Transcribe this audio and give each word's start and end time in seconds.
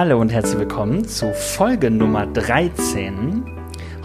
Hallo 0.00 0.20
und 0.20 0.32
herzlich 0.32 0.60
willkommen 0.60 1.08
zu 1.08 1.34
Folge 1.34 1.90
Nummer 1.90 2.24
13. 2.24 3.44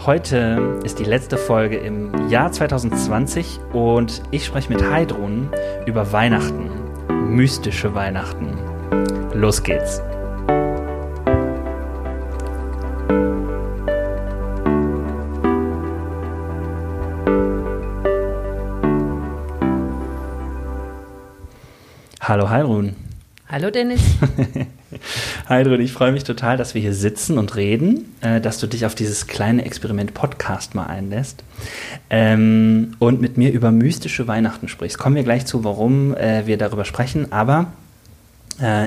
Heute 0.04 0.80
ist 0.82 0.98
die 0.98 1.04
letzte 1.04 1.38
Folge 1.38 1.76
im 1.76 2.28
Jahr 2.28 2.50
2020 2.50 3.60
und 3.72 4.20
ich 4.32 4.44
spreche 4.44 4.72
mit 4.72 4.82
Heidrun 4.82 5.50
über 5.86 6.10
Weihnachten, 6.10 6.68
mystische 7.32 7.94
Weihnachten. 7.94 8.58
Los 9.34 9.62
geht's. 9.62 10.02
Hallo 22.20 22.50
Heidrun. 22.50 22.96
Hallo 23.46 23.70
Dennis. 23.70 24.02
Heidrun, 25.46 25.80
ich 25.80 25.92
freue 25.92 26.10
mich 26.10 26.24
total, 26.24 26.56
dass 26.56 26.74
wir 26.74 26.80
hier 26.80 26.94
sitzen 26.94 27.36
und 27.36 27.54
reden, 27.54 28.14
äh, 28.22 28.40
dass 28.40 28.58
du 28.58 28.66
dich 28.66 28.86
auf 28.86 28.94
dieses 28.94 29.26
kleine 29.26 29.64
Experiment 29.66 30.14
Podcast 30.14 30.74
mal 30.74 30.86
einlässt 30.86 31.44
ähm, 32.08 32.96
und 32.98 33.20
mit 33.20 33.36
mir 33.36 33.52
über 33.52 33.70
mystische 33.70 34.26
Weihnachten 34.26 34.68
sprichst. 34.68 34.98
Kommen 34.98 35.16
wir 35.16 35.22
gleich 35.22 35.44
zu, 35.44 35.62
warum 35.62 36.14
äh, 36.16 36.46
wir 36.46 36.56
darüber 36.56 36.86
sprechen, 36.86 37.30
aber 37.30 37.72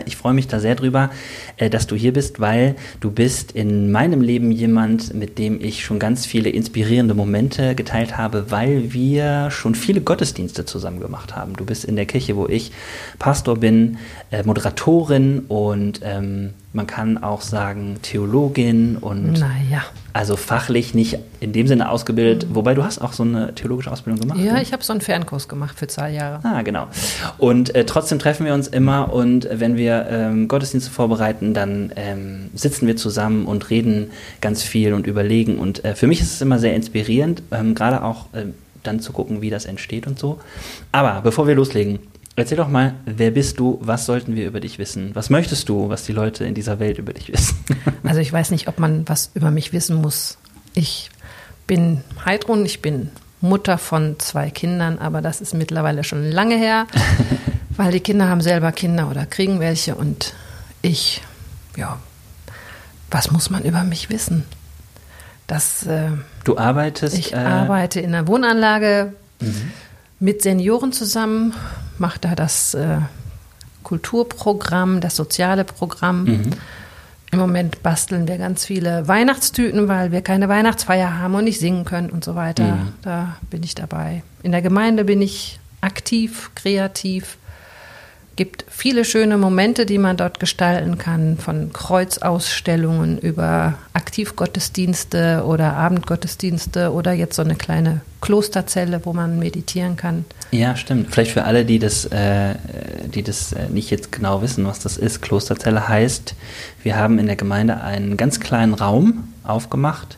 ich 0.05 0.15
freue 0.15 0.33
mich 0.33 0.47
da 0.47 0.59
sehr 0.59 0.75
drüber, 0.75 1.09
äh, 1.57 1.69
dass 1.69 1.87
du 1.87 1.95
hier 1.95 2.13
bist, 2.13 2.39
weil 2.39 2.75
du 2.99 3.11
bist 3.11 3.51
in 3.51 3.91
meinem 3.91 4.21
Leben 4.21 4.51
jemand, 4.51 5.13
mit 5.13 5.37
dem 5.37 5.59
ich 5.61 5.83
schon 5.83 5.99
ganz 5.99 6.25
viele 6.25 6.49
inspirierende 6.49 7.13
Momente 7.13 7.75
geteilt 7.75 8.17
habe, 8.17 8.51
weil 8.51 8.93
wir 8.93 9.51
schon 9.51 9.75
viele 9.75 10.01
Gottesdienste 10.01 10.65
zusammen 10.65 10.99
gemacht 10.99 11.35
haben. 11.35 11.55
Du 11.55 11.65
bist 11.65 11.85
in 11.85 11.95
der 11.95 12.05
Kirche, 12.05 12.35
wo 12.35 12.47
ich 12.47 12.71
Pastor 13.19 13.57
bin, 13.57 13.97
äh, 14.31 14.43
Moderatorin 14.43 15.45
und 15.47 16.01
ähm, 16.03 16.53
man 16.77 16.85
kann 16.85 17.17
auch 17.17 17.41
sagen 17.41 17.97
Theologin 18.03 18.97
und 18.97 19.33
naja. 19.33 19.83
also 20.13 20.35
fachlich 20.35 20.93
nicht 20.93 21.17
in 21.39 21.51
dem 21.51 21.65
Sinne 21.65 21.89
ausgebildet, 21.89 22.47
wobei 22.53 22.75
du 22.75 22.83
hast 22.83 22.99
auch 22.99 23.13
so 23.13 23.23
eine 23.23 23.55
theologische 23.55 23.91
Ausbildung 23.91 24.21
gemacht. 24.21 24.39
Ja, 24.39 24.53
ne? 24.53 24.61
ich 24.61 24.73
habe 24.73 24.83
so 24.83 24.93
einen 24.93 25.01
Fernkurs 25.01 25.47
gemacht 25.47 25.77
für 25.77 25.87
zwei 25.87 26.11
Jahre. 26.11 26.39
Ah, 26.43 26.61
genau. 26.61 26.87
Und 27.39 27.73
äh, 27.73 27.83
trotzdem 27.85 28.19
treffen 28.19 28.45
wir 28.45 28.53
uns 28.53 28.67
immer 28.67 29.11
und 29.11 29.49
wenn 29.51 29.75
wir 29.75 30.05
ähm, 30.07 30.47
Gottesdienste 30.47 30.91
vorbereiten, 30.91 31.55
dann 31.55 31.91
ähm, 31.95 32.51
sitzen 32.53 32.85
wir 32.85 32.95
zusammen 32.95 33.47
und 33.47 33.71
reden 33.71 34.11
ganz 34.39 34.61
viel 34.61 34.93
und 34.93 35.07
überlegen. 35.07 35.57
Und 35.57 35.83
äh, 35.83 35.95
für 35.95 36.05
mich 36.05 36.21
ist 36.21 36.31
es 36.31 36.41
immer 36.41 36.59
sehr 36.59 36.75
inspirierend, 36.75 37.41
ähm, 37.51 37.73
gerade 37.73 38.03
auch 38.03 38.27
äh, 38.33 38.45
dann 38.83 38.99
zu 38.99 39.11
gucken, 39.13 39.41
wie 39.41 39.49
das 39.49 39.65
entsteht 39.65 40.05
und 40.05 40.19
so. 40.19 40.39
Aber 40.91 41.21
bevor 41.21 41.47
wir 41.47 41.55
loslegen, 41.55 41.99
Erzähl 42.39 42.57
doch 42.57 42.67
mal, 42.67 42.93
wer 43.05 43.31
bist 43.31 43.59
du? 43.59 43.79
Was 43.81 44.05
sollten 44.05 44.35
wir 44.35 44.45
über 44.45 44.59
dich 44.59 44.77
wissen? 44.77 45.09
Was 45.15 45.31
möchtest 45.31 45.69
du, 45.69 45.89
was 45.89 46.03
die 46.03 46.11
Leute 46.11 46.45
in 46.45 46.53
dieser 46.53 46.77
Welt 46.77 46.99
über 46.99 47.11
dich 47.11 47.33
wissen? 47.33 47.57
Also 48.03 48.21
ich 48.21 48.31
weiß 48.31 48.51
nicht, 48.51 48.67
ob 48.67 48.79
man 48.79 49.09
was 49.09 49.31
über 49.33 49.49
mich 49.49 49.73
wissen 49.73 49.97
muss. 49.97 50.37
Ich 50.75 51.09
bin 51.65 52.03
Heidrun, 52.23 52.63
ich 52.63 52.81
bin 52.81 53.09
Mutter 53.41 53.79
von 53.79 54.19
zwei 54.19 54.51
Kindern, 54.51 54.99
aber 54.99 55.21
das 55.21 55.41
ist 55.41 55.55
mittlerweile 55.55 56.03
schon 56.03 56.31
lange 56.31 56.55
her, 56.57 56.85
weil 57.71 57.91
die 57.91 57.99
Kinder 57.99 58.29
haben 58.29 58.41
selber 58.41 58.71
Kinder 58.71 59.09
oder 59.09 59.25
kriegen 59.25 59.59
welche 59.59 59.95
und 59.95 60.33
ich, 60.83 61.21
ja, 61.75 61.97
was 63.09 63.31
muss 63.31 63.49
man 63.49 63.63
über 63.63 63.83
mich 63.83 64.11
wissen? 64.11 64.45
Das, 65.47 65.87
äh, 65.87 66.11
du 66.43 66.57
arbeitest? 66.57 67.17
Ich 67.17 67.33
äh, 67.33 67.37
arbeite 67.37 67.99
in 67.99 68.13
einer 68.13 68.27
Wohnanlage 68.27 69.13
mhm. 69.41 69.71
mit 70.19 70.43
Senioren 70.43 70.93
zusammen 70.93 71.53
mache 71.99 72.19
da 72.19 72.35
das 72.35 72.73
äh, 72.73 72.99
Kulturprogramm, 73.83 75.01
das 75.01 75.15
soziale 75.15 75.63
Programm. 75.63 76.23
Mhm. 76.23 76.49
Im 77.31 77.39
Moment 77.39 77.83
basteln 77.83 78.27
wir 78.27 78.37
ganz 78.37 78.65
viele 78.65 79.07
Weihnachtstüten, 79.07 79.87
weil 79.87 80.11
wir 80.11 80.21
keine 80.21 80.47
Weihnachtsfeier 80.47 81.19
haben 81.19 81.35
und 81.35 81.43
nicht 81.43 81.59
singen 81.59 81.83
können 81.83 82.09
und 82.09 82.23
so 82.23 82.35
weiter. 82.35 82.75
Mhm. 82.75 82.93
Da 83.01 83.37
bin 83.49 83.63
ich 83.63 83.75
dabei. 83.75 84.23
In 84.43 84.51
der 84.51 84.61
Gemeinde 84.61 85.03
bin 85.03 85.21
ich 85.21 85.59
aktiv, 85.81 86.51
kreativ 86.55 87.37
gibt 88.37 88.65
viele 88.69 89.03
schöne 89.03 89.37
Momente, 89.37 89.85
die 89.85 89.97
man 89.97 90.15
dort 90.15 90.39
gestalten 90.39 90.97
kann, 90.97 91.37
von 91.37 91.73
Kreuzausstellungen 91.73 93.17
über 93.17 93.73
Aktivgottesdienste 93.93 95.43
oder 95.45 95.73
Abendgottesdienste 95.73 96.93
oder 96.93 97.11
jetzt 97.11 97.35
so 97.35 97.41
eine 97.41 97.55
kleine 97.55 98.01
Klosterzelle, 98.21 99.01
wo 99.03 99.11
man 99.11 99.39
meditieren 99.39 99.97
kann. 99.97 100.23
Ja, 100.51 100.75
stimmt. 100.75 101.11
Vielleicht 101.11 101.31
für 101.31 101.43
alle, 101.43 101.65
die 101.65 101.79
das, 101.79 102.05
äh, 102.05 102.55
die 103.05 103.23
das 103.23 103.53
äh, 103.53 103.67
nicht 103.69 103.89
jetzt 103.89 104.11
genau 104.11 104.41
wissen, 104.41 104.65
was 104.65 104.79
das 104.79 104.97
ist. 104.97 105.21
Klosterzelle 105.21 105.87
heißt, 105.87 106.35
wir 106.83 106.95
haben 106.95 107.19
in 107.19 107.25
der 107.25 107.35
Gemeinde 107.35 107.81
einen 107.81 108.17
ganz 108.17 108.39
kleinen 108.39 108.75
Raum 108.75 109.33
aufgemacht 109.43 110.17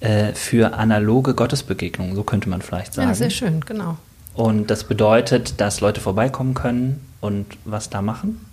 äh, 0.00 0.32
für 0.32 0.74
analoge 0.74 1.34
Gottesbegegnungen, 1.34 2.16
so 2.16 2.22
könnte 2.24 2.48
man 2.48 2.62
vielleicht 2.62 2.94
sagen. 2.94 3.08
Ja, 3.08 3.14
sehr 3.14 3.30
schön, 3.30 3.60
genau. 3.60 3.98
Und 4.32 4.70
das 4.70 4.84
bedeutet, 4.84 5.60
dass 5.60 5.80
Leute 5.82 6.00
vorbeikommen 6.00 6.54
können 6.54 7.09
und 7.20 7.46
was 7.64 7.90
da 7.90 8.02
machen? 8.02 8.44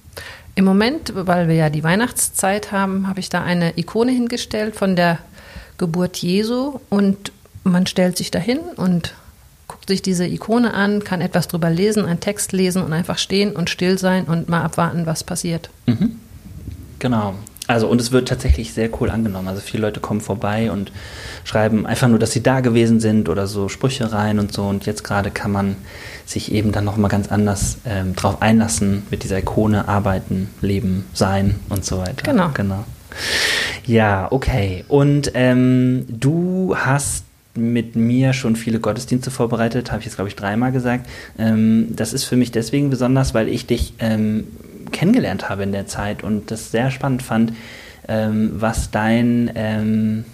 Im 0.55 0.65
Moment, 0.65 1.13
weil 1.13 1.47
wir 1.47 1.55
ja 1.55 1.69
die 1.69 1.83
Weihnachtszeit 1.83 2.71
haben, 2.71 3.07
habe 3.07 3.19
ich 3.19 3.29
da 3.29 3.43
eine 3.43 3.77
Ikone 3.77 4.11
hingestellt 4.11 4.75
von 4.75 4.95
der 4.95 5.19
Geburt 5.77 6.17
Jesu 6.17 6.79
und 6.89 7.31
man 7.63 7.85
stellt 7.85 8.17
sich 8.17 8.31
dahin 8.31 8.59
und 8.75 9.13
guckt 9.67 9.87
sich 9.87 10.01
diese 10.01 10.25
Ikone 10.25 10.73
an, 10.73 11.03
kann 11.03 11.21
etwas 11.21 11.47
drüber 11.47 11.69
lesen, 11.69 12.05
einen 12.05 12.19
Text 12.19 12.53
lesen 12.53 12.81
und 12.81 12.93
einfach 12.93 13.17
stehen 13.17 13.55
und 13.55 13.69
still 13.69 13.97
sein 13.99 14.25
und 14.25 14.49
mal 14.49 14.63
abwarten, 14.63 15.05
was 15.05 15.23
passiert. 15.23 15.69
Mhm. 15.85 16.19
Genau. 16.99 17.35
Also 17.67 17.87
und 17.87 17.99
es 17.99 18.11
wird 18.11 18.29
tatsächlich 18.29 18.73
sehr 18.73 18.89
cool 18.99 19.09
angenommen. 19.09 19.47
Also 19.47 19.61
viele 19.61 19.81
Leute 19.83 19.99
kommen 19.99 20.21
vorbei 20.21 20.71
und 20.71 20.91
schreiben 21.43 21.85
einfach 21.85 22.07
nur, 22.07 22.17
dass 22.17 22.31
sie 22.31 22.41
da 22.41 22.61
gewesen 22.61 22.99
sind 22.99 23.27
oder 23.27 23.45
so 23.45 23.67
Sprüche 23.67 24.11
rein 24.11 24.39
und 24.39 24.53
so. 24.53 24.63
Und 24.63 24.85
jetzt 24.85 25.03
gerade 25.03 25.31
kann 25.31 25.51
man 25.51 25.75
sich 26.25 26.51
eben 26.51 26.71
dann 26.71 26.85
nochmal 26.85 27.09
ganz 27.09 27.29
anders 27.29 27.77
ähm, 27.85 28.15
drauf 28.15 28.41
einlassen, 28.41 29.03
mit 29.11 29.23
dieser 29.23 29.39
Ikone 29.39 29.87
arbeiten, 29.87 30.49
leben, 30.61 31.05
sein 31.13 31.55
und 31.69 31.83
so 31.83 31.99
weiter. 31.99 32.23
Genau. 32.23 32.51
genau. 32.53 32.85
Ja, 33.85 34.27
okay. 34.31 34.85
Und 34.87 35.31
ähm, 35.33 36.05
du 36.07 36.75
hast 36.77 37.25
mit 37.55 37.95
mir 37.95 38.33
schon 38.33 38.55
viele 38.55 38.79
Gottesdienste 38.79 39.31
vorbereitet, 39.31 39.91
habe 39.91 39.99
ich 39.99 40.05
jetzt, 40.05 40.15
glaube 40.15 40.29
ich, 40.29 40.35
dreimal 40.35 40.71
gesagt. 40.71 41.09
Ähm, 41.39 41.87
das 41.95 42.13
ist 42.13 42.23
für 42.23 42.37
mich 42.37 42.51
deswegen 42.51 42.89
besonders, 42.89 43.33
weil 43.33 43.49
ich 43.49 43.65
dich 43.65 43.93
ähm, 43.99 44.45
kennengelernt 44.91 45.49
habe 45.49 45.63
in 45.63 45.71
der 45.71 45.87
Zeit 45.87 46.23
und 46.23 46.51
das 46.51 46.71
sehr 46.71 46.91
spannend 46.91 47.23
fand, 47.23 47.53
ähm, 48.07 48.51
was 48.53 48.91
dein 48.91 49.51
ähm, 49.55 50.25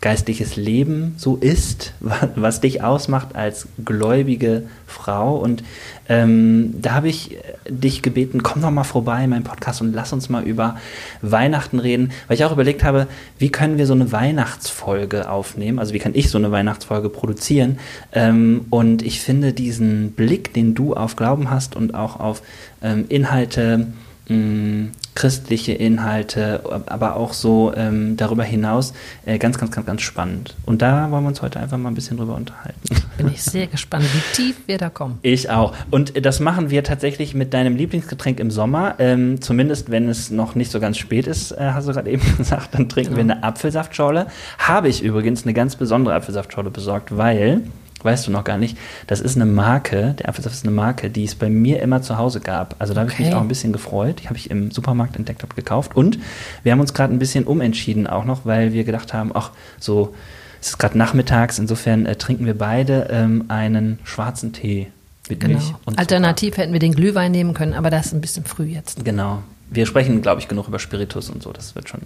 geistliches 0.00 0.56
Leben 0.56 1.14
so 1.16 1.36
ist, 1.36 1.94
was, 2.34 2.60
dich 2.60 2.82
ausmacht 2.82 3.34
als 3.34 3.68
gläubige 3.84 4.64
Frau. 4.86 5.36
Und 5.36 5.64
ähm, 6.08 6.74
da 6.80 6.94
habe 6.94 7.08
ich 7.08 7.36
äh, 7.36 7.40
dich 7.68 8.02
gebeten, 8.02 8.42
komm 8.42 8.62
doch 8.62 8.70
mal 8.70 8.84
vorbei 8.84 9.24
in 9.24 9.30
meinen 9.30 9.44
Podcast 9.44 9.80
und 9.80 9.92
lass 9.92 10.12
uns 10.12 10.28
mal 10.28 10.44
über 10.44 10.76
Weihnachten 11.22 11.78
reden, 11.78 12.12
weil 12.28 12.36
ich 12.36 12.44
auch 12.44 12.52
überlegt 12.52 12.84
habe, 12.84 13.08
wie 13.38 13.50
können 13.50 13.78
wir 13.78 13.86
so 13.86 13.94
eine 13.94 14.12
Weihnachtsfolge 14.12 15.30
aufnehmen, 15.30 15.78
also 15.78 15.94
wie 15.94 15.98
kann 15.98 16.14
ich 16.14 16.30
so 16.30 16.38
eine 16.38 16.52
Weihnachtsfolge 16.52 17.08
produzieren. 17.08 17.78
Ähm, 18.12 18.66
und 18.70 19.02
ich 19.02 19.20
finde 19.20 19.52
diesen 19.52 20.12
Blick, 20.12 20.52
den 20.52 20.74
du 20.74 20.94
auf 20.94 21.16
Glauben 21.16 21.50
hast 21.50 21.74
und 21.74 21.94
auch 21.94 22.20
auf 22.20 22.42
ähm, 22.82 23.06
Inhalte, 23.08 23.88
mh, 24.28 24.88
christliche 25.14 25.72
Inhalte, 25.72 26.60
aber 26.86 27.16
auch 27.16 27.32
so 27.32 27.72
ähm, 27.74 28.16
darüber 28.16 28.44
hinaus 28.44 28.92
äh, 29.24 29.38
ganz, 29.38 29.58
ganz, 29.58 29.72
ganz, 29.72 29.86
ganz 29.86 30.02
spannend. 30.02 30.54
Und 30.66 30.82
da 30.82 31.10
wollen 31.10 31.24
wir 31.24 31.28
uns 31.28 31.42
heute 31.42 31.58
einfach 31.58 31.78
mal 31.78 31.88
ein 31.88 31.94
bisschen 31.94 32.18
drüber 32.18 32.34
unterhalten. 32.34 32.80
Bin 33.16 33.28
ich 33.28 33.42
sehr 33.42 33.66
gespannt, 33.66 34.04
wie 34.12 34.34
tief 34.34 34.56
wir 34.66 34.78
da 34.78 34.90
kommen. 34.90 35.18
Ich 35.22 35.50
auch. 35.50 35.74
Und 35.90 36.24
das 36.24 36.38
machen 36.40 36.70
wir 36.70 36.84
tatsächlich 36.84 37.34
mit 37.34 37.54
deinem 37.54 37.76
Lieblingsgetränk 37.76 38.38
im 38.38 38.50
Sommer. 38.50 38.96
Ähm, 38.98 39.40
zumindest 39.40 39.90
wenn 39.90 40.08
es 40.08 40.30
noch 40.30 40.54
nicht 40.54 40.70
so 40.70 40.80
ganz 40.80 40.98
spät 40.98 41.26
ist, 41.26 41.52
äh, 41.52 41.70
hast 41.72 41.88
du 41.88 41.92
gerade 41.92 42.10
eben 42.10 42.22
gesagt, 42.36 42.74
dann 42.74 42.88
trinken 42.88 43.12
ja. 43.12 43.16
wir 43.16 43.24
eine 43.24 43.42
Apfelsaftschorle. 43.42 44.26
Habe 44.58 44.88
ich 44.88 45.02
übrigens 45.02 45.44
eine 45.44 45.54
ganz 45.54 45.76
besondere 45.76 46.14
Apfelsaftschorle 46.14 46.70
besorgt, 46.70 47.16
weil 47.16 47.62
weißt 48.02 48.26
du 48.26 48.30
noch 48.30 48.44
gar 48.44 48.58
nicht. 48.58 48.76
Das 49.06 49.20
ist 49.20 49.36
eine 49.36 49.46
Marke, 49.46 50.14
der 50.18 50.28
Apfelsaft 50.28 50.54
ist 50.54 50.64
eine 50.64 50.74
Marke, 50.74 51.10
die 51.10 51.24
es 51.24 51.34
bei 51.34 51.48
mir 51.48 51.80
immer 51.80 52.02
zu 52.02 52.18
Hause 52.18 52.40
gab. 52.40 52.76
Also 52.78 52.94
da 52.94 53.00
habe 53.00 53.10
okay. 53.10 53.22
ich 53.22 53.28
mich 53.28 53.34
auch 53.34 53.40
ein 53.40 53.48
bisschen 53.48 53.72
gefreut. 53.72 54.20
Die 54.22 54.28
habe 54.28 54.36
ich 54.36 54.50
im 54.50 54.70
Supermarkt 54.70 55.16
entdeckt, 55.16 55.42
habe 55.42 55.54
gekauft. 55.54 55.96
Und 55.96 56.18
wir 56.62 56.72
haben 56.72 56.80
uns 56.80 56.94
gerade 56.94 57.12
ein 57.12 57.18
bisschen 57.18 57.44
umentschieden 57.44 58.06
auch 58.06 58.24
noch, 58.24 58.44
weil 58.44 58.72
wir 58.72 58.84
gedacht 58.84 59.12
haben, 59.12 59.30
ach, 59.34 59.50
so, 59.78 60.14
es 60.60 60.68
ist 60.68 60.78
gerade 60.78 60.98
nachmittags, 60.98 61.58
insofern 61.58 62.06
äh, 62.06 62.16
trinken 62.16 62.46
wir 62.46 62.56
beide 62.56 63.08
ähm, 63.10 63.44
einen 63.48 63.98
schwarzen 64.04 64.52
Tee 64.52 64.88
mit 65.28 65.40
genau. 65.40 65.54
Milch. 65.54 65.74
Und 65.84 65.98
Alternativ 65.98 66.50
Zucker. 66.50 66.62
hätten 66.62 66.72
wir 66.72 66.80
den 66.80 66.92
Glühwein 66.92 67.32
nehmen 67.32 67.54
können, 67.54 67.74
aber 67.74 67.90
das 67.90 68.06
ist 68.06 68.12
ein 68.14 68.20
bisschen 68.20 68.44
früh 68.44 68.64
jetzt. 68.64 69.04
Genau. 69.04 69.42
Wir 69.68 69.84
sprechen, 69.86 70.22
glaube 70.22 70.40
ich, 70.40 70.48
genug 70.48 70.68
über 70.68 70.78
Spiritus 70.78 71.28
und 71.28 71.42
so, 71.42 71.52
das 71.52 71.74
wird 71.74 71.88
schon. 71.88 72.00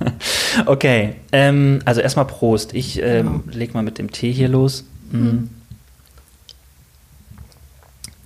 okay, 0.66 1.16
ähm, 1.30 1.80
also 1.84 2.00
erstmal 2.00 2.26
Prost. 2.26 2.74
Ich 2.74 3.00
ähm, 3.02 3.42
genau. 3.44 3.56
leg 3.56 3.74
mal 3.74 3.82
mit 3.82 3.98
dem 3.98 4.10
Tee 4.10 4.32
hier 4.32 4.48
los. 4.48 4.84
Mhm. 5.10 5.50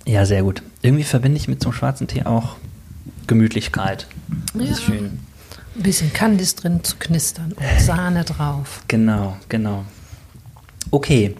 Ja, 0.05 0.25
sehr 0.25 0.43
gut. 0.43 0.63
Irgendwie 0.81 1.03
verbinde 1.03 1.37
ich 1.37 1.47
mit 1.47 1.61
so 1.61 1.69
einem 1.69 1.77
schwarzen 1.77 2.07
Tee 2.07 2.23
auch 2.23 2.55
Gemütlichkeit. 3.27 4.07
Das 4.53 4.65
ja. 4.65 4.71
ist 4.71 4.83
schön. 4.83 5.19
Ein 5.75 5.83
bisschen 5.83 6.11
Kandis 6.11 6.55
drin 6.55 6.83
zu 6.83 6.97
knistern 6.97 7.53
und 7.53 7.79
Sahne 7.81 8.23
drauf. 8.25 8.83
Genau, 8.87 9.37
genau. 9.47 9.85
Okay, 10.89 11.35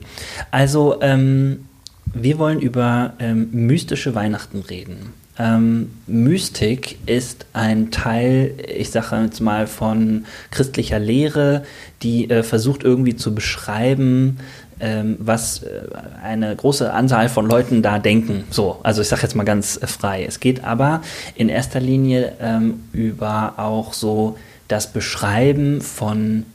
also 0.51 1.01
ähm, 1.01 1.65
wir 2.13 2.37
wollen 2.37 2.59
über 2.59 3.13
ähm, 3.19 3.49
mystische 3.51 4.15
Weihnachten 4.15 4.59
reden. 4.61 5.13
Ähm, 5.39 5.91
Mystik 6.07 6.97
ist 7.05 7.45
ein 7.53 7.89
Teil, 7.89 8.53
ich 8.67 8.91
sage 8.91 9.23
jetzt 9.23 9.39
mal, 9.39 9.65
von 9.65 10.25
christlicher 10.51 10.99
Lehre, 10.99 11.63
die 12.03 12.29
äh, 12.29 12.43
versucht 12.43 12.83
irgendwie 12.83 13.15
zu 13.15 13.33
beschreiben, 13.33 14.39
ähm, 14.81 15.15
was 15.19 15.63
äh, 15.63 15.81
eine 16.23 16.55
große 16.55 16.91
Anzahl 16.91 17.29
von 17.29 17.47
Leuten 17.47 17.81
da 17.81 17.99
denken. 17.99 18.43
So, 18.49 18.79
also 18.83 19.01
ich 19.01 19.07
sage 19.07 19.21
jetzt 19.21 19.35
mal 19.35 19.43
ganz 19.43 19.77
äh, 19.77 19.87
frei. 19.87 20.25
Es 20.25 20.39
geht 20.39 20.63
aber 20.63 21.01
in 21.35 21.49
erster 21.49 21.79
Linie 21.79 22.33
ähm, 22.41 22.83
über 22.91 23.53
auch 23.57 23.93
so 23.93 24.37
das 24.67 24.91
Beschreiben 24.91 25.81
von 25.81 26.45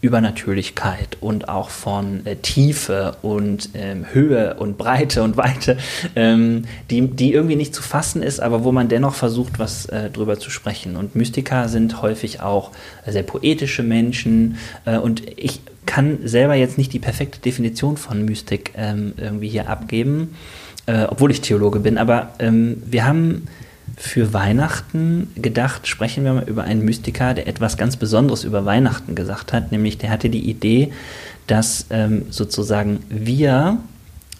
Übernatürlichkeit 0.00 1.18
und 1.20 1.48
auch 1.48 1.68
von 1.68 2.24
äh, 2.24 2.36
Tiefe 2.36 3.16
und 3.22 3.70
ähm, 3.74 4.06
Höhe 4.12 4.54
und 4.54 4.78
Breite 4.78 5.22
und 5.22 5.36
Weite, 5.36 5.76
ähm, 6.16 6.64
die, 6.88 7.06
die 7.06 7.32
irgendwie 7.32 7.56
nicht 7.56 7.74
zu 7.74 7.82
fassen 7.82 8.22
ist, 8.22 8.40
aber 8.40 8.64
wo 8.64 8.72
man 8.72 8.88
dennoch 8.88 9.14
versucht, 9.14 9.58
was 9.58 9.86
äh, 9.86 10.10
drüber 10.10 10.38
zu 10.38 10.50
sprechen. 10.50 10.96
Und 10.96 11.16
Mystiker 11.16 11.68
sind 11.68 12.00
häufig 12.00 12.40
auch 12.40 12.70
sehr 13.06 13.22
poetische 13.22 13.82
Menschen 13.82 14.56
äh, 14.86 14.96
und 14.96 15.22
ich 15.38 15.60
kann 15.84 16.20
selber 16.24 16.54
jetzt 16.54 16.78
nicht 16.78 16.92
die 16.92 16.98
perfekte 16.98 17.40
Definition 17.40 17.96
von 17.96 18.24
Mystik 18.24 18.72
ähm, 18.76 19.12
irgendwie 19.16 19.48
hier 19.48 19.68
abgeben, 19.68 20.36
äh, 20.86 21.04
obwohl 21.04 21.30
ich 21.30 21.40
Theologe 21.40 21.80
bin, 21.80 21.98
aber 21.98 22.30
ähm, 22.38 22.82
wir 22.86 23.04
haben 23.04 23.48
für 24.00 24.32
Weihnachten 24.32 25.28
gedacht, 25.36 25.86
sprechen 25.86 26.24
wir 26.24 26.32
mal 26.32 26.48
über 26.48 26.64
einen 26.64 26.82
Mystiker, 26.82 27.34
der 27.34 27.46
etwas 27.46 27.76
ganz 27.76 27.96
Besonderes 27.96 28.44
über 28.44 28.64
Weihnachten 28.64 29.14
gesagt 29.14 29.52
hat, 29.52 29.72
nämlich 29.72 29.98
der 29.98 30.08
hatte 30.08 30.30
die 30.30 30.48
Idee, 30.48 30.90
dass 31.46 31.84
ähm, 31.90 32.24
sozusagen 32.30 33.00
wir 33.10 33.76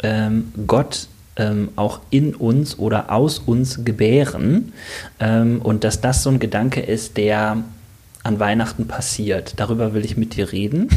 ähm, 0.02 0.50
Gott 0.66 1.08
ähm, 1.36 1.68
auch 1.76 2.00
in 2.08 2.34
uns 2.34 2.78
oder 2.78 3.12
aus 3.12 3.38
uns 3.38 3.84
gebären 3.84 4.72
ähm, 5.20 5.60
und 5.62 5.84
dass 5.84 6.00
das 6.00 6.22
so 6.22 6.30
ein 6.30 6.38
Gedanke 6.38 6.80
ist, 6.80 7.18
der 7.18 7.58
an 8.22 8.38
Weihnachten 8.38 8.86
passiert. 8.86 9.54
Darüber 9.56 9.94
will 9.94 10.04
ich 10.04 10.16
mit 10.16 10.36
dir 10.36 10.52
reden. 10.52 10.88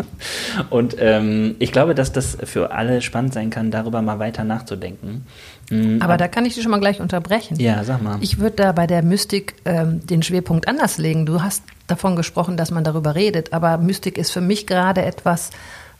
und 0.70 0.94
ähm, 0.98 1.56
ich 1.58 1.72
glaube, 1.72 1.94
dass 1.94 2.12
das 2.12 2.36
für 2.44 2.72
alle 2.72 3.00
spannend 3.00 3.32
sein 3.32 3.48
kann, 3.48 3.70
darüber 3.70 4.02
mal 4.02 4.18
weiter 4.18 4.44
nachzudenken. 4.44 5.24
Mhm. 5.70 6.02
Aber 6.02 6.18
da 6.18 6.28
kann 6.28 6.44
ich 6.44 6.54
dich 6.54 6.62
schon 6.62 6.70
mal 6.70 6.80
gleich 6.80 7.00
unterbrechen. 7.00 7.58
Ja, 7.58 7.82
sag 7.84 8.02
mal. 8.02 8.18
Ich 8.20 8.38
würde 8.38 8.56
da 8.56 8.72
bei 8.72 8.86
der 8.86 9.02
Mystik 9.02 9.54
ähm, 9.64 10.06
den 10.06 10.22
Schwerpunkt 10.22 10.68
anders 10.68 10.98
legen. 10.98 11.24
Du 11.24 11.42
hast 11.42 11.62
davon 11.86 12.14
gesprochen, 12.14 12.58
dass 12.58 12.70
man 12.70 12.84
darüber 12.84 13.14
redet, 13.14 13.54
aber 13.54 13.78
Mystik 13.78 14.18
ist 14.18 14.30
für 14.30 14.42
mich 14.42 14.66
gerade 14.66 15.02
etwas, 15.02 15.50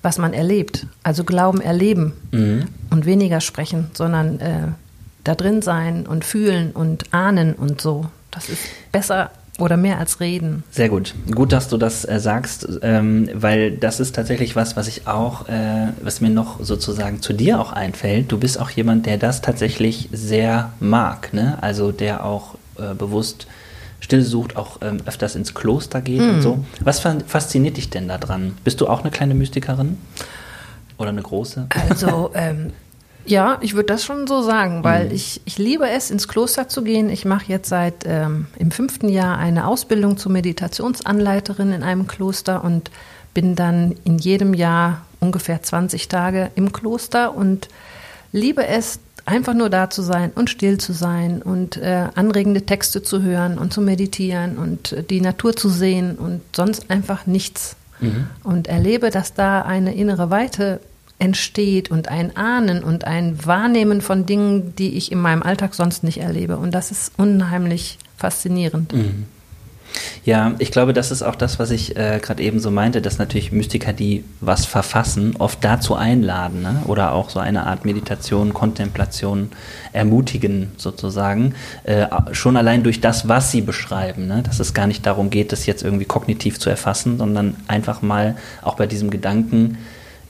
was 0.03 0.19
man 0.19 0.35
erlebt. 0.35 0.87
Also 1.03 1.25
Glauben 1.25 1.62
erleben 1.62 2.12
mhm. 2.33 2.67
und 2.91 3.07
weniger 3.07 3.41
sprechen, 3.41 3.91
sondern 3.95 4.41
äh, 4.41 4.69
da 5.25 5.35
drin 5.35 5.62
sein 5.62 6.07
und 6.07 6.25
fühlen 6.25 6.73
und 6.73 7.15
ahnen 7.15 7.55
und 7.55 7.81
so. 7.81 8.07
Das 8.31 8.49
ist 8.49 8.62
besser 8.93 9.31
oder 9.61 9.77
mehr 9.77 9.99
als 9.99 10.21
reden. 10.21 10.62
Sehr 10.71 10.89
gut. 10.89 11.15
Gut, 11.35 11.53
dass 11.53 11.69
du 11.69 11.77
das 11.77 12.05
äh, 12.05 12.19
sagst, 12.19 12.69
ähm, 12.83 13.29
weil 13.35 13.73
das 13.73 14.01
ist 14.01 14.15
tatsächlich 14.15 14.57
was, 14.57 14.77
was 14.77 14.89
ich 14.89 15.07
auch, 15.07 15.49
äh, 15.49 15.89
was 16.03 16.21
mir 16.21 16.31
noch 16.31 16.62
sozusagen 16.62 17.23
zu 17.23 17.33
dir 17.33 17.61
auch 17.61 17.73
einfällt. 17.73 18.33
Du 18.33 18.39
bist 18.39 18.59
auch 18.61 18.71
jemand, 18.71 19.07
der 19.07 19.19
das 19.19 19.43
tatsächlich 19.43 20.09
sehr 20.12 20.73
mag, 20.81 21.33
ne? 21.33 21.59
Also 21.61 21.93
der 21.93 22.25
auch 22.25 22.55
äh, 22.79 22.95
bewusst 22.95 23.47
still 24.01 24.23
sucht, 24.23 24.57
auch 24.57 24.79
ähm, 24.81 24.99
öfters 25.05 25.37
ins 25.37 25.55
Kloster 25.55 26.01
geht 26.01 26.21
mm. 26.21 26.31
und 26.31 26.43
so. 26.43 26.65
Was 26.81 27.01
fasziniert 27.01 27.77
dich 27.77 27.91
denn 27.91 28.09
daran? 28.09 28.57
Bist 28.65 28.81
du 28.81 28.89
auch 28.89 29.03
eine 29.03 29.11
kleine 29.11 29.35
Mystikerin? 29.35 29.99
Oder 30.97 31.11
eine 31.11 31.23
große? 31.23 31.67
Also, 31.89 32.31
ähm, 32.35 32.73
ja, 33.25 33.59
ich 33.61 33.75
würde 33.75 33.87
das 33.87 34.05
schon 34.05 34.27
so 34.27 34.43
sagen, 34.43 34.83
weil 34.85 35.07
mhm. 35.07 35.15
ich, 35.15 35.41
ich 35.45 35.59
liebe 35.59 35.89
es, 35.89 36.11
ins 36.11 36.29
Kloster 36.29 36.69
zu 36.69 36.83
gehen. 36.83 37.11
Ich 37.11 37.25
mache 37.25 37.45
jetzt 37.49 37.69
seit 37.69 38.05
ähm, 38.07 38.47
im 38.59 38.71
fünften 38.71 39.09
Jahr 39.09 39.39
eine 39.39 39.67
Ausbildung 39.67 40.17
zur 40.17 40.33
Meditationsanleiterin 40.33 41.73
in 41.73 41.83
einem 41.83 42.07
Kloster 42.07 42.65
und 42.65 42.91
bin 43.35 43.55
dann 43.55 43.95
in 44.05 44.19
jedem 44.19 44.55
Jahr 44.55 45.03
ungefähr 45.21 45.63
20 45.63 46.09
Tage 46.09 46.51
im 46.55 46.73
Kloster 46.73 47.35
und 47.35 47.69
liebe 48.33 48.67
es, 48.67 49.01
einfach 49.27 49.55
nur 49.55 49.71
da 49.71 49.91
zu 49.91 50.03
sein 50.03 50.33
und 50.35 50.51
still 50.51 50.79
zu 50.79 50.93
sein 50.93 51.43
und 51.43 51.77
äh, 51.77 52.09
anregende 52.15 52.63
Texte 52.63 53.03
zu 53.03 53.23
hören 53.23 53.59
und 53.59 53.73
zu 53.73 53.81
meditieren 53.81 54.57
und 54.59 54.93
äh, 54.93 55.03
die 55.03 55.21
Natur 55.21 55.55
zu 55.55 55.69
sehen 55.69 56.17
und 56.17 56.41
sonst 56.55 56.91
einfach 56.91 57.27
nichts. 57.27 57.77
Mhm. 58.01 58.29
Und 58.43 58.67
erlebe, 58.67 59.11
dass 59.11 59.35
da 59.35 59.63
eine 59.63 59.95
innere 59.95 60.31
Weite 60.31 60.81
entsteht 61.21 61.91
und 61.91 62.09
ein 62.09 62.37
Ahnen 62.37 62.83
und 62.83 63.05
ein 63.05 63.45
Wahrnehmen 63.47 64.01
von 64.01 64.27
Dingen, 64.27 64.75
die 64.77 64.97
ich 64.97 65.13
in 65.13 65.21
meinem 65.21 65.43
Alltag 65.43 65.75
sonst 65.75 66.03
nicht 66.03 66.19
erlebe. 66.19 66.57
Und 66.57 66.73
das 66.73 66.91
ist 66.91 67.13
unheimlich 67.17 67.99
faszinierend. 68.17 68.93
Mhm. 68.93 69.27
Ja, 70.25 70.55
ich 70.59 70.71
glaube, 70.71 70.93
das 70.93 71.11
ist 71.11 71.23
auch 71.23 71.35
das, 71.35 71.59
was 71.59 71.71
ich 71.71 71.97
äh, 71.97 72.21
gerade 72.23 72.43
eben 72.43 72.61
so 72.61 72.71
meinte, 72.71 73.03
dass 73.03 73.19
natürlich 73.19 73.53
Mystiker, 73.53 73.93
die 73.93 74.25
was 74.41 74.67
verfassen, 74.67 75.35
oft 75.39 75.65
dazu 75.65 75.95
einladen 75.95 76.63
ne? 76.63 76.83
oder 76.87 77.13
auch 77.13 77.31
so 77.31 77.41
eine 77.41 77.67
Art 77.67 77.85
Meditation, 77.85 78.53
Kontemplation 78.53 79.51
ermutigen 79.93 80.73
sozusagen, 80.77 81.55
äh, 81.85 82.07
schon 82.33 82.57
allein 82.57 82.83
durch 82.83 83.01
das, 83.01 83.29
was 83.29 83.51
sie 83.51 83.63
beschreiben, 83.63 84.27
ne? 84.27 84.43
dass 84.43 84.61
es 84.61 84.75
gar 84.75 84.87
nicht 84.87 85.07
darum 85.07 85.31
geht, 85.31 85.53
das 85.53 85.67
jetzt 85.67 85.83
irgendwie 85.83 86.05
kognitiv 86.05 86.59
zu 86.59 86.71
erfassen, 86.71 87.19
sondern 87.19 87.57
einfach 87.67 88.03
mal 88.03 88.37
auch 88.63 88.77
bei 88.77 88.87
diesem 88.87 89.11
Gedanken, 89.11 89.79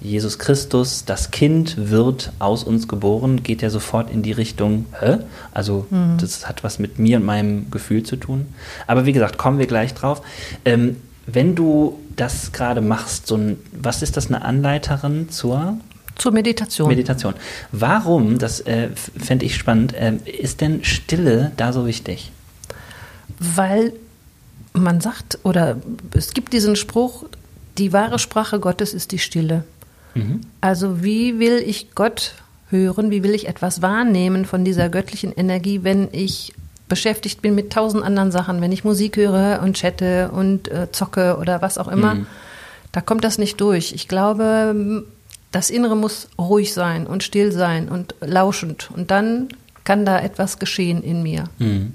Jesus 0.00 0.38
Christus, 0.38 1.05
das 1.05 1.31
Kind 1.31 1.91
wird 1.91 2.32
aus 2.38 2.64
uns 2.64 2.88
geboren, 2.88 3.43
geht 3.43 3.61
ja 3.61 3.69
sofort 3.69 4.11
in 4.11 4.23
die 4.23 4.32
Richtung, 4.32 4.87
hä? 4.99 5.19
Also 5.52 5.87
mhm. 5.91 6.17
das 6.19 6.49
hat 6.49 6.64
was 6.64 6.79
mit 6.79 6.99
mir 6.99 7.19
und 7.19 7.25
meinem 7.25 7.70
Gefühl 7.70 8.02
zu 8.02 8.17
tun. 8.17 8.47
Aber 8.87 9.05
wie 9.05 9.12
gesagt, 9.12 9.37
kommen 9.37 9.58
wir 9.58 9.67
gleich 9.67 9.93
drauf. 9.93 10.23
Ähm, 10.64 10.97
wenn 11.26 11.55
du 11.55 11.99
das 12.17 12.52
gerade 12.52 12.81
machst, 12.81 13.26
so 13.26 13.37
ein, 13.37 13.58
was 13.73 14.02
ist 14.02 14.17
das, 14.17 14.29
eine 14.29 14.43
Anleiterin 14.43 15.29
zur? 15.29 15.79
Zur 16.17 16.32
Meditation. 16.32 16.88
Meditation. 16.88 17.35
Warum, 17.73 18.38
das 18.38 18.61
äh, 18.61 18.89
fände 18.94 19.44
ich 19.44 19.55
spannend, 19.56 19.94
äh, 19.94 20.15
ist 20.25 20.60
denn 20.63 20.82
Stille 20.82 21.53
da 21.56 21.72
so 21.72 21.86
wichtig? 21.86 22.32
Weil 23.39 23.93
man 24.72 25.01
sagt, 25.01 25.39
oder 25.43 25.77
es 26.15 26.32
gibt 26.32 26.53
diesen 26.53 26.77
Spruch, 26.77 27.25
die 27.79 27.93
wahre 27.93 28.19
Sprache 28.19 28.60
Gottes 28.60 28.94
ist 28.94 29.13
die 29.13 29.19
Stille. 29.19 29.65
Mhm. 30.14 30.40
Also 30.60 31.02
wie 31.02 31.38
will 31.38 31.58
ich 31.58 31.94
Gott 31.94 32.34
hören, 32.70 33.10
wie 33.10 33.22
will 33.22 33.34
ich 33.34 33.48
etwas 33.48 33.82
wahrnehmen 33.82 34.44
von 34.44 34.64
dieser 34.64 34.88
göttlichen 34.88 35.32
Energie, 35.32 35.82
wenn 35.82 36.08
ich 36.12 36.52
beschäftigt 36.88 37.40
bin 37.43 37.55
mit 37.55 37.72
tausend 37.72 38.05
anderen 38.05 38.32
Sachen, 38.32 38.60
wenn 38.60 38.72
ich 38.72 38.84
Musik 38.84 39.17
höre 39.17 39.60
und 39.62 39.76
chatte 39.76 40.31
und 40.32 40.69
äh, 40.69 40.90
zocke 40.90 41.36
oder 41.38 41.62
was 41.62 41.79
auch 41.79 41.88
immer, 41.88 42.17
mhm. 42.17 42.26
da 42.93 43.00
kommt 43.00 43.24
das 43.24 43.38
nicht 43.38 43.60
durch. 43.60 43.93
Ich 43.93 44.08
glaube, 44.08 45.05
das 45.52 45.70
Innere 45.70 45.96
muss 45.96 46.29
ruhig 46.38 46.74
sein 46.74 47.06
und 47.06 47.22
still 47.22 47.52
sein 47.52 47.88
und 47.88 48.14
lauschend 48.20 48.90
und 48.94 49.10
dann 49.10 49.48
kann 49.84 50.05
da 50.05 50.20
etwas 50.20 50.58
geschehen 50.58 51.02
in 51.02 51.22
mir. 51.22 51.44
Mhm. 51.58 51.94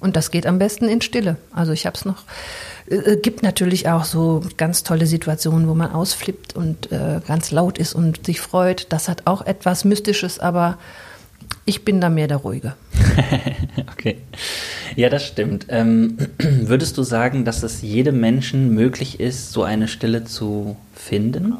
Und 0.00 0.14
das 0.14 0.30
geht 0.30 0.46
am 0.46 0.58
besten 0.58 0.88
in 0.88 1.00
Stille. 1.00 1.36
Also 1.52 1.72
ich 1.72 1.84
habe 1.84 1.96
es 1.96 2.04
noch 2.04 2.22
äh, 2.90 3.16
gibt 3.16 3.42
natürlich 3.42 3.88
auch 3.88 4.04
so 4.04 4.42
ganz 4.56 4.82
tolle 4.82 5.06
Situationen, 5.06 5.68
wo 5.68 5.74
man 5.74 5.90
ausflippt 5.90 6.56
und 6.56 6.90
äh, 6.92 7.20
ganz 7.26 7.50
laut 7.50 7.78
ist 7.78 7.94
und 7.94 8.26
sich 8.26 8.40
freut. 8.40 8.86
Das 8.90 9.08
hat 9.08 9.26
auch 9.26 9.42
etwas 9.44 9.84
Mystisches, 9.84 10.38
aber 10.38 10.78
ich 11.64 11.84
bin 11.84 12.00
da 12.00 12.08
mehr 12.08 12.28
der 12.28 12.38
Ruhige. 12.38 12.74
okay. 13.92 14.18
Ja, 14.96 15.08
das 15.08 15.24
stimmt. 15.24 15.66
Ähm, 15.68 16.16
würdest 16.38 16.96
du 16.96 17.02
sagen, 17.02 17.44
dass 17.44 17.62
es 17.62 17.82
jedem 17.82 18.20
Menschen 18.20 18.74
möglich 18.74 19.20
ist, 19.20 19.52
so 19.52 19.62
eine 19.62 19.88
Stille 19.88 20.24
zu 20.24 20.76
finden? 20.94 21.54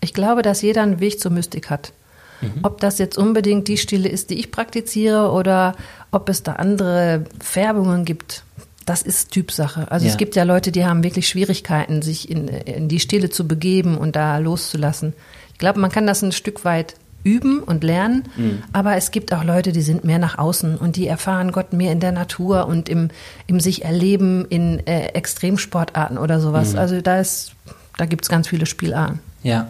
Ich 0.00 0.14
glaube, 0.14 0.42
dass 0.42 0.62
jeder 0.62 0.82
einen 0.82 1.00
Weg 1.00 1.20
zur 1.20 1.30
Mystik 1.30 1.70
hat. 1.70 1.92
Mhm. 2.40 2.60
Ob 2.62 2.80
das 2.80 2.98
jetzt 2.98 3.18
unbedingt 3.18 3.68
die 3.68 3.76
Stille 3.76 4.08
ist, 4.08 4.30
die 4.30 4.38
ich 4.38 4.50
praktiziere, 4.50 5.30
oder 5.30 5.74
ob 6.10 6.28
es 6.28 6.42
da 6.42 6.54
andere 6.54 7.24
Färbungen 7.40 8.04
gibt, 8.04 8.44
das 8.90 9.02
ist 9.02 9.30
Typsache. 9.30 9.88
Also 9.92 10.04
ja. 10.04 10.10
es 10.10 10.18
gibt 10.18 10.34
ja 10.34 10.42
Leute, 10.42 10.72
die 10.72 10.84
haben 10.84 11.04
wirklich 11.04 11.28
Schwierigkeiten, 11.28 12.02
sich 12.02 12.28
in, 12.28 12.48
in 12.48 12.88
die 12.88 12.98
Stille 12.98 13.30
zu 13.30 13.46
begeben 13.46 13.96
und 13.96 14.16
da 14.16 14.38
loszulassen. 14.38 15.12
Ich 15.52 15.58
glaube, 15.58 15.78
man 15.78 15.92
kann 15.92 16.08
das 16.08 16.22
ein 16.22 16.32
Stück 16.32 16.64
weit 16.64 16.96
üben 17.22 17.62
und 17.62 17.84
lernen, 17.84 18.24
mhm. 18.36 18.64
aber 18.72 18.96
es 18.96 19.12
gibt 19.12 19.32
auch 19.32 19.44
Leute, 19.44 19.70
die 19.70 19.82
sind 19.82 20.04
mehr 20.04 20.18
nach 20.18 20.38
außen 20.38 20.76
und 20.76 20.96
die 20.96 21.06
erfahren 21.06 21.52
Gott 21.52 21.72
mehr 21.72 21.92
in 21.92 22.00
der 22.00 22.10
Natur 22.10 22.66
und 22.66 22.88
im, 22.88 23.10
im 23.46 23.60
sich 23.60 23.84
erleben 23.84 24.44
in 24.46 24.84
äh, 24.88 25.08
Extremsportarten 25.08 26.18
oder 26.18 26.40
sowas. 26.40 26.72
Mhm. 26.72 26.78
Also 26.80 27.00
da 27.00 27.20
ist, 27.20 27.52
da 27.96 28.06
gibt 28.06 28.24
es 28.24 28.28
ganz 28.28 28.48
viele 28.48 28.66
Spielarten. 28.66 29.20
Ja. 29.44 29.68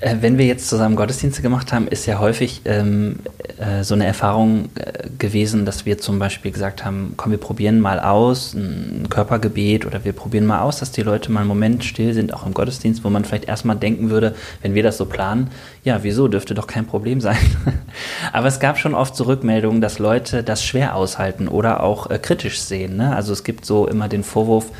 Äh, 0.00 0.16
wenn 0.20 0.38
wir 0.38 0.46
jetzt 0.46 0.68
zusammen 0.68 0.96
Gottesdienste 0.96 1.42
gemacht 1.42 1.72
haben, 1.72 1.88
ist 1.88 2.06
ja 2.06 2.18
häufig 2.18 2.62
ähm, 2.64 3.16
äh, 3.58 3.82
so 3.82 3.94
eine 3.94 4.06
Erfahrung 4.06 4.70
äh, 4.74 5.08
gewesen, 5.18 5.64
dass 5.66 5.86
wir 5.86 5.98
zum 5.98 6.18
Beispiel 6.18 6.50
gesagt 6.50 6.84
haben, 6.84 7.14
komm, 7.16 7.32
wir 7.32 7.38
probieren 7.38 7.80
mal 7.80 8.00
aus 8.00 8.54
ein 8.54 9.06
Körpergebet 9.10 9.86
oder 9.86 10.04
wir 10.04 10.12
probieren 10.12 10.46
mal 10.46 10.60
aus, 10.60 10.78
dass 10.78 10.92
die 10.92 11.02
Leute 11.02 11.30
mal 11.30 11.40
einen 11.40 11.48
Moment 11.48 11.84
still 11.84 12.14
sind, 12.14 12.34
auch 12.34 12.46
im 12.46 12.54
Gottesdienst, 12.54 13.04
wo 13.04 13.10
man 13.10 13.24
vielleicht 13.24 13.46
erstmal 13.46 13.76
denken 13.76 14.10
würde, 14.10 14.34
wenn 14.62 14.74
wir 14.74 14.82
das 14.82 14.96
so 14.96 15.04
planen, 15.04 15.50
ja, 15.84 16.02
wieso, 16.02 16.28
dürfte 16.28 16.54
doch 16.54 16.66
kein 16.66 16.86
Problem 16.86 17.20
sein. 17.20 17.36
Aber 18.32 18.48
es 18.48 18.60
gab 18.60 18.78
schon 18.78 18.94
oft 18.94 19.16
so 19.16 19.24
Rückmeldungen, 19.24 19.80
dass 19.80 19.98
Leute 19.98 20.42
das 20.42 20.64
schwer 20.64 20.96
aushalten 20.96 21.48
oder 21.48 21.82
auch 21.82 22.10
äh, 22.10 22.18
kritisch 22.18 22.60
sehen. 22.60 22.96
Ne? 22.96 23.14
Also 23.14 23.32
es 23.32 23.44
gibt 23.44 23.64
so 23.64 23.86
immer 23.86 24.08
den 24.08 24.24
Vorwurf, 24.24 24.70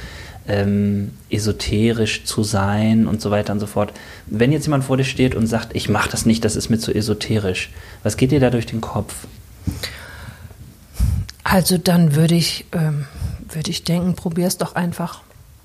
ähm, 0.46 1.12
esoterisch 1.30 2.24
zu 2.24 2.42
sein 2.42 3.06
und 3.06 3.20
so 3.20 3.30
weiter 3.30 3.52
und 3.52 3.60
so 3.60 3.66
fort. 3.66 3.92
Wenn 4.26 4.52
jetzt 4.52 4.66
jemand 4.66 4.84
vor 4.84 4.96
dir 4.96 5.04
steht 5.04 5.34
und 5.34 5.46
sagt, 5.46 5.74
ich 5.74 5.88
mache 5.88 6.10
das 6.10 6.26
nicht, 6.26 6.44
das 6.44 6.56
ist 6.56 6.68
mir 6.68 6.78
zu 6.78 6.94
esoterisch, 6.94 7.70
was 8.02 8.16
geht 8.16 8.30
dir 8.30 8.40
da 8.40 8.50
durch 8.50 8.66
den 8.66 8.80
Kopf? 8.80 9.26
Also 11.42 11.78
dann 11.78 12.14
würde 12.14 12.34
ich, 12.34 12.66
ähm, 12.72 13.06
würde 13.48 13.70
ich 13.70 13.84
denken, 13.84 14.14
probier 14.14 14.46
es 14.46 14.58
doch 14.58 14.74
einfach. 14.74 15.22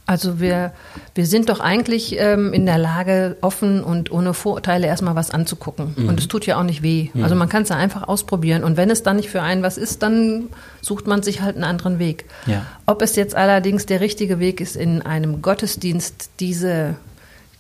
Also 0.10 0.40
wir, 0.40 0.74
wir 1.14 1.28
sind 1.28 1.50
doch 1.50 1.60
eigentlich 1.60 2.16
ähm, 2.18 2.52
in 2.52 2.66
der 2.66 2.80
Lage, 2.80 3.38
offen 3.42 3.84
und 3.84 4.12
ohne 4.12 4.34
Vorurteile 4.34 4.88
erstmal 4.88 5.14
was 5.14 5.30
anzugucken. 5.30 5.94
Mhm. 5.96 6.10
Und 6.10 6.20
es 6.20 6.28
tut 6.28 6.48
ja 6.48 6.58
auch 6.58 6.64
nicht 6.64 6.82
weh. 6.82 7.10
Mhm. 7.14 7.22
Also 7.22 7.36
man 7.36 7.48
kann 7.48 7.62
es 7.62 7.70
ja 7.70 7.76
einfach 7.76 8.08
ausprobieren. 8.08 8.64
Und 8.64 8.76
wenn 8.76 8.90
es 8.90 9.04
dann 9.04 9.18
nicht 9.18 9.30
für 9.30 9.44
einen 9.44 9.62
was 9.62 9.78
ist, 9.78 10.02
dann 10.02 10.48
sucht 10.82 11.06
man 11.06 11.22
sich 11.22 11.42
halt 11.42 11.58
einen 11.58 11.64
anderen 11.64 12.00
Weg. 12.00 12.26
Ja. 12.48 12.66
Ob 12.88 13.04
es 13.04 13.16
jetzt 13.16 13.36
allerdings 13.36 13.86
der 13.86 14.02
richtige 14.02 14.40
Weg 14.40 14.62
ist, 14.62 14.76
in 14.76 15.04
einem 15.04 15.44
Gottesdienst 15.44 16.32
diese 16.40 16.96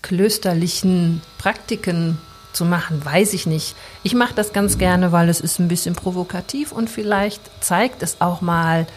klösterlichen 0.01 1.21
Praktiken 1.37 2.17
zu 2.51 2.65
machen, 2.65 3.05
weiß 3.05 3.33
ich 3.33 3.45
nicht. 3.45 3.75
Ich 4.01 4.15
mache 4.15 4.33
das 4.33 4.53
ganz 4.53 4.79
gerne, 4.79 5.11
weil 5.11 5.29
es 5.29 5.39
ist 5.39 5.59
ein 5.59 5.67
bisschen 5.67 5.93
provokativ 5.93 6.71
und 6.71 6.89
vielleicht 6.89 7.41
zeigt 7.61 8.01
es 8.01 8.21
auch 8.21 8.41
mal, 8.41 8.87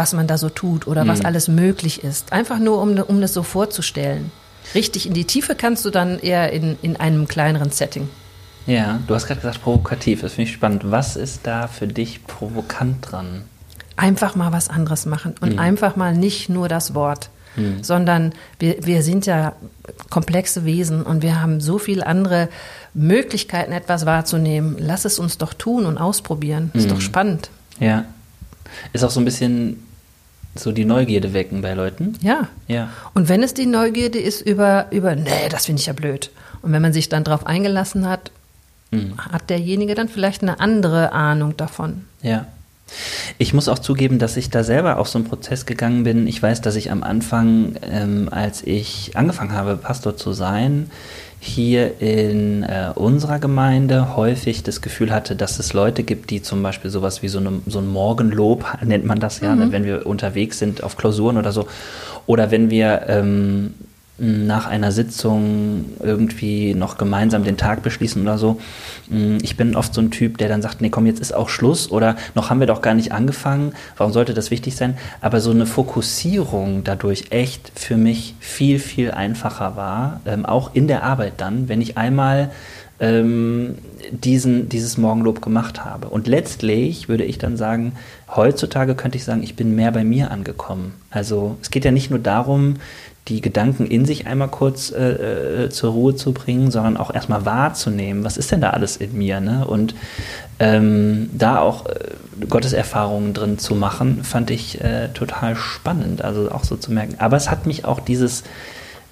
was 0.00 0.14
man 0.14 0.26
da 0.26 0.38
so 0.38 0.48
tut 0.48 0.86
oder 0.86 1.04
mhm. 1.04 1.08
was 1.08 1.26
alles 1.26 1.46
möglich 1.46 2.02
ist. 2.02 2.32
Einfach 2.32 2.58
nur, 2.58 2.80
um, 2.80 2.96
um 2.96 3.20
das 3.20 3.34
so 3.34 3.42
vorzustellen. 3.42 4.32
Richtig 4.74 5.06
in 5.06 5.12
die 5.12 5.26
Tiefe 5.26 5.54
kannst 5.54 5.84
du 5.84 5.90
dann 5.90 6.18
eher 6.18 6.54
in, 6.54 6.78
in 6.80 6.96
einem 6.96 7.28
kleineren 7.28 7.70
Setting. 7.70 8.08
Ja, 8.66 8.98
du 9.06 9.14
hast 9.14 9.26
gerade 9.26 9.40
gesagt 9.40 9.62
provokativ, 9.62 10.22
das 10.22 10.32
finde 10.32 10.48
ich 10.48 10.54
spannend. 10.54 10.90
Was 10.90 11.16
ist 11.16 11.40
da 11.42 11.66
für 11.68 11.86
dich 11.86 12.24
provokant 12.26 13.12
dran? 13.12 13.42
Einfach 13.96 14.36
mal 14.36 14.52
was 14.52 14.70
anderes 14.70 15.04
machen 15.04 15.34
und 15.42 15.52
mhm. 15.52 15.58
einfach 15.58 15.96
mal 15.96 16.14
nicht 16.14 16.48
nur 16.48 16.68
das 16.68 16.94
Wort, 16.94 17.28
mhm. 17.56 17.82
sondern 17.82 18.32
wir, 18.58 18.86
wir 18.86 19.02
sind 19.02 19.26
ja 19.26 19.52
komplexe 20.08 20.64
Wesen 20.64 21.02
und 21.02 21.22
wir 21.22 21.42
haben 21.42 21.60
so 21.60 21.78
viele 21.78 22.06
andere 22.06 22.48
Möglichkeiten, 22.94 23.72
etwas 23.72 24.06
wahrzunehmen. 24.06 24.76
Lass 24.78 25.04
es 25.04 25.18
uns 25.18 25.36
doch 25.36 25.52
tun 25.52 25.84
und 25.84 25.98
ausprobieren. 25.98 26.70
Ist 26.72 26.90
doch 26.90 26.96
mhm. 26.96 27.02
spannend. 27.02 27.50
Ja. 27.80 28.06
Ist 28.94 29.04
auch 29.04 29.10
so 29.10 29.20
ein 29.20 29.24
bisschen 29.24 29.89
so 30.54 30.72
die 30.72 30.84
Neugierde 30.84 31.32
wecken 31.32 31.62
bei 31.62 31.74
Leuten. 31.74 32.14
Ja. 32.20 32.48
Ja. 32.66 32.90
Und 33.14 33.28
wenn 33.28 33.42
es 33.42 33.54
die 33.54 33.66
Neugierde 33.66 34.18
ist 34.18 34.40
über, 34.40 34.86
über 34.90 35.14
nee, 35.14 35.48
das 35.50 35.66
finde 35.66 35.80
ich 35.80 35.86
ja 35.86 35.92
blöd. 35.92 36.30
Und 36.62 36.72
wenn 36.72 36.82
man 36.82 36.92
sich 36.92 37.08
dann 37.08 37.24
darauf 37.24 37.46
eingelassen 37.46 38.08
hat, 38.08 38.30
mhm. 38.90 39.16
hat 39.18 39.48
derjenige 39.48 39.94
dann 39.94 40.08
vielleicht 40.08 40.42
eine 40.42 40.60
andere 40.60 41.12
Ahnung 41.12 41.56
davon. 41.56 42.04
Ja. 42.22 42.46
Ich 43.38 43.54
muss 43.54 43.68
auch 43.68 43.78
zugeben, 43.78 44.18
dass 44.18 44.36
ich 44.36 44.50
da 44.50 44.64
selber 44.64 44.98
auf 44.98 45.08
so 45.08 45.18
einen 45.18 45.28
Prozess 45.28 45.66
gegangen 45.66 46.04
bin. 46.04 46.26
Ich 46.26 46.42
weiß, 46.42 46.60
dass 46.60 46.76
ich 46.76 46.90
am 46.90 47.02
Anfang, 47.02 47.74
ähm, 47.82 48.28
als 48.30 48.62
ich 48.62 49.12
angefangen 49.16 49.52
habe, 49.52 49.76
Pastor 49.76 50.16
zu 50.16 50.32
sein, 50.32 50.90
hier 51.42 52.00
in 52.02 52.62
äh, 52.62 52.92
unserer 52.94 53.38
Gemeinde 53.38 54.14
häufig 54.14 54.62
das 54.62 54.82
Gefühl 54.82 55.10
hatte, 55.10 55.34
dass 55.34 55.58
es 55.58 55.72
Leute 55.72 56.02
gibt, 56.02 56.28
die 56.28 56.42
zum 56.42 56.62
Beispiel 56.62 56.90
sowas 56.90 57.22
wie 57.22 57.28
so, 57.28 57.38
eine, 57.38 57.62
so 57.66 57.78
ein 57.78 57.88
Morgenlob, 57.88 58.66
nennt 58.84 59.06
man 59.06 59.18
das 59.18 59.40
ja, 59.40 59.54
ne, 59.54 59.66
mhm. 59.66 59.72
wenn 59.72 59.84
wir 59.84 60.06
unterwegs 60.06 60.58
sind 60.58 60.82
auf 60.82 60.98
Klausuren 60.98 61.38
oder 61.38 61.52
so, 61.52 61.66
oder 62.26 62.50
wenn 62.50 62.70
wir 62.70 63.04
ähm, 63.08 63.74
nach 64.20 64.66
einer 64.66 64.92
Sitzung 64.92 65.86
irgendwie 65.98 66.74
noch 66.74 66.98
gemeinsam 66.98 67.42
den 67.42 67.56
Tag 67.56 67.82
beschließen 67.82 68.20
oder 68.20 68.36
so. 68.36 68.60
Mm, 69.08 69.38
ich 69.40 69.56
bin 69.56 69.74
oft 69.74 69.94
so 69.94 70.02
ein 70.02 70.10
Typ, 70.10 70.36
der 70.36 70.48
dann 70.48 70.60
sagt, 70.60 70.82
nee, 70.82 70.90
komm, 70.90 71.06
jetzt 71.06 71.20
ist 71.20 71.34
auch 71.34 71.48
Schluss 71.48 71.90
oder 71.90 72.16
noch 72.34 72.50
haben 72.50 72.60
wir 72.60 72.66
doch 72.66 72.82
gar 72.82 72.92
nicht 72.94 73.12
angefangen. 73.12 73.72
Warum 73.96 74.12
sollte 74.12 74.34
das 74.34 74.50
wichtig 74.50 74.76
sein? 74.76 74.98
Aber 75.22 75.40
so 75.40 75.50
eine 75.50 75.64
Fokussierung 75.64 76.84
dadurch 76.84 77.26
echt 77.30 77.72
für 77.74 77.96
mich 77.96 78.34
viel, 78.40 78.78
viel 78.78 79.10
einfacher 79.10 79.74
war, 79.76 80.20
ähm, 80.26 80.44
auch 80.44 80.74
in 80.74 80.86
der 80.86 81.02
Arbeit 81.02 81.34
dann, 81.38 81.70
wenn 81.70 81.80
ich 81.80 81.96
einmal 81.96 82.50
ähm, 83.00 83.78
diesen, 84.10 84.68
dieses 84.68 84.98
Morgenlob 84.98 85.40
gemacht 85.40 85.84
habe. 85.84 86.08
Und 86.08 86.28
letztlich 86.28 87.08
würde 87.08 87.24
ich 87.24 87.38
dann 87.38 87.56
sagen, 87.56 87.92
heutzutage 88.36 88.94
könnte 88.94 89.16
ich 89.16 89.24
sagen, 89.24 89.42
ich 89.42 89.56
bin 89.56 89.74
mehr 89.74 89.90
bei 89.90 90.04
mir 90.04 90.30
angekommen. 90.30 90.94
Also 91.10 91.56
es 91.62 91.70
geht 91.70 91.86
ja 91.86 91.90
nicht 91.90 92.10
nur 92.10 92.18
darum, 92.18 92.76
die 93.28 93.40
Gedanken 93.40 93.86
in 93.86 94.04
sich 94.06 94.26
einmal 94.26 94.48
kurz 94.48 94.90
äh, 94.90 95.64
äh, 95.64 95.70
zur 95.70 95.92
Ruhe 95.92 96.16
zu 96.16 96.32
bringen, 96.32 96.70
sondern 96.70 96.96
auch 96.96 97.14
erstmal 97.14 97.44
wahrzunehmen, 97.44 98.24
was 98.24 98.36
ist 98.36 98.50
denn 98.50 98.60
da 98.60 98.70
alles 98.70 98.96
in 98.96 99.16
mir, 99.16 99.40
ne? 99.40 99.66
Und 99.66 99.94
ähm, 100.58 101.30
da 101.32 101.60
auch 101.60 101.86
äh, 101.86 101.94
Gotteserfahrungen 102.48 103.34
drin 103.34 103.58
zu 103.58 103.74
machen, 103.74 104.24
fand 104.24 104.50
ich 104.50 104.80
äh, 104.80 105.08
total 105.08 105.54
spannend, 105.54 106.22
also 106.22 106.50
auch 106.50 106.64
so 106.64 106.76
zu 106.76 106.92
merken. 106.92 107.16
Aber 107.18 107.36
es 107.36 107.50
hat 107.50 107.66
mich 107.66 107.84
auch 107.84 108.00
dieses, 108.00 108.42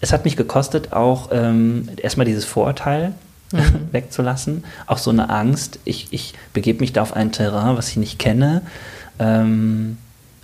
es 0.00 0.12
hat 0.12 0.24
mich 0.24 0.36
gekostet, 0.36 0.92
auch 0.92 1.28
ähm, 1.30 1.88
erstmal 1.96 2.26
dieses 2.26 2.44
Vorurteil 2.44 3.12
mhm. 3.52 3.88
wegzulassen, 3.92 4.64
auch 4.86 4.98
so 4.98 5.10
eine 5.10 5.30
Angst, 5.30 5.78
ich, 5.84 6.08
ich 6.10 6.34
begebe 6.52 6.80
mich 6.80 6.92
da 6.92 7.02
auf 7.02 7.14
ein 7.14 7.30
Terrain, 7.30 7.76
was 7.76 7.88
ich 7.90 7.98
nicht 7.98 8.18
kenne. 8.18 8.62
Ähm, 9.18 9.98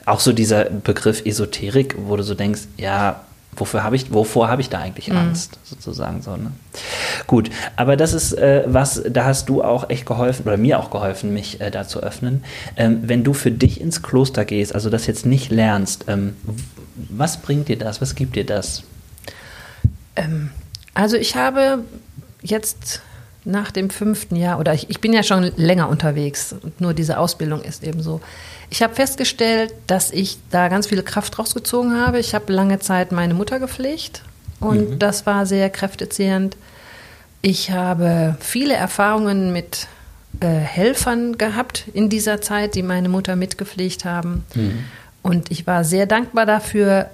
auch 0.06 0.20
so 0.20 0.32
dieser 0.32 0.64
Begriff 0.66 1.24
Esoterik, 1.24 1.96
wo 2.06 2.16
du 2.16 2.22
so 2.22 2.34
denkst, 2.34 2.62
ja, 2.76 3.22
wofür 3.56 3.82
habe 3.82 3.96
ich, 3.96 4.12
wovor 4.12 4.48
habe 4.48 4.60
ich 4.60 4.68
da 4.68 4.78
eigentlich 4.78 5.08
mhm. 5.08 5.16
Angst, 5.16 5.58
sozusagen 5.64 6.22
so. 6.22 6.36
Ne? 6.36 6.52
Gut, 7.26 7.50
aber 7.76 7.96
das 7.96 8.12
ist 8.12 8.32
äh, 8.32 8.64
was, 8.66 9.02
da 9.08 9.24
hast 9.24 9.48
du 9.48 9.62
auch 9.62 9.90
echt 9.90 10.06
geholfen 10.06 10.46
oder 10.46 10.56
mir 10.56 10.78
auch 10.78 10.90
geholfen, 10.90 11.32
mich 11.32 11.60
äh, 11.60 11.70
da 11.70 11.86
zu 11.86 12.00
öffnen. 12.00 12.44
Ähm, 12.76 13.00
wenn 13.02 13.24
du 13.24 13.32
für 13.32 13.50
dich 13.50 13.80
ins 13.80 14.02
Kloster 14.02 14.44
gehst, 14.44 14.74
also 14.74 14.90
das 14.90 15.06
jetzt 15.06 15.26
nicht 15.26 15.50
lernst, 15.50 16.04
ähm, 16.08 16.36
was 16.96 17.38
bringt 17.38 17.68
dir 17.68 17.78
das? 17.78 18.00
Was 18.00 18.14
gibt 18.14 18.36
dir 18.36 18.46
das? 18.46 18.82
Ähm, 20.16 20.50
also 20.94 21.16
ich 21.16 21.36
habe 21.36 21.84
jetzt 22.42 23.02
nach 23.44 23.70
dem 23.70 23.90
fünften 23.90 24.36
Jahr, 24.36 24.58
oder 24.58 24.72
ich, 24.74 24.88
ich 24.90 25.00
bin 25.00 25.12
ja 25.12 25.22
schon 25.22 25.52
länger 25.56 25.88
unterwegs, 25.88 26.54
nur 26.78 26.94
diese 26.94 27.18
Ausbildung 27.18 27.62
ist 27.62 27.84
eben 27.84 28.02
so. 28.02 28.20
Ich 28.70 28.82
habe 28.82 28.94
festgestellt, 28.94 29.74
dass 29.86 30.10
ich 30.10 30.38
da 30.50 30.68
ganz 30.68 30.86
viel 30.86 31.02
Kraft 31.02 31.38
rausgezogen 31.38 32.00
habe. 32.00 32.18
Ich 32.18 32.34
habe 32.34 32.52
lange 32.52 32.78
Zeit 32.78 33.12
meine 33.12 33.34
Mutter 33.34 33.60
gepflegt 33.60 34.22
und 34.60 34.90
mhm. 34.90 34.98
das 34.98 35.26
war 35.26 35.46
sehr 35.46 35.68
kräftezehrend. 35.70 36.56
Ich 37.42 37.70
habe 37.70 38.36
viele 38.40 38.74
Erfahrungen 38.74 39.52
mit 39.52 39.86
äh, 40.40 40.46
Helfern 40.46 41.36
gehabt 41.36 41.84
in 41.92 42.08
dieser 42.08 42.40
Zeit, 42.40 42.74
die 42.74 42.82
meine 42.82 43.10
Mutter 43.10 43.36
mitgepflegt 43.36 44.06
haben. 44.06 44.44
Mhm. 44.54 44.84
Und 45.22 45.50
ich 45.50 45.66
war 45.66 45.84
sehr 45.84 46.06
dankbar 46.06 46.46
dafür, 46.46 47.10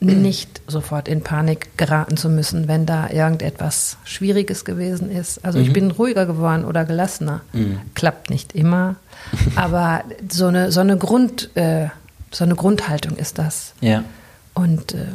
nicht 0.00 0.60
sofort 0.66 1.08
in 1.08 1.22
Panik 1.22 1.76
geraten 1.76 2.16
zu 2.16 2.28
müssen, 2.28 2.68
wenn 2.68 2.86
da 2.86 3.10
irgendetwas 3.10 3.96
Schwieriges 4.04 4.64
gewesen 4.64 5.10
ist. 5.10 5.44
Also 5.44 5.58
mhm. 5.58 5.64
ich 5.64 5.72
bin 5.72 5.90
ruhiger 5.90 6.26
geworden 6.26 6.64
oder 6.64 6.84
gelassener. 6.84 7.40
Mhm. 7.52 7.80
Klappt 7.94 8.30
nicht 8.30 8.54
immer, 8.54 8.96
aber 9.56 10.04
so 10.30 10.46
eine, 10.46 10.70
so 10.70 10.80
eine, 10.80 10.96
Grund, 10.96 11.50
äh, 11.56 11.88
so 12.30 12.44
eine 12.44 12.54
Grundhaltung 12.54 13.16
ist 13.16 13.38
das. 13.38 13.74
Ja. 13.80 14.04
Und 14.54 14.94
äh, 14.94 15.06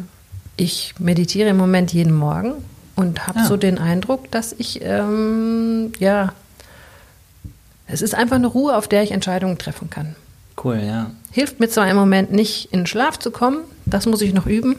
ich 0.57 0.95
meditiere 0.99 1.49
im 1.49 1.57
Moment 1.57 1.93
jeden 1.93 2.13
Morgen 2.13 2.53
und 2.95 3.27
habe 3.27 3.39
ja. 3.39 3.45
so 3.45 3.55
den 3.55 3.77
Eindruck, 3.77 4.29
dass 4.31 4.53
ich, 4.57 4.81
ähm, 4.83 5.93
ja, 5.99 6.33
es 7.87 8.01
ist 8.01 8.13
einfach 8.13 8.35
eine 8.35 8.47
Ruhe, 8.47 8.75
auf 8.75 8.87
der 8.87 9.03
ich 9.03 9.11
Entscheidungen 9.11 9.57
treffen 9.57 9.89
kann. 9.89 10.15
Cool, 10.61 10.81
ja. 10.85 11.11
Hilft 11.31 11.59
mir 11.59 11.69
zwar 11.69 11.89
im 11.89 11.95
Moment 11.95 12.31
nicht, 12.31 12.71
in 12.71 12.81
den 12.81 12.85
Schlaf 12.87 13.19
zu 13.19 13.31
kommen, 13.31 13.59
das 13.85 14.05
muss 14.05 14.21
ich 14.21 14.33
noch 14.33 14.45
üben, 14.45 14.75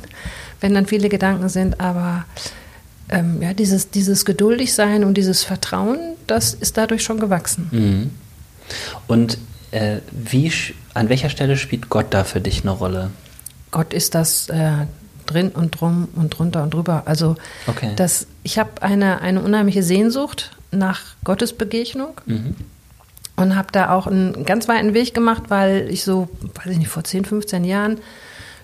wenn 0.60 0.74
dann 0.74 0.86
viele 0.86 1.08
Gedanken 1.08 1.48
sind, 1.48 1.80
aber 1.80 2.24
ähm, 3.08 3.40
ja, 3.40 3.52
dieses, 3.52 3.90
dieses 3.90 4.24
geduldig 4.24 4.72
sein 4.72 5.04
und 5.04 5.14
dieses 5.14 5.44
Vertrauen, 5.44 5.98
das 6.26 6.54
ist 6.54 6.76
dadurch 6.76 7.02
schon 7.04 7.20
gewachsen. 7.20 7.68
Mhm. 7.70 8.10
Und 9.06 9.38
äh, 9.70 9.98
wie, 10.10 10.52
an 10.94 11.08
welcher 11.08 11.28
Stelle 11.28 11.56
spielt 11.56 11.90
Gott 11.90 12.06
da 12.10 12.24
für 12.24 12.40
dich 12.40 12.62
eine 12.62 12.70
Rolle? 12.70 13.10
Gott 13.70 13.92
ist 13.92 14.14
das 14.14 14.48
äh, 14.48 14.86
drin 15.26 15.50
und 15.50 15.80
drum 15.80 16.08
und 16.14 16.30
drunter 16.30 16.62
und 16.62 16.72
drüber. 16.72 17.02
Also 17.06 17.36
okay. 17.66 17.92
das, 17.96 18.26
ich 18.42 18.58
habe 18.58 18.82
eine, 18.82 19.20
eine 19.20 19.42
unheimliche 19.42 19.82
Sehnsucht 19.82 20.52
nach 20.70 21.02
Gottesbegegnung. 21.24 22.14
Mhm 22.26 22.56
und 23.36 23.56
habe 23.56 23.68
da 23.72 23.90
auch 23.90 24.06
einen 24.06 24.44
ganz 24.44 24.68
weiten 24.68 24.94
Weg 24.94 25.14
gemacht, 25.14 25.44
weil 25.48 25.88
ich 25.90 26.04
so, 26.04 26.28
weiß 26.54 26.72
ich 26.72 26.78
nicht, 26.78 26.88
vor 26.88 27.04
10, 27.04 27.24
15 27.24 27.64
Jahren 27.64 27.98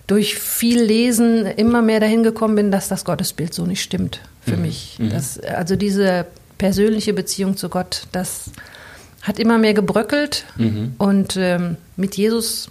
durch 0.06 0.34
viel 0.36 0.80
Lesen 0.80 1.46
immer 1.46 1.82
mehr 1.82 2.00
dahin 2.00 2.22
gekommen 2.22 2.56
bin, 2.56 2.70
dass 2.70 2.88
das 2.88 3.04
Gottesbild 3.04 3.54
so 3.54 3.64
nicht 3.66 3.82
stimmt 3.82 4.20
für 4.40 4.56
Mhm. 4.56 4.62
mich. 4.62 4.98
Das, 5.10 5.38
also 5.38 5.76
diese 5.76 6.26
persönliche 6.58 7.12
Beziehung 7.14 7.56
zu 7.56 7.68
Gott, 7.68 8.06
das 8.12 8.50
hat 9.22 9.38
immer 9.38 9.58
mehr 9.58 9.74
gebröckelt 9.74 10.44
Mhm. 10.56 10.94
und 10.98 11.36
ähm, 11.36 11.76
mit 11.96 12.16
Jesus, 12.16 12.70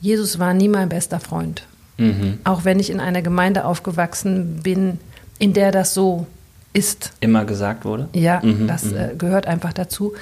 Jesus 0.00 0.38
war 0.38 0.54
nie 0.54 0.68
mein 0.68 0.88
bester 0.88 1.20
Freund. 1.20 1.64
Mhm. 1.98 2.38
Auch 2.44 2.64
wenn 2.64 2.78
ich 2.80 2.90
in 2.90 3.00
einer 3.00 3.22
Gemeinde 3.22 3.64
aufgewachsen 3.64 4.60
bin, 4.62 5.00
in 5.38 5.52
der 5.52 5.72
das 5.72 5.94
so 5.94 6.26
ist. 6.72 7.12
Immer 7.20 7.44
gesagt 7.44 7.84
wurde? 7.84 8.08
Ja, 8.12 8.40
Mhm, 8.42 8.68
das 8.68 8.84
mhm. 8.84 8.96
äh, 8.96 9.08
gehört 9.18 9.46
einfach 9.46 9.72
dazu. 9.72 10.14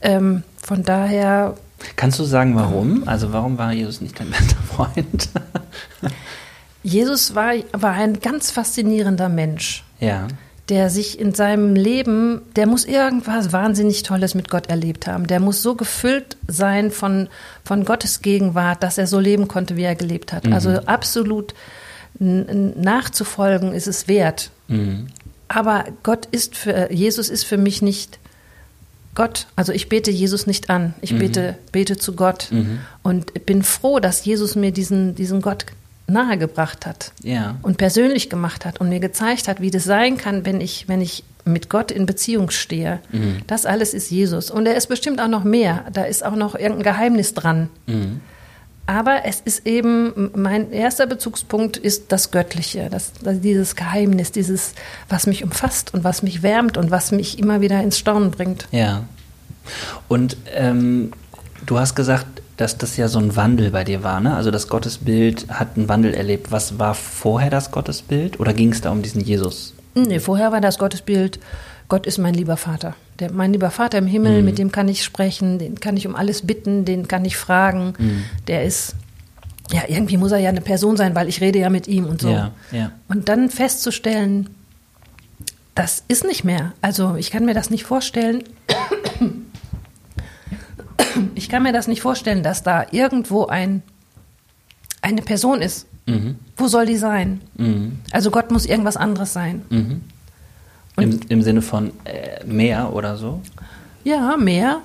Ähm, 0.00 0.42
von 0.62 0.82
daher, 0.82 1.56
Kannst 1.96 2.18
du 2.18 2.24
sagen, 2.24 2.54
warum? 2.56 3.08
Also 3.08 3.32
warum 3.32 3.56
war 3.56 3.72
Jesus 3.72 4.00
nicht 4.00 4.18
dein 4.20 4.30
bester 4.30 4.56
Freund? 4.74 5.28
Jesus 6.82 7.34
war, 7.34 7.52
war 7.72 7.92
ein 7.92 8.20
ganz 8.20 8.50
faszinierender 8.50 9.28
Mensch, 9.28 9.84
ja. 9.98 10.28
der 10.68 10.90
sich 10.90 11.18
in 11.18 11.34
seinem 11.34 11.74
Leben, 11.74 12.42
der 12.56 12.66
muss 12.66 12.84
irgendwas 12.84 13.52
wahnsinnig 13.52 14.02
Tolles 14.02 14.34
mit 14.34 14.50
Gott 14.50 14.68
erlebt 14.68 15.06
haben. 15.06 15.26
Der 15.26 15.40
muss 15.40 15.62
so 15.62 15.74
gefüllt 15.74 16.36
sein 16.46 16.90
von, 16.90 17.28
von 17.64 17.84
Gottes 17.84 18.22
Gegenwart, 18.22 18.82
dass 18.82 18.98
er 18.98 19.06
so 19.06 19.18
leben 19.18 19.48
konnte, 19.48 19.76
wie 19.76 19.82
er 19.84 19.94
gelebt 19.94 20.32
hat. 20.32 20.50
Also 20.50 20.70
absolut 20.86 21.54
nachzufolgen 22.18 23.72
ist 23.72 23.86
es 23.86 24.08
wert. 24.08 24.50
Mhm. 24.68 25.08
Aber 25.48 25.84
Gott 26.02 26.26
ist 26.26 26.56
für, 26.56 26.92
Jesus 26.92 27.28
ist 27.28 27.44
für 27.44 27.56
mich 27.56 27.82
nicht 27.82 28.18
Gott. 29.20 29.46
Also 29.56 29.72
ich 29.72 29.88
bete 29.90 30.10
Jesus 30.10 30.46
nicht 30.46 30.70
an. 30.70 30.94
Ich 31.02 31.16
bete, 31.18 31.56
bete 31.72 31.96
zu 31.98 32.14
Gott. 32.14 32.48
Und 33.02 33.44
bin 33.46 33.62
froh, 33.62 34.00
dass 34.00 34.24
Jesus 34.24 34.56
mir 34.56 34.72
diesen, 34.72 35.14
diesen 35.14 35.42
Gott 35.42 35.66
nahegebracht 36.06 36.86
hat 36.86 37.12
Ja. 37.22 37.56
und 37.62 37.76
persönlich 37.76 38.30
gemacht 38.30 38.64
hat 38.64 38.80
und 38.80 38.88
mir 38.88 38.98
gezeigt 38.98 39.46
hat, 39.46 39.60
wie 39.60 39.70
das 39.70 39.84
sein 39.84 40.16
kann, 40.16 40.44
wenn 40.46 40.60
ich, 40.60 40.88
wenn 40.88 41.00
ich 41.00 41.22
mit 41.44 41.68
Gott 41.68 41.90
in 41.90 42.04
Beziehung 42.06 42.50
stehe. 42.50 42.98
Das 43.46 43.64
alles 43.66 43.94
ist 43.94 44.10
Jesus. 44.10 44.50
Und 44.50 44.66
er 44.66 44.74
ist 44.76 44.88
bestimmt 44.88 45.20
auch 45.20 45.28
noch 45.28 45.44
mehr. 45.44 45.84
Da 45.92 46.04
ist 46.04 46.24
auch 46.24 46.34
noch 46.34 46.54
irgendein 46.54 46.82
Geheimnis 46.82 47.34
dran. 47.34 47.68
Aber 48.90 49.20
es 49.24 49.38
ist 49.38 49.68
eben, 49.68 50.32
mein 50.34 50.72
erster 50.72 51.06
Bezugspunkt 51.06 51.76
ist 51.76 52.10
das 52.10 52.32
Göttliche, 52.32 52.88
das, 52.90 53.12
das, 53.22 53.40
dieses 53.40 53.76
Geheimnis, 53.76 54.32
dieses, 54.32 54.74
was 55.08 55.28
mich 55.28 55.44
umfasst 55.44 55.94
und 55.94 56.02
was 56.02 56.24
mich 56.24 56.42
wärmt 56.42 56.76
und 56.76 56.90
was 56.90 57.12
mich 57.12 57.38
immer 57.38 57.60
wieder 57.60 57.80
ins 57.80 58.00
Staunen 58.00 58.32
bringt. 58.32 58.66
Ja. 58.72 59.04
Und 60.08 60.36
ähm, 60.56 61.12
du 61.66 61.78
hast 61.78 61.94
gesagt, 61.94 62.26
dass 62.56 62.78
das 62.78 62.96
ja 62.96 63.06
so 63.06 63.20
ein 63.20 63.36
Wandel 63.36 63.70
bei 63.70 63.84
dir 63.84 64.02
war, 64.02 64.20
ne? 64.20 64.34
Also 64.34 64.50
das 64.50 64.66
Gottesbild 64.66 65.46
hat 65.50 65.76
einen 65.76 65.88
Wandel 65.88 66.12
erlebt. 66.12 66.50
Was 66.50 66.80
war 66.80 66.96
vorher 66.96 67.48
das 67.48 67.70
Gottesbild? 67.70 68.40
Oder 68.40 68.54
ging 68.54 68.72
es 68.72 68.80
da 68.80 68.90
um 68.90 69.02
diesen 69.02 69.20
Jesus? 69.20 69.72
Nee, 69.94 70.18
vorher 70.18 70.50
war 70.50 70.60
das 70.60 70.78
Gottesbild, 70.78 71.38
Gott 71.90 72.06
ist 72.06 72.18
mein 72.18 72.34
lieber 72.34 72.56
Vater. 72.56 72.94
Der, 73.18 73.32
mein 73.32 73.52
lieber 73.52 73.70
Vater 73.70 73.98
im 73.98 74.06
Himmel, 74.06 74.42
mit 74.42 74.58
dem 74.58 74.72
kann 74.72 74.88
ich 74.88 75.04
sprechen, 75.04 75.58
den 75.58 75.80
kann 75.80 75.96
ich 75.96 76.06
um 76.06 76.14
alles 76.14 76.46
bitten, 76.46 76.86
den 76.86 77.08
kann 77.08 77.24
ich 77.24 77.36
fragen. 77.36 77.94
Der 78.46 78.64
ist, 78.64 78.94
ja, 79.72 79.82
irgendwie 79.88 80.16
muss 80.16 80.32
er 80.32 80.38
ja 80.38 80.48
eine 80.48 80.60
Person 80.62 80.96
sein, 80.96 81.14
weil 81.16 81.28
ich 81.28 81.40
rede 81.40 81.58
ja 81.58 81.68
mit 81.68 81.88
ihm 81.88 82.06
und 82.06 82.22
so. 82.22 82.30
Ja, 82.30 82.52
ja. 82.70 82.92
Und 83.08 83.28
dann 83.28 83.50
festzustellen, 83.50 84.48
das 85.74 86.04
ist 86.06 86.24
nicht 86.24 86.44
mehr. 86.44 86.72
Also 86.80 87.16
ich 87.16 87.30
kann 87.30 87.44
mir 87.44 87.54
das 87.54 87.68
nicht 87.68 87.84
vorstellen. 87.84 88.44
Ich 91.34 91.48
kann 91.48 91.64
mir 91.64 91.72
das 91.72 91.88
nicht 91.88 92.02
vorstellen, 92.02 92.44
dass 92.44 92.62
da 92.62 92.86
irgendwo 92.92 93.46
ein, 93.46 93.82
eine 95.02 95.22
Person 95.22 95.60
ist. 95.60 95.86
Wo 96.56 96.68
soll 96.68 96.86
die 96.86 96.96
sein? 96.96 97.40
Mhm. 97.56 97.98
Also 98.12 98.30
Gott 98.30 98.52
muss 98.52 98.64
irgendwas 98.64 98.96
anderes 98.96 99.32
sein. 99.32 99.62
Mhm. 101.06 101.12
Im, 101.12 101.20
Im 101.28 101.42
Sinne 101.42 101.62
von 101.62 101.92
äh, 102.04 102.44
mehr 102.44 102.92
oder 102.92 103.16
so? 103.16 103.40
Ja, 104.04 104.36
mehr. 104.36 104.80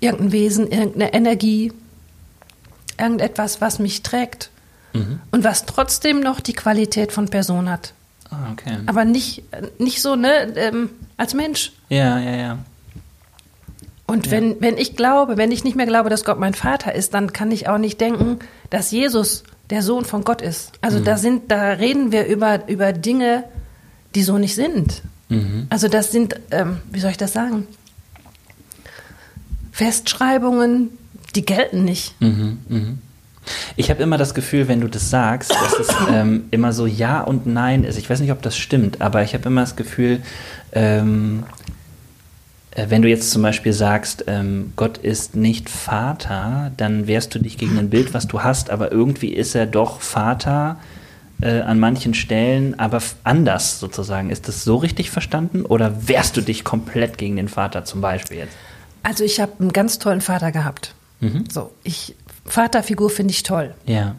Irgendein 0.00 0.32
Wesen, 0.32 0.66
irgendeine 0.70 1.12
Energie, 1.12 1.72
irgendetwas, 2.98 3.60
was 3.60 3.78
mich 3.78 4.02
trägt 4.02 4.50
Mhm. 4.94 5.20
und 5.32 5.44
was 5.44 5.66
trotzdem 5.66 6.20
noch 6.20 6.40
die 6.40 6.54
Qualität 6.54 7.12
von 7.12 7.28
Person 7.28 7.68
hat. 7.70 7.92
Ah, 8.30 8.52
okay. 8.52 8.78
Aber 8.86 9.04
nicht, 9.04 9.42
nicht 9.78 10.00
so, 10.00 10.16
ne, 10.16 10.54
ähm, 10.56 10.88
als 11.18 11.34
Mensch. 11.34 11.72
Ja, 11.90 12.18
ja, 12.18 12.36
ja. 12.36 12.58
Und 14.06 14.30
wenn, 14.30 14.58
wenn 14.62 14.78
ich 14.78 14.96
glaube, 14.96 15.36
wenn 15.36 15.52
ich 15.52 15.64
nicht 15.64 15.76
mehr 15.76 15.84
glaube, 15.86 16.08
dass 16.08 16.24
Gott 16.24 16.38
mein 16.38 16.54
Vater 16.54 16.94
ist, 16.94 17.12
dann 17.12 17.34
kann 17.34 17.50
ich 17.50 17.68
auch 17.68 17.76
nicht 17.76 18.00
denken, 18.00 18.38
dass 18.70 18.90
Jesus 18.90 19.44
der 19.68 19.82
Sohn 19.82 20.06
von 20.06 20.24
Gott 20.24 20.40
ist. 20.40 20.72
Also 20.80 21.00
da 21.00 21.18
sind, 21.18 21.50
da 21.50 21.72
reden 21.72 22.10
wir 22.10 22.24
über, 22.26 22.66
über 22.68 22.94
Dinge, 22.94 23.44
die 24.14 24.22
so 24.22 24.38
nicht 24.38 24.54
sind. 24.54 25.02
Mhm. 25.28 25.66
Also 25.70 25.88
das 25.88 26.12
sind, 26.12 26.34
ähm, 26.50 26.78
wie 26.90 27.00
soll 27.00 27.10
ich 27.10 27.16
das 27.16 27.32
sagen? 27.32 27.66
Festschreibungen, 29.72 30.90
die 31.34 31.44
gelten 31.44 31.84
nicht. 31.84 32.20
Mhm, 32.20 32.58
mhm. 32.68 32.98
Ich 33.76 33.90
habe 33.90 34.02
immer 34.02 34.18
das 34.18 34.34
Gefühl, 34.34 34.68
wenn 34.68 34.80
du 34.80 34.88
das 34.88 35.10
sagst, 35.10 35.52
dass 35.52 35.78
es 35.78 35.88
ähm, 36.12 36.44
immer 36.50 36.72
so 36.72 36.86
Ja 36.86 37.20
und 37.20 37.46
Nein 37.46 37.84
ist. 37.84 37.98
Ich 37.98 38.08
weiß 38.08 38.20
nicht, 38.20 38.32
ob 38.32 38.42
das 38.42 38.56
stimmt, 38.56 39.00
aber 39.00 39.22
ich 39.22 39.34
habe 39.34 39.46
immer 39.46 39.62
das 39.62 39.76
Gefühl, 39.76 40.20
ähm, 40.72 41.44
äh, 42.72 42.86
wenn 42.88 43.02
du 43.02 43.08
jetzt 43.08 43.30
zum 43.30 43.42
Beispiel 43.42 43.72
sagst, 43.72 44.24
ähm, 44.26 44.72
Gott 44.76 44.98
ist 44.98 45.36
nicht 45.36 45.68
Vater, 45.68 46.72
dann 46.76 47.06
wehrst 47.06 47.34
du 47.34 47.38
dich 47.38 47.58
gegen 47.58 47.78
ein 47.78 47.90
Bild, 47.90 48.14
was 48.14 48.26
du 48.28 48.42
hast, 48.42 48.70
aber 48.70 48.92
irgendwie 48.92 49.32
ist 49.32 49.54
er 49.54 49.66
doch 49.66 50.00
Vater 50.00 50.78
äh, 51.40 51.60
an 51.60 51.78
manchen 51.78 52.14
Stellen, 52.14 52.78
aber 52.78 53.00
anders 53.24 53.80
sozusagen. 53.80 54.30
Ist 54.30 54.48
das 54.48 54.64
so 54.64 54.76
richtig 54.76 55.10
verstanden 55.10 55.64
oder 55.64 56.08
wehrst 56.08 56.36
du 56.36 56.40
dich 56.40 56.64
komplett 56.64 57.18
gegen 57.18 57.36
den 57.36 57.48
Vater 57.48 57.84
zum 57.84 58.00
Beispiel 58.00 58.38
jetzt? 58.38 58.56
Also 59.02 59.24
ich 59.24 59.40
habe 59.40 59.52
einen 59.60 59.72
ganz 59.72 59.98
tollen 59.98 60.20
Vater 60.20 60.52
gehabt. 60.52 60.94
So, 61.50 61.72
ich 61.84 62.14
Vaterfigur 62.44 63.10
finde 63.10 63.32
ich 63.32 63.42
toll. 63.42 63.74
Ja. 63.86 64.16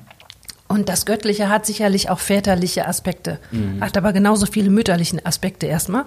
Und 0.68 0.88
das 0.88 1.06
Göttliche 1.06 1.50
hat 1.50 1.66
sicherlich 1.66 2.10
auch 2.10 2.20
väterliche 2.20 2.88
Aspekte, 2.88 3.40
hat 3.82 3.98
aber 3.98 4.14
genauso 4.14 4.46
viele 4.46 4.70
mütterliche 4.70 5.26
Aspekte 5.26 5.66
erstmal. 5.66 6.06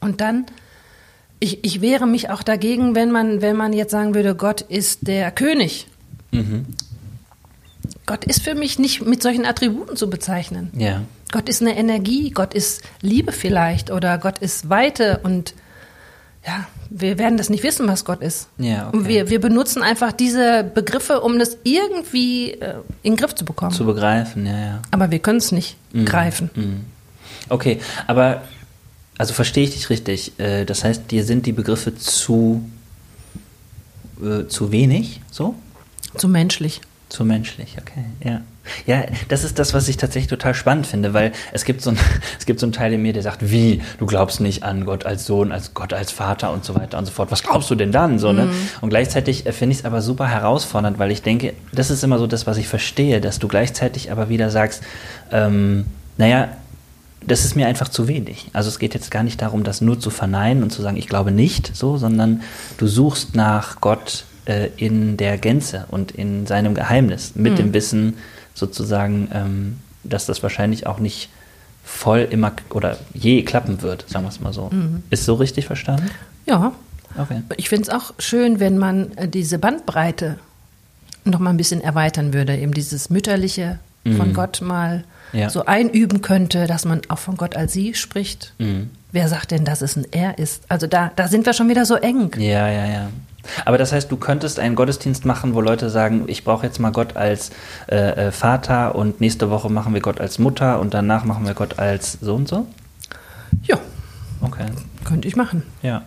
Und 0.00 0.20
dann, 0.20 0.46
ich, 1.40 1.64
ich 1.64 1.80
wehre 1.80 2.06
mich 2.06 2.30
auch 2.30 2.44
dagegen, 2.44 2.94
wenn 2.94 3.10
man, 3.10 3.42
wenn 3.42 3.56
man 3.56 3.72
jetzt 3.72 3.90
sagen 3.90 4.14
würde, 4.14 4.36
Gott 4.36 4.60
ist 4.60 5.08
der 5.08 5.32
König. 5.32 5.88
Gott 8.12 8.26
ist 8.26 8.42
für 8.42 8.54
mich 8.54 8.78
nicht 8.78 9.06
mit 9.06 9.22
solchen 9.22 9.46
Attributen 9.46 9.96
zu 9.96 10.10
bezeichnen. 10.10 10.70
Ja. 10.76 11.00
Gott 11.30 11.48
ist 11.48 11.62
eine 11.62 11.78
Energie, 11.78 12.28
Gott 12.28 12.52
ist 12.52 12.82
Liebe 13.00 13.32
vielleicht 13.32 13.90
oder 13.90 14.18
Gott 14.18 14.38
ist 14.40 14.68
Weite 14.68 15.20
und 15.22 15.54
ja, 16.46 16.66
wir 16.90 17.16
werden 17.16 17.38
das 17.38 17.48
nicht 17.48 17.62
wissen, 17.62 17.88
was 17.88 18.04
Gott 18.04 18.20
ist. 18.20 18.48
Ja, 18.58 18.88
okay. 18.88 18.96
Und 18.98 19.08
wir, 19.08 19.30
wir 19.30 19.40
benutzen 19.40 19.82
einfach 19.82 20.12
diese 20.12 20.62
Begriffe, 20.62 21.22
um 21.22 21.38
das 21.38 21.56
irgendwie 21.64 22.50
äh, 22.50 22.74
in 23.02 23.12
den 23.12 23.16
Griff 23.16 23.34
zu 23.34 23.46
bekommen. 23.46 23.72
Zu 23.72 23.86
begreifen, 23.86 24.44
ja, 24.44 24.60
ja. 24.60 24.82
Aber 24.90 25.10
wir 25.10 25.20
können 25.20 25.38
es 25.38 25.50
nicht 25.50 25.78
greifen. 26.04 26.50
Mhm. 26.54 26.80
Okay, 27.48 27.80
aber 28.06 28.42
also 29.16 29.32
verstehe 29.32 29.64
ich 29.64 29.70
dich 29.72 29.88
richtig. 29.88 30.38
Äh, 30.38 30.66
Das 30.66 30.84
heißt, 30.84 31.10
dir 31.10 31.24
sind 31.24 31.46
die 31.46 31.52
Begriffe 31.52 31.96
zu, 31.96 32.62
äh, 34.22 34.48
zu 34.48 34.70
wenig, 34.70 35.22
so? 35.30 35.54
Zu 36.18 36.28
menschlich. 36.28 36.82
Zu 37.12 37.26
menschlich, 37.26 37.76
okay, 37.78 38.06
ja. 38.24 38.40
Ja, 38.86 39.04
das 39.28 39.44
ist 39.44 39.58
das, 39.58 39.74
was 39.74 39.86
ich 39.86 39.98
tatsächlich 39.98 40.30
total 40.30 40.54
spannend 40.54 40.86
finde, 40.86 41.12
weil 41.12 41.32
es 41.52 41.66
gibt 41.66 41.82
so 41.82 41.90
ein, 41.90 41.98
es 42.38 42.46
gibt 42.46 42.58
so 42.58 42.64
einen 42.64 42.72
Teil 42.72 42.94
in 42.94 43.02
mir, 43.02 43.12
der 43.12 43.22
sagt, 43.22 43.50
wie, 43.50 43.82
du 43.98 44.06
glaubst 44.06 44.40
nicht 44.40 44.62
an 44.62 44.86
Gott 44.86 45.04
als 45.04 45.26
Sohn, 45.26 45.52
als 45.52 45.74
Gott 45.74 45.92
als 45.92 46.10
Vater 46.10 46.50
und 46.50 46.64
so 46.64 46.74
weiter 46.74 46.96
und 46.96 47.04
so 47.04 47.12
fort. 47.12 47.30
Was 47.30 47.42
glaubst 47.42 47.68
du 47.68 47.74
denn 47.74 47.92
dann? 47.92 48.18
So, 48.18 48.32
ne? 48.32 48.48
Und 48.80 48.88
gleichzeitig 48.88 49.44
äh, 49.44 49.52
finde 49.52 49.74
ich 49.74 49.80
es 49.80 49.84
aber 49.84 50.00
super 50.00 50.26
herausfordernd, 50.26 50.98
weil 50.98 51.10
ich 51.10 51.20
denke, 51.20 51.52
das 51.70 51.90
ist 51.90 52.02
immer 52.02 52.18
so 52.18 52.26
das, 52.26 52.46
was 52.46 52.56
ich 52.56 52.66
verstehe, 52.66 53.20
dass 53.20 53.38
du 53.38 53.46
gleichzeitig 53.46 54.10
aber 54.10 54.30
wieder 54.30 54.48
sagst, 54.48 54.82
ähm, 55.32 55.84
naja, 56.16 56.48
das 57.26 57.44
ist 57.44 57.56
mir 57.56 57.66
einfach 57.66 57.88
zu 57.88 58.08
wenig. 58.08 58.48
Also 58.54 58.70
es 58.70 58.78
geht 58.78 58.94
jetzt 58.94 59.10
gar 59.10 59.22
nicht 59.22 59.42
darum, 59.42 59.64
das 59.64 59.82
nur 59.82 60.00
zu 60.00 60.08
verneinen 60.08 60.62
und 60.62 60.70
zu 60.70 60.80
sagen, 60.80 60.96
ich 60.96 61.08
glaube 61.08 61.30
nicht, 61.30 61.76
so, 61.76 61.98
sondern 61.98 62.40
du 62.78 62.86
suchst 62.86 63.36
nach 63.36 63.82
Gott 63.82 64.24
äh, 64.46 64.68
in 64.76 65.16
der 65.16 65.38
Gänze 65.38 65.86
und 65.90 66.12
in 66.12 66.46
seinem 66.46 66.74
Geheimnis, 66.74 67.32
mit 67.34 67.58
dem 67.58 67.72
Wissen 67.74 68.16
sozusagen, 68.54 69.28
ähm, 69.32 69.78
dass 70.04 70.26
das 70.26 70.42
wahrscheinlich 70.42 70.86
auch 70.86 70.98
nicht 70.98 71.28
voll 71.84 72.26
immer 72.30 72.52
oder 72.70 72.98
je 73.14 73.42
klappen 73.42 73.82
wird, 73.82 74.04
sagen 74.08 74.24
wir 74.24 74.28
es 74.28 74.40
mal 74.40 74.52
so. 74.52 74.70
Ist 75.10 75.24
so 75.24 75.34
richtig 75.34 75.66
verstanden? 75.66 76.10
Ja. 76.46 76.72
Okay. 77.18 77.42
Ich 77.56 77.68
finde 77.68 77.82
es 77.82 77.88
auch 77.90 78.14
schön, 78.18 78.58
wenn 78.60 78.78
man 78.78 79.12
äh, 79.16 79.28
diese 79.28 79.58
Bandbreite 79.58 80.38
noch 81.24 81.38
mal 81.40 81.50
ein 81.50 81.56
bisschen 81.56 81.80
erweitern 81.82 82.32
würde, 82.32 82.56
eben 82.56 82.72
dieses 82.72 83.10
Mütterliche 83.10 83.78
von 84.04 84.30
Mhm. 84.30 84.32
Gott 84.34 84.60
mal 84.62 85.04
Ja. 85.32 85.48
so 85.50 85.66
einüben 85.66 86.22
könnte, 86.22 86.66
dass 86.66 86.84
man 86.84 87.02
auch 87.08 87.18
von 87.18 87.36
Gott 87.36 87.54
als 87.54 87.72
sie 87.72 87.94
spricht. 87.94 88.54
Mhm. 88.58 88.90
Wer 89.12 89.28
sagt 89.28 89.50
denn, 89.50 89.64
dass 89.64 89.82
es 89.82 89.94
ein 89.96 90.06
Er 90.10 90.38
ist? 90.38 90.62
Also 90.68 90.86
da, 90.86 91.12
da 91.14 91.28
sind 91.28 91.44
wir 91.46 91.52
schon 91.52 91.68
wieder 91.68 91.84
so 91.84 91.94
eng. 91.96 92.30
Ja, 92.38 92.68
ja, 92.68 92.86
ja. 92.86 93.08
Aber 93.64 93.78
das 93.78 93.92
heißt, 93.92 94.10
du 94.10 94.16
könntest 94.16 94.58
einen 94.58 94.74
Gottesdienst 94.74 95.24
machen, 95.24 95.54
wo 95.54 95.60
Leute 95.60 95.90
sagen, 95.90 96.24
ich 96.26 96.44
brauche 96.44 96.66
jetzt 96.66 96.78
mal 96.78 96.90
Gott 96.90 97.16
als 97.16 97.50
äh, 97.90 97.96
äh, 98.28 98.32
Vater 98.32 98.94
und 98.94 99.20
nächste 99.20 99.50
Woche 99.50 99.70
machen 99.70 99.94
wir 99.94 100.00
Gott 100.00 100.20
als 100.20 100.38
Mutter 100.38 100.80
und 100.80 100.94
danach 100.94 101.24
machen 101.24 101.46
wir 101.46 101.54
Gott 101.54 101.78
als 101.78 102.18
so 102.20 102.34
und 102.34 102.48
so? 102.48 102.66
Ja. 103.64 103.78
Okay. 104.40 104.66
Könnte 105.04 105.28
ich 105.28 105.36
machen. 105.36 105.62
Ja. 105.82 106.02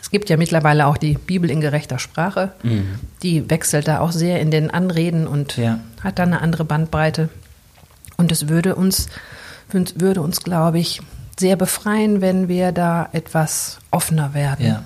Es 0.00 0.10
gibt 0.10 0.28
ja 0.30 0.36
mittlerweile 0.36 0.86
auch 0.86 0.96
die 0.96 1.14
Bibel 1.14 1.50
in 1.50 1.60
gerechter 1.60 1.98
Sprache. 1.98 2.52
Mhm. 2.62 3.00
Die 3.22 3.50
wechselt 3.50 3.88
da 3.88 4.00
auch 4.00 4.12
sehr 4.12 4.40
in 4.40 4.50
den 4.50 4.70
Anreden 4.70 5.26
und 5.26 5.56
ja. 5.56 5.80
hat 6.02 6.18
da 6.18 6.22
eine 6.22 6.40
andere 6.42 6.64
Bandbreite. 6.64 7.28
Und 8.16 8.30
es 8.30 8.48
würde 8.48 8.76
uns, 8.76 9.08
würde 9.72 10.22
uns, 10.22 10.42
glaube 10.42 10.78
ich, 10.78 11.00
sehr 11.38 11.56
befreien, 11.56 12.20
wenn 12.20 12.48
wir 12.48 12.72
da 12.72 13.08
etwas 13.12 13.78
offener 13.90 14.32
werden. 14.32 14.66
Ja. 14.66 14.84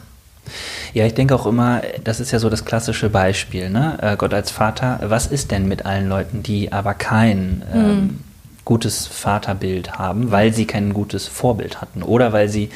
Ja, 0.92 1.06
ich 1.06 1.14
denke 1.14 1.34
auch 1.34 1.46
immer, 1.46 1.82
das 2.02 2.20
ist 2.20 2.32
ja 2.32 2.38
so 2.38 2.50
das 2.50 2.64
klassische 2.64 3.10
Beispiel, 3.10 3.70
ne? 3.70 3.98
Äh, 4.00 4.16
Gott 4.16 4.34
als 4.34 4.50
Vater. 4.50 4.98
Was 5.02 5.26
ist 5.26 5.50
denn 5.50 5.68
mit 5.68 5.86
allen 5.86 6.08
Leuten, 6.08 6.42
die 6.42 6.72
aber 6.72 6.94
kein 6.94 7.62
ähm, 7.72 7.82
mhm. 7.82 8.20
gutes 8.64 9.06
Vaterbild 9.06 9.92
haben, 9.98 10.30
weil 10.30 10.52
sie 10.52 10.66
kein 10.66 10.92
gutes 10.92 11.28
Vorbild 11.28 11.80
hatten 11.80 12.02
oder 12.02 12.32
weil 12.32 12.48
sie 12.48 12.70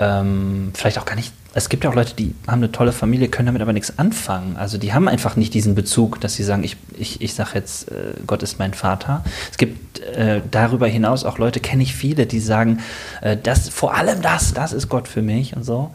ähm, 0.00 0.72
vielleicht 0.74 0.98
auch 0.98 1.04
gar 1.04 1.16
nicht 1.16 1.32
es 1.54 1.68
gibt 1.68 1.84
ja 1.84 1.90
auch 1.90 1.94
Leute, 1.94 2.14
die 2.14 2.34
haben 2.46 2.60
eine 2.62 2.70
tolle 2.70 2.92
Familie, 2.92 3.28
können 3.28 3.46
damit 3.46 3.62
aber 3.62 3.72
nichts 3.72 3.98
anfangen. 3.98 4.56
Also 4.56 4.76
die 4.76 4.92
haben 4.92 5.08
einfach 5.08 5.36
nicht 5.36 5.54
diesen 5.54 5.74
Bezug, 5.74 6.20
dass 6.20 6.34
sie 6.34 6.44
sagen, 6.44 6.62
ich, 6.62 6.76
ich, 6.98 7.20
ich 7.22 7.34
sage 7.34 7.50
jetzt, 7.54 7.90
äh, 7.90 8.12
Gott 8.26 8.42
ist 8.42 8.58
mein 8.58 8.74
Vater. 8.74 9.24
Es 9.50 9.56
gibt 9.56 10.00
äh, 10.00 10.42
darüber 10.50 10.86
hinaus 10.86 11.24
auch 11.24 11.38
Leute, 11.38 11.60
kenne 11.60 11.82
ich 11.82 11.94
viele, 11.94 12.26
die 12.26 12.40
sagen, 12.40 12.80
äh, 13.22 13.36
das, 13.36 13.70
vor 13.70 13.94
allem 13.94 14.20
das, 14.20 14.52
das 14.52 14.72
ist 14.72 14.88
Gott 14.88 15.08
für 15.08 15.22
mich 15.22 15.56
und 15.56 15.64
so. 15.64 15.90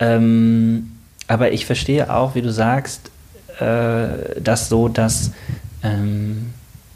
Ähm, 0.00 0.92
aber 1.28 1.52
ich 1.52 1.66
verstehe 1.66 2.12
auch, 2.12 2.34
wie 2.34 2.42
du 2.42 2.52
sagst, 2.52 3.10
äh, 3.60 4.40
dass 4.40 4.68
so, 4.68 4.88
dass 4.88 5.32
ähm, 5.82 6.52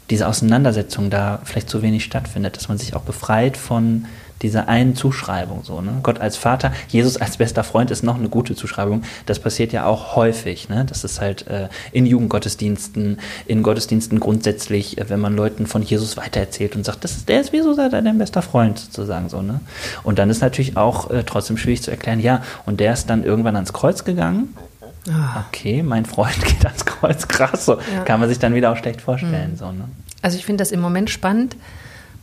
diese 0.09 0.27
Auseinandersetzung 0.27 1.09
da 1.09 1.39
vielleicht 1.43 1.69
zu 1.69 1.81
wenig 1.81 2.03
stattfindet, 2.03 2.57
dass 2.57 2.67
man 2.67 2.77
sich 2.77 2.95
auch 2.95 3.01
befreit 3.01 3.55
von 3.55 4.05
dieser 4.41 4.67
einen 4.67 4.95
Zuschreibung 4.95 5.63
so. 5.63 5.81
Ne? 5.81 5.99
Gott 6.03 6.19
als 6.19 6.37
Vater, 6.37 6.71
Jesus 6.87 7.17
als 7.17 7.37
bester 7.37 7.63
Freund 7.63 7.91
ist 7.91 8.03
noch 8.03 8.15
eine 8.15 8.29
gute 8.29 8.55
Zuschreibung. 8.55 9.03
Das 9.25 9.39
passiert 9.39 9.73
ja 9.73 9.85
auch 9.85 10.15
häufig. 10.15 10.69
Ne? 10.69 10.85
Das 10.85 11.03
ist 11.03 11.19
halt 11.19 11.47
äh, 11.47 11.67
in 11.91 12.05
Jugendgottesdiensten, 12.05 13.19
in 13.45 13.63
Gottesdiensten 13.63 14.19
grundsätzlich, 14.19 14.97
äh, 14.97 15.09
wenn 15.09 15.19
man 15.19 15.35
Leuten 15.35 15.67
von 15.67 15.81
Jesus 15.81 16.17
weitererzählt 16.17 16.75
und 16.75 16.85
sagt, 16.85 17.03
das 17.03 17.17
ist, 17.17 17.29
der 17.29 17.41
ist 17.41 17.53
wie 17.53 17.61
so 17.61 17.75
dein 17.75 18.17
bester 18.17 18.41
Freund 18.41 18.79
sozusagen 18.79 19.29
so. 19.29 19.41
Ne? 19.41 19.59
Und 20.03 20.19
dann 20.19 20.29
ist 20.29 20.41
natürlich 20.41 20.77
auch 20.77 21.09
äh, 21.09 21.23
trotzdem 21.25 21.57
schwierig 21.57 21.81
zu 21.81 21.91
erklären, 21.91 22.19
ja, 22.19 22.43
und 22.65 22.79
der 22.79 22.93
ist 22.93 23.09
dann 23.09 23.23
irgendwann 23.23 23.55
ans 23.55 23.73
Kreuz 23.73 24.03
gegangen. 24.03 24.55
Ah. 25.09 25.45
Okay, 25.47 25.83
mein 25.83 26.05
Freund 26.05 26.39
geht 26.45 26.65
ans 26.65 26.85
Kreuz, 26.85 27.27
krass. 27.27 27.65
So 27.65 27.79
ja. 27.93 28.03
kann 28.05 28.19
man 28.19 28.29
sich 28.29 28.39
dann 28.39 28.53
wieder 28.53 28.71
auch 28.71 28.77
schlecht 28.77 29.01
vorstellen. 29.01 29.51
Mhm. 29.51 29.57
So, 29.57 29.71
ne? 29.71 29.85
Also 30.21 30.37
ich 30.37 30.45
finde 30.45 30.61
das 30.61 30.71
im 30.71 30.81
Moment 30.81 31.09
spannend, 31.09 31.55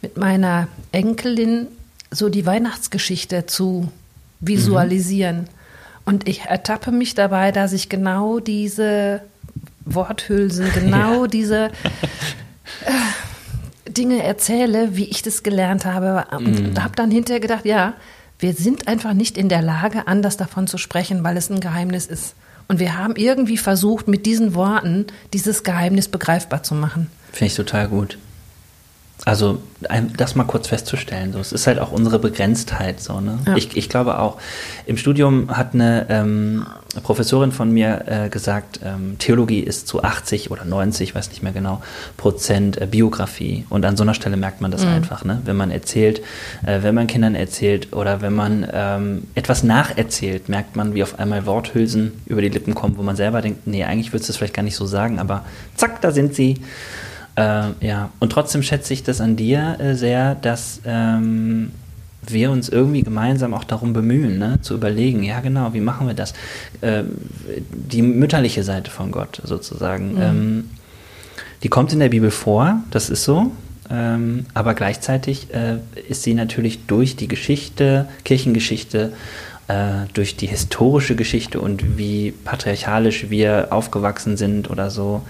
mit 0.02 0.16
meiner 0.16 0.68
Enkelin 0.92 1.68
so 2.16 2.28
die 2.28 2.46
Weihnachtsgeschichte 2.46 3.46
zu 3.46 3.88
visualisieren. 4.40 5.42
Mhm. 5.42 5.46
Und 6.04 6.28
ich 6.28 6.42
ertappe 6.42 6.92
mich 6.92 7.14
dabei, 7.14 7.52
dass 7.52 7.72
ich 7.72 7.88
genau 7.88 8.38
diese 8.38 9.22
Worthülsen, 9.84 10.72
genau 10.72 11.22
ja. 11.22 11.26
diese 11.26 11.64
äh, 12.84 13.90
Dinge 13.90 14.22
erzähle, 14.22 14.96
wie 14.96 15.04
ich 15.04 15.22
das 15.22 15.42
gelernt 15.42 15.84
habe. 15.84 16.26
Und 16.36 16.74
mhm. 16.74 16.82
habe 16.82 16.94
dann 16.94 17.10
hinterher 17.10 17.40
gedacht, 17.40 17.64
ja, 17.64 17.94
wir 18.38 18.52
sind 18.52 18.86
einfach 18.86 19.14
nicht 19.14 19.36
in 19.36 19.48
der 19.48 19.62
Lage, 19.62 20.06
anders 20.06 20.36
davon 20.36 20.66
zu 20.66 20.78
sprechen, 20.78 21.24
weil 21.24 21.36
es 21.36 21.50
ein 21.50 21.60
Geheimnis 21.60 22.06
ist. 22.06 22.34
Und 22.68 22.80
wir 22.80 22.98
haben 22.98 23.16
irgendwie 23.16 23.56
versucht, 23.56 24.08
mit 24.08 24.26
diesen 24.26 24.54
Worten 24.54 25.06
dieses 25.32 25.62
Geheimnis 25.62 26.08
begreifbar 26.08 26.62
zu 26.62 26.74
machen. 26.74 27.08
Finde 27.32 27.46
ich 27.46 27.54
total 27.54 27.88
gut. 27.88 28.18
Also 29.26 29.58
das 30.16 30.36
mal 30.36 30.44
kurz 30.44 30.68
festzustellen, 30.68 31.32
so. 31.32 31.40
es 31.40 31.50
ist 31.50 31.66
halt 31.66 31.80
auch 31.80 31.90
unsere 31.90 32.20
Begrenztheit. 32.20 33.00
So, 33.00 33.20
ne? 33.20 33.40
Ja. 33.44 33.56
ich, 33.56 33.76
ich 33.76 33.88
glaube 33.88 34.20
auch, 34.20 34.38
im 34.86 34.96
Studium 34.96 35.50
hat 35.50 35.74
eine 35.74 36.06
ähm, 36.08 36.64
Professorin 37.02 37.50
von 37.50 37.72
mir 37.72 38.04
äh, 38.06 38.28
gesagt, 38.28 38.78
ähm, 38.84 39.16
Theologie 39.18 39.58
ist 39.58 39.88
zu 39.88 40.04
80 40.04 40.52
oder 40.52 40.64
90, 40.64 41.16
weiß 41.16 41.30
nicht 41.30 41.42
mehr 41.42 41.50
genau, 41.50 41.82
Prozent 42.16 42.80
äh, 42.80 42.86
Biografie. 42.86 43.66
Und 43.68 43.84
an 43.84 43.96
so 43.96 44.04
einer 44.04 44.14
Stelle 44.14 44.36
merkt 44.36 44.60
man 44.60 44.70
das 44.70 44.84
mhm. 44.84 44.92
einfach, 44.92 45.24
ne? 45.24 45.40
wenn 45.44 45.56
man 45.56 45.72
erzählt, 45.72 46.20
äh, 46.64 46.82
wenn 46.82 46.94
man 46.94 47.08
Kindern 47.08 47.34
erzählt 47.34 47.92
oder 47.94 48.20
wenn 48.20 48.32
man 48.32 48.64
ähm, 48.72 49.24
etwas 49.34 49.64
nacherzählt, 49.64 50.48
merkt 50.48 50.76
man, 50.76 50.94
wie 50.94 51.02
auf 51.02 51.18
einmal 51.18 51.46
Worthülsen 51.46 52.12
über 52.26 52.42
die 52.42 52.48
Lippen 52.48 52.76
kommen, 52.76 52.96
wo 52.96 53.02
man 53.02 53.16
selber 53.16 53.42
denkt, 53.42 53.66
nee, 53.66 53.82
eigentlich 53.82 54.12
würdest 54.12 54.28
du 54.28 54.34
es 54.34 54.36
vielleicht 54.36 54.54
gar 54.54 54.62
nicht 54.62 54.76
so 54.76 54.86
sagen, 54.86 55.18
aber 55.18 55.44
zack, 55.74 56.00
da 56.00 56.12
sind 56.12 56.32
sie. 56.36 56.60
Äh, 57.36 57.68
ja, 57.80 58.10
und 58.18 58.30
trotzdem 58.32 58.62
schätze 58.62 58.92
ich 58.92 59.02
das 59.02 59.20
an 59.20 59.36
dir 59.36 59.76
äh, 59.78 59.94
sehr, 59.94 60.34
dass 60.34 60.80
ähm, 60.84 61.70
wir 62.26 62.50
uns 62.50 62.68
irgendwie 62.68 63.02
gemeinsam 63.02 63.54
auch 63.54 63.64
darum 63.64 63.92
bemühen, 63.92 64.38
ne, 64.38 64.58
zu 64.62 64.74
überlegen, 64.74 65.22
ja 65.22 65.40
genau, 65.40 65.74
wie 65.74 65.80
machen 65.80 66.06
wir 66.06 66.14
das? 66.14 66.32
Äh, 66.80 67.04
die 67.70 68.02
mütterliche 68.02 68.62
Seite 68.62 68.90
von 68.90 69.12
Gott 69.12 69.40
sozusagen, 69.44 70.14
mhm. 70.14 70.22
ähm, 70.22 70.70
die 71.62 71.68
kommt 71.68 71.92
in 71.92 72.00
der 72.00 72.08
Bibel 72.08 72.30
vor, 72.30 72.82
das 72.90 73.10
ist 73.10 73.24
so, 73.24 73.52
ähm, 73.90 74.46
aber 74.54 74.74
gleichzeitig 74.74 75.48
äh, 75.54 75.76
ist 76.08 76.22
sie 76.22 76.34
natürlich 76.34 76.86
durch 76.86 77.16
die 77.16 77.28
Geschichte, 77.28 78.08
Kirchengeschichte, 78.24 79.12
äh, 79.68 80.06
durch 80.14 80.36
die 80.36 80.46
historische 80.46 81.16
Geschichte 81.16 81.60
und 81.60 81.98
wie 81.98 82.32
patriarchalisch 82.32 83.30
wir 83.30 83.68
aufgewachsen 83.70 84.36
sind 84.36 84.70
oder 84.70 84.90
so, 84.90 85.22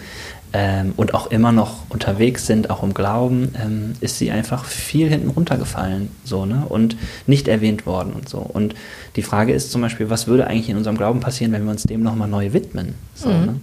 ähm, 0.52 0.94
und 0.96 1.14
auch 1.14 1.30
immer 1.30 1.52
noch 1.52 1.90
unterwegs 1.90 2.46
sind, 2.46 2.70
auch 2.70 2.82
im 2.82 2.94
Glauben, 2.94 3.52
ähm, 3.62 3.92
ist 4.00 4.18
sie 4.18 4.30
einfach 4.30 4.64
viel 4.64 5.09
hinten 5.09 5.30
runtergefallen 5.30 6.09
so, 6.24 6.46
ne? 6.46 6.64
und 6.68 6.96
nicht 7.26 7.48
erwähnt 7.48 7.87
worden 7.87 8.12
und 8.12 8.28
so. 8.28 8.38
Und 8.38 8.74
die 9.16 9.22
Frage 9.22 9.52
ist 9.52 9.70
zum 9.72 9.82
Beispiel, 9.82 10.11
was 10.11 10.26
würde 10.26 10.46
eigentlich 10.46 10.68
in 10.68 10.76
unserem 10.76 10.96
Glauben 10.96 11.20
passieren, 11.20 11.52
wenn 11.52 11.64
wir 11.64 11.70
uns 11.70 11.82
dem 11.82 12.02
nochmal 12.02 12.28
neu 12.28 12.52
widmen? 12.52 12.94
So, 13.14 13.28
mhm. 13.28 13.44
ne? 13.44 13.61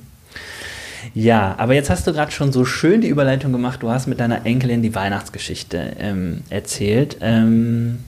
Ja, 1.14 1.56
aber 1.58 1.74
jetzt 1.74 1.90
hast 1.90 2.08
du 2.08 2.14
gerade 2.14 2.32
schon 2.32 2.54
so 2.54 2.64
schön 2.64 3.02
die 3.02 3.10
Überleitung 3.10 3.52
gemacht. 3.52 3.84
Du 3.84 3.90
hast 3.90 4.08
mit 4.08 4.20
deiner 4.20 4.46
Enkelin 4.46 4.82
die 4.82 4.96
Weihnachtsgeschichte 4.96 5.96
ähm, 6.00 6.44
erzählt 6.50 7.18
ähm, 7.22 8.00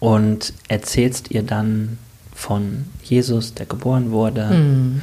und 0.00 0.52
erzählst 0.68 1.30
ihr 1.30 1.42
dann 1.42 1.98
von 2.34 2.86
Jesus, 3.04 3.54
der 3.54 3.66
geboren 3.66 4.10
wurde, 4.10 4.46
mhm 4.46 5.02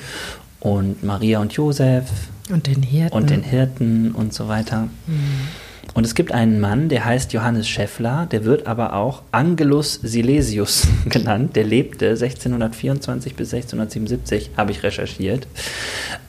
und 0.61 1.03
Maria 1.03 1.39
und 1.39 1.51
Josef 1.53 2.05
und 2.49 2.67
den 2.67 2.81
Hirten 2.83 3.17
und, 3.17 3.29
den 3.29 3.43
Hirten 3.43 4.11
und 4.13 4.33
so 4.33 4.47
weiter. 4.47 4.87
Mhm. 5.07 5.47
Und 5.93 6.05
es 6.05 6.15
gibt 6.15 6.31
einen 6.31 6.61
Mann, 6.61 6.87
der 6.87 7.03
heißt 7.03 7.33
Johannes 7.33 7.67
Scheffler, 7.67 8.25
der 8.31 8.45
wird 8.45 8.65
aber 8.65 8.93
auch 8.93 9.23
Angelus 9.31 9.99
Silesius 10.01 10.87
genannt. 11.09 11.55
Der 11.57 11.65
lebte 11.65 12.11
1624 12.11 13.35
bis 13.35 13.53
1677, 13.53 14.51
habe 14.55 14.71
ich 14.71 14.83
recherchiert. 14.83 15.47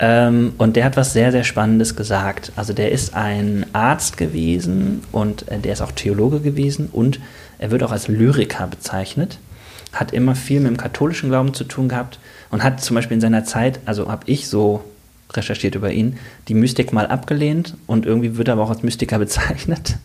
Ähm, 0.01 0.55
und 0.59 0.75
der 0.75 0.85
hat 0.85 0.97
was 0.97 1.13
sehr, 1.13 1.31
sehr 1.31 1.45
Spannendes 1.45 1.95
gesagt. 1.95 2.51
Also 2.57 2.73
der 2.73 2.91
ist 2.91 3.15
ein 3.15 3.67
Arzt 3.73 4.17
gewesen 4.17 5.03
und 5.13 5.49
äh, 5.49 5.59
der 5.59 5.75
ist 5.75 5.83
auch 5.83 5.93
Theologe 5.93 6.41
gewesen 6.41 6.89
und 6.91 7.21
er 7.59 7.71
wird 7.71 7.85
auch 7.85 7.93
als 7.93 8.09
Lyriker 8.09 8.67
bezeichnet. 8.67 9.39
Hat 9.93 10.13
immer 10.13 10.35
viel 10.35 10.59
mit 10.59 10.71
dem 10.71 10.77
katholischen 10.77 11.29
Glauben 11.29 11.55
zu 11.55 11.65
tun 11.65 11.89
gehabt 11.89 12.19
und 12.53 12.63
hat 12.63 12.81
zum 12.81 12.95
Beispiel 12.95 13.17
in 13.17 13.21
seiner 13.21 13.45
Zeit, 13.45 13.81
also 13.87 14.09
habe 14.09 14.23
ich 14.27 14.47
so 14.47 14.85
recherchiert 15.33 15.75
über 15.75 15.91
ihn, 15.91 16.19
die 16.49 16.55
Mystik 16.55 16.93
mal 16.93 17.07
abgelehnt 17.07 17.75
und 17.87 18.07
irgendwie 18.07 18.37
wird 18.37 18.49
er 18.49 18.53
aber 18.53 18.63
auch 18.63 18.71
als 18.71 18.83
Mystiker 18.83 19.19
bezeichnet. 19.19 19.97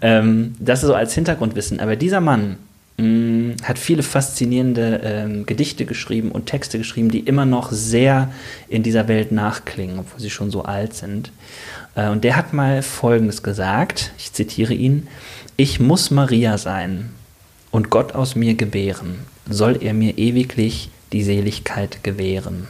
ähm, 0.00 0.54
das 0.58 0.82
ist 0.82 0.88
so 0.88 0.94
als 0.94 1.14
Hintergrundwissen. 1.14 1.80
Aber 1.80 1.94
dieser 1.94 2.20
Mann 2.20 2.56
mh, 2.96 3.06
mm, 3.06 3.56
hat 3.64 3.78
viele 3.78 4.02
faszinierende 4.02 5.00
ähm, 5.04 5.46
Gedichte 5.46 5.84
geschrieben 5.84 6.32
und 6.32 6.46
Texte 6.46 6.78
geschrieben, 6.78 7.10
die 7.10 7.20
immer 7.20 7.44
noch 7.44 7.70
sehr 7.70 8.32
in 8.68 8.82
dieser 8.82 9.06
Welt 9.06 9.30
nachklingen, 9.30 9.98
obwohl 9.98 10.20
sie 10.20 10.30
schon 10.30 10.50
so 10.50 10.64
alt 10.64 10.94
sind. 10.94 11.32
Äh, 11.94 12.08
und 12.08 12.24
der 12.24 12.36
hat 12.36 12.54
mal 12.54 12.80
Folgendes 12.82 13.42
gesagt, 13.42 14.12
ich 14.16 14.32
zitiere 14.32 14.72
ihn, 14.72 15.06
ich 15.58 15.80
muss 15.80 16.10
Maria 16.10 16.56
sein 16.56 17.10
und 17.70 17.90
Gott 17.90 18.14
aus 18.14 18.36
mir 18.36 18.54
gebären, 18.54 19.18
soll 19.48 19.82
er 19.82 19.92
mir 19.92 20.16
ewiglich 20.16 20.88
die 21.14 21.22
Seligkeit 21.22 22.02
gewähren. 22.02 22.66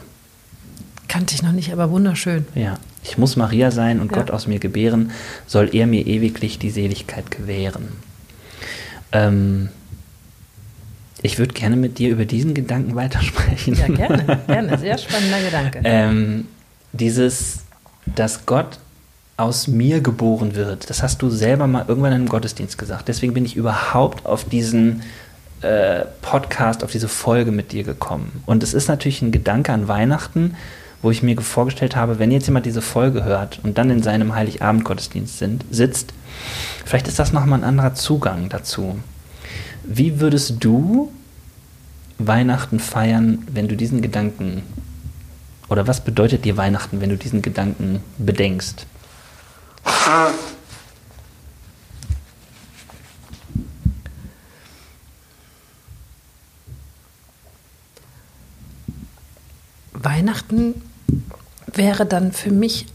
Kannte 1.07 1.33
ich 1.33 1.41
noch 1.41 1.51
nicht, 1.51 1.73
aber 1.73 1.89
wunderschön. 1.89 2.45
Ja, 2.53 2.77
ich 3.03 3.17
muss 3.17 3.35
Maria 3.35 3.71
sein 3.71 3.99
und 3.99 4.11
ja. 4.11 4.17
Gott 4.19 4.29
aus 4.29 4.45
mir 4.45 4.59
gebären, 4.59 5.11
soll 5.47 5.69
er 5.73 5.87
mir 5.87 6.05
ewiglich 6.05 6.59
die 6.59 6.69
Seligkeit 6.69 7.31
gewähren. 7.31 7.87
Ähm, 9.11 9.69
ich 11.23 11.39
würde 11.39 11.53
gerne 11.53 11.75
mit 11.75 11.97
dir 11.97 12.11
über 12.11 12.25
diesen 12.25 12.53
Gedanken 12.53 12.93
weitersprechen. 12.93 13.75
Ja, 13.75 13.87
gerne, 13.87 14.41
gerne. 14.47 14.77
Sehr 14.77 14.97
spannender 14.99 15.41
Gedanke. 15.41 15.81
Ähm, 15.83 16.45
dieses, 16.93 17.63
dass 18.05 18.45
Gott 18.45 18.77
aus 19.37 19.67
mir 19.67 20.01
geboren 20.01 20.53
wird, 20.53 20.87
das 20.89 21.01
hast 21.01 21.21
du 21.23 21.31
selber 21.31 21.65
mal 21.65 21.85
irgendwann 21.87 22.11
in 22.11 22.19
einem 22.19 22.29
Gottesdienst 22.29 22.77
gesagt. 22.77 23.07
Deswegen 23.07 23.33
bin 23.33 23.43
ich 23.43 23.55
überhaupt 23.55 24.27
auf 24.27 24.43
diesen 24.45 25.01
äh, 25.61 26.05
Podcast, 26.21 26.83
auf 26.83 26.91
diese 26.91 27.07
Folge 27.07 27.51
mit 27.51 27.71
dir 27.71 27.83
gekommen. 27.83 28.43
Und 28.45 28.63
es 28.63 28.73
ist 28.73 28.87
natürlich 28.87 29.21
ein 29.21 29.31
Gedanke 29.31 29.71
an 29.73 29.87
Weihnachten, 29.87 30.55
wo 31.01 31.11
ich 31.11 31.23
mir 31.23 31.39
vorgestellt 31.39 31.95
habe, 31.95 32.19
wenn 32.19 32.31
jetzt 32.31 32.47
jemand 32.47 32.65
diese 32.65 32.81
Folge 32.81 33.23
hört 33.23 33.59
und 33.63 33.77
dann 33.77 33.89
in 33.89 34.01
seinem 34.01 34.33
Heiligabend-Gottesdienst 34.33 35.43
sitzt, 35.69 36.13
vielleicht 36.83 37.07
ist 37.07 37.19
das 37.19 37.31
nochmal 37.31 37.59
ein 37.59 37.63
anderer 37.63 37.93
Zugang 37.93 38.49
dazu. 38.49 38.99
Wie 39.83 40.19
würdest 40.19 40.63
du 40.63 41.11
Weihnachten 42.17 42.79
feiern, 42.79 43.45
wenn 43.51 43.67
du 43.67 43.75
diesen 43.75 44.01
Gedanken, 44.01 44.63
oder 45.69 45.87
was 45.87 46.03
bedeutet 46.03 46.45
dir 46.45 46.57
Weihnachten, 46.57 47.01
wenn 47.01 47.09
du 47.09 47.17
diesen 47.17 47.41
Gedanken 47.41 48.01
bedenkst? 48.17 48.87
Weihnachten 60.05 60.81
wäre 61.65 62.05
dann 62.05 62.31
für 62.31 62.51
mich 62.51 62.85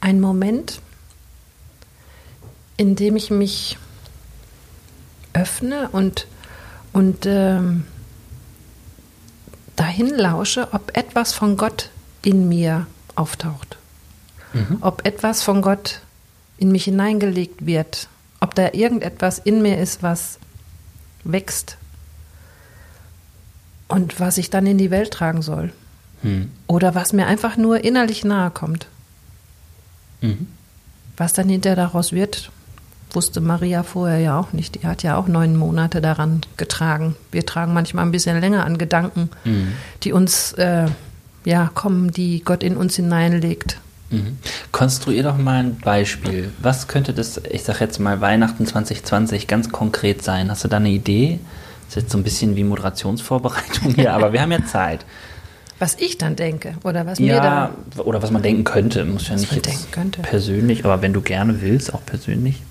ein 0.00 0.20
Moment, 0.20 0.80
in 2.76 2.96
dem 2.96 3.16
ich 3.16 3.30
mich 3.30 3.76
öffne 5.32 5.88
und, 5.90 6.26
und 6.92 7.26
ähm, 7.26 7.84
dahin 9.74 10.08
lausche, 10.08 10.72
ob 10.72 10.96
etwas 10.96 11.34
von 11.34 11.56
Gott 11.56 11.90
in 12.22 12.48
mir 12.48 12.86
auftaucht. 13.14 13.76
Mhm. 14.52 14.78
Ob 14.80 15.06
etwas 15.06 15.42
von 15.42 15.60
Gott 15.60 16.00
in 16.58 16.72
mich 16.72 16.84
hineingelegt 16.84 17.66
wird. 17.66 18.08
Ob 18.40 18.54
da 18.54 18.72
irgendetwas 18.72 19.38
in 19.38 19.62
mir 19.62 19.78
ist, 19.78 20.02
was 20.02 20.38
wächst 21.24 21.76
und 23.88 24.20
was 24.20 24.38
ich 24.38 24.50
dann 24.50 24.66
in 24.66 24.78
die 24.78 24.90
Welt 24.90 25.12
tragen 25.12 25.42
soll. 25.42 25.72
Hm. 26.22 26.50
Oder 26.66 26.94
was 26.94 27.12
mir 27.12 27.26
einfach 27.26 27.56
nur 27.56 27.84
innerlich 27.84 28.24
nahe 28.24 28.50
kommt. 28.50 28.86
Mhm. 30.20 30.48
Was 31.16 31.32
dann 31.32 31.48
hinterher 31.48 31.76
daraus 31.76 32.12
wird, 32.12 32.50
wusste 33.12 33.40
Maria 33.40 33.82
vorher 33.82 34.18
ja 34.18 34.38
auch 34.38 34.52
nicht. 34.52 34.74
Die 34.74 34.86
hat 34.86 35.02
ja 35.02 35.16
auch 35.16 35.28
neun 35.28 35.56
Monate 35.56 36.00
daran 36.00 36.42
getragen. 36.56 37.16
Wir 37.32 37.46
tragen 37.46 37.72
manchmal 37.74 38.04
ein 38.04 38.12
bisschen 38.12 38.38
länger 38.40 38.64
an 38.64 38.78
Gedanken, 38.78 39.30
mhm. 39.44 39.72
die 40.02 40.12
uns 40.12 40.52
äh, 40.54 40.86
ja 41.44 41.70
kommen, 41.74 42.10
die 42.10 42.42
Gott 42.44 42.62
in 42.62 42.76
uns 42.76 42.96
hineinlegt. 42.96 43.78
Mhm. 44.10 44.38
Konstruier 44.70 45.22
doch 45.22 45.36
mal 45.36 45.64
ein 45.64 45.78
Beispiel. 45.78 46.52
Was 46.60 46.86
könnte 46.86 47.12
das, 47.12 47.40
ich 47.50 47.64
sag 47.64 47.80
jetzt 47.80 47.98
mal 47.98 48.20
Weihnachten 48.20 48.66
2020 48.66 49.46
ganz 49.46 49.70
konkret 49.70 50.22
sein? 50.22 50.50
Hast 50.50 50.64
du 50.64 50.68
da 50.68 50.76
eine 50.76 50.90
Idee? 50.90 51.40
Das 51.88 51.96
ist 51.96 52.02
jetzt 52.02 52.12
so 52.12 52.18
ein 52.18 52.24
bisschen 52.24 52.56
wie 52.56 52.64
Moderationsvorbereitung 52.64 53.94
hier, 53.94 54.12
aber 54.14 54.32
wir 54.32 54.42
haben 54.42 54.52
ja 54.52 54.64
Zeit. 54.64 55.04
Was 55.78 55.94
ich 55.98 56.16
dann 56.16 56.36
denke 56.36 56.74
oder 56.84 57.06
was 57.06 57.18
ja, 57.18 57.34
mir 57.34 57.40
da. 57.40 58.02
Oder 58.02 58.22
was 58.22 58.30
man 58.30 58.42
denken 58.42 58.64
könnte, 58.64 59.04
muss 59.04 59.28
ja 59.28 59.36
nicht 59.36 59.52
jetzt 59.52 59.88
persönlich, 60.22 60.84
aber 60.84 61.02
wenn 61.02 61.12
du 61.12 61.20
gerne 61.20 61.60
willst, 61.60 61.92
auch 61.92 62.04
persönlich. 62.04 62.62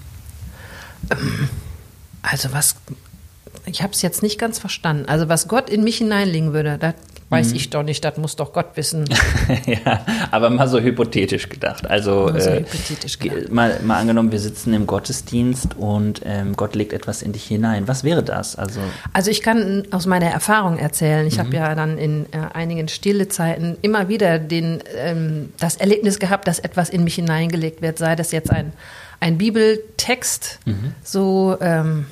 Also 2.23 2.51
was, 2.51 2.75
ich 3.65 3.83
habe 3.83 3.93
es 3.93 4.01
jetzt 4.01 4.23
nicht 4.23 4.39
ganz 4.39 4.57
verstanden. 4.57 5.05
Also 5.07 5.29
was 5.29 5.47
Gott 5.47 5.69
in 5.69 5.83
mich 5.83 5.97
hineinlegen 5.97 6.53
würde, 6.53 6.79
das 6.79 6.95
weiß 7.35 7.49
mhm. 7.49 7.55
ich 7.55 7.69
doch 7.69 7.83
nicht, 7.83 8.03
das 8.03 8.17
muss 8.17 8.35
doch 8.35 8.53
Gott 8.53 8.69
wissen. 8.75 9.05
ja, 9.65 10.05
aber 10.31 10.49
mal 10.49 10.67
so 10.67 10.79
hypothetisch 10.79 11.49
gedacht. 11.49 11.89
Also 11.89 12.27
so 12.29 12.49
äh, 12.49 12.59
hypothetisch 12.59 13.19
gedacht. 13.19 13.51
Mal, 13.51 13.79
mal 13.83 13.99
angenommen, 13.99 14.31
wir 14.31 14.39
sitzen 14.39 14.73
im 14.73 14.87
Gottesdienst 14.87 15.75
und 15.77 16.21
ähm, 16.25 16.55
Gott 16.55 16.75
legt 16.75 16.93
etwas 16.93 17.21
in 17.21 17.33
dich 17.33 17.45
hinein. 17.45 17.87
Was 17.87 18.03
wäre 18.03 18.23
das? 18.23 18.55
Also, 18.55 18.79
also 19.13 19.31
ich 19.31 19.41
kann 19.41 19.83
aus 19.91 20.05
meiner 20.05 20.27
Erfahrung 20.27 20.77
erzählen. 20.77 21.27
Ich 21.27 21.35
mhm. 21.37 21.41
habe 21.41 21.55
ja 21.55 21.75
dann 21.75 21.97
in 21.97 22.25
äh, 22.31 22.37
einigen 22.53 22.87
stille 22.87 23.27
Zeiten 23.27 23.77
immer 23.81 24.07
wieder 24.07 24.39
den, 24.39 24.81
ähm, 24.97 25.53
das 25.59 25.75
Erlebnis 25.75 26.19
gehabt, 26.19 26.47
dass 26.47 26.59
etwas 26.59 26.89
in 26.89 27.03
mich 27.03 27.15
hineingelegt 27.15 27.81
wird, 27.81 27.97
sei 27.97 28.15
das 28.15 28.31
jetzt 28.31 28.51
ein 28.51 28.73
ein 29.19 29.37
Bibeltext, 29.37 30.59
mhm. 30.65 30.93
so 31.03 31.57
ähm, 31.61 32.05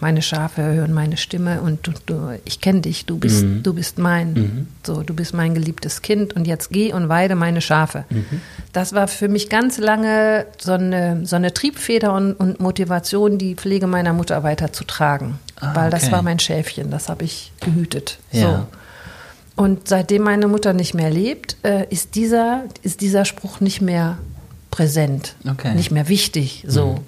meine 0.00 0.20
Schafe 0.22 0.62
hören 0.62 0.92
meine 0.92 1.16
Stimme 1.16 1.60
und 1.62 1.86
du, 1.86 1.92
du, 2.04 2.38
ich 2.44 2.60
kenne 2.60 2.82
dich, 2.82 3.06
du 3.06 3.18
bist, 3.18 3.44
mhm. 3.44 3.62
du 3.62 3.72
bist 3.72 3.98
mein, 3.98 4.32
mhm. 4.32 4.68
so 4.84 5.02
du 5.02 5.14
bist 5.14 5.32
mein 5.32 5.54
geliebtes 5.54 6.02
Kind 6.02 6.34
und 6.34 6.46
jetzt 6.46 6.70
geh 6.70 6.92
und 6.92 7.08
weide 7.08 7.34
meine 7.34 7.60
Schafe. 7.60 8.04
Mhm. 8.10 8.40
Das 8.72 8.92
war 8.92 9.08
für 9.08 9.28
mich 9.28 9.48
ganz 9.48 9.78
lange 9.78 10.46
so 10.58 10.72
eine, 10.72 11.24
so 11.24 11.36
eine 11.36 11.54
Triebfeder 11.54 12.12
und, 12.12 12.34
und 12.34 12.60
Motivation, 12.60 13.38
die 13.38 13.54
Pflege 13.54 13.86
meiner 13.86 14.12
Mutter 14.12 14.42
weiterzutragen, 14.42 15.38
ah, 15.60 15.74
weil 15.74 15.88
okay. 15.88 15.98
das 16.00 16.12
war 16.12 16.22
mein 16.22 16.38
Schäfchen, 16.38 16.90
das 16.90 17.08
habe 17.08 17.24
ich 17.24 17.52
gehütet. 17.60 18.18
Ja. 18.32 18.40
So. 19.56 19.62
Und 19.62 19.88
seitdem 19.88 20.22
meine 20.22 20.48
Mutter 20.48 20.74
nicht 20.74 20.92
mehr 20.92 21.10
lebt, 21.10 21.56
äh, 21.62 21.86
ist 21.88 22.14
dieser, 22.14 22.64
ist 22.82 23.00
dieser 23.00 23.24
Spruch 23.24 23.60
nicht 23.60 23.80
mehr 23.80 24.18
präsent, 24.70 25.34
okay. 25.50 25.74
nicht 25.74 25.90
mehr 25.90 26.08
wichtig. 26.08 26.64
So. 26.68 26.92
Mhm. 26.92 27.00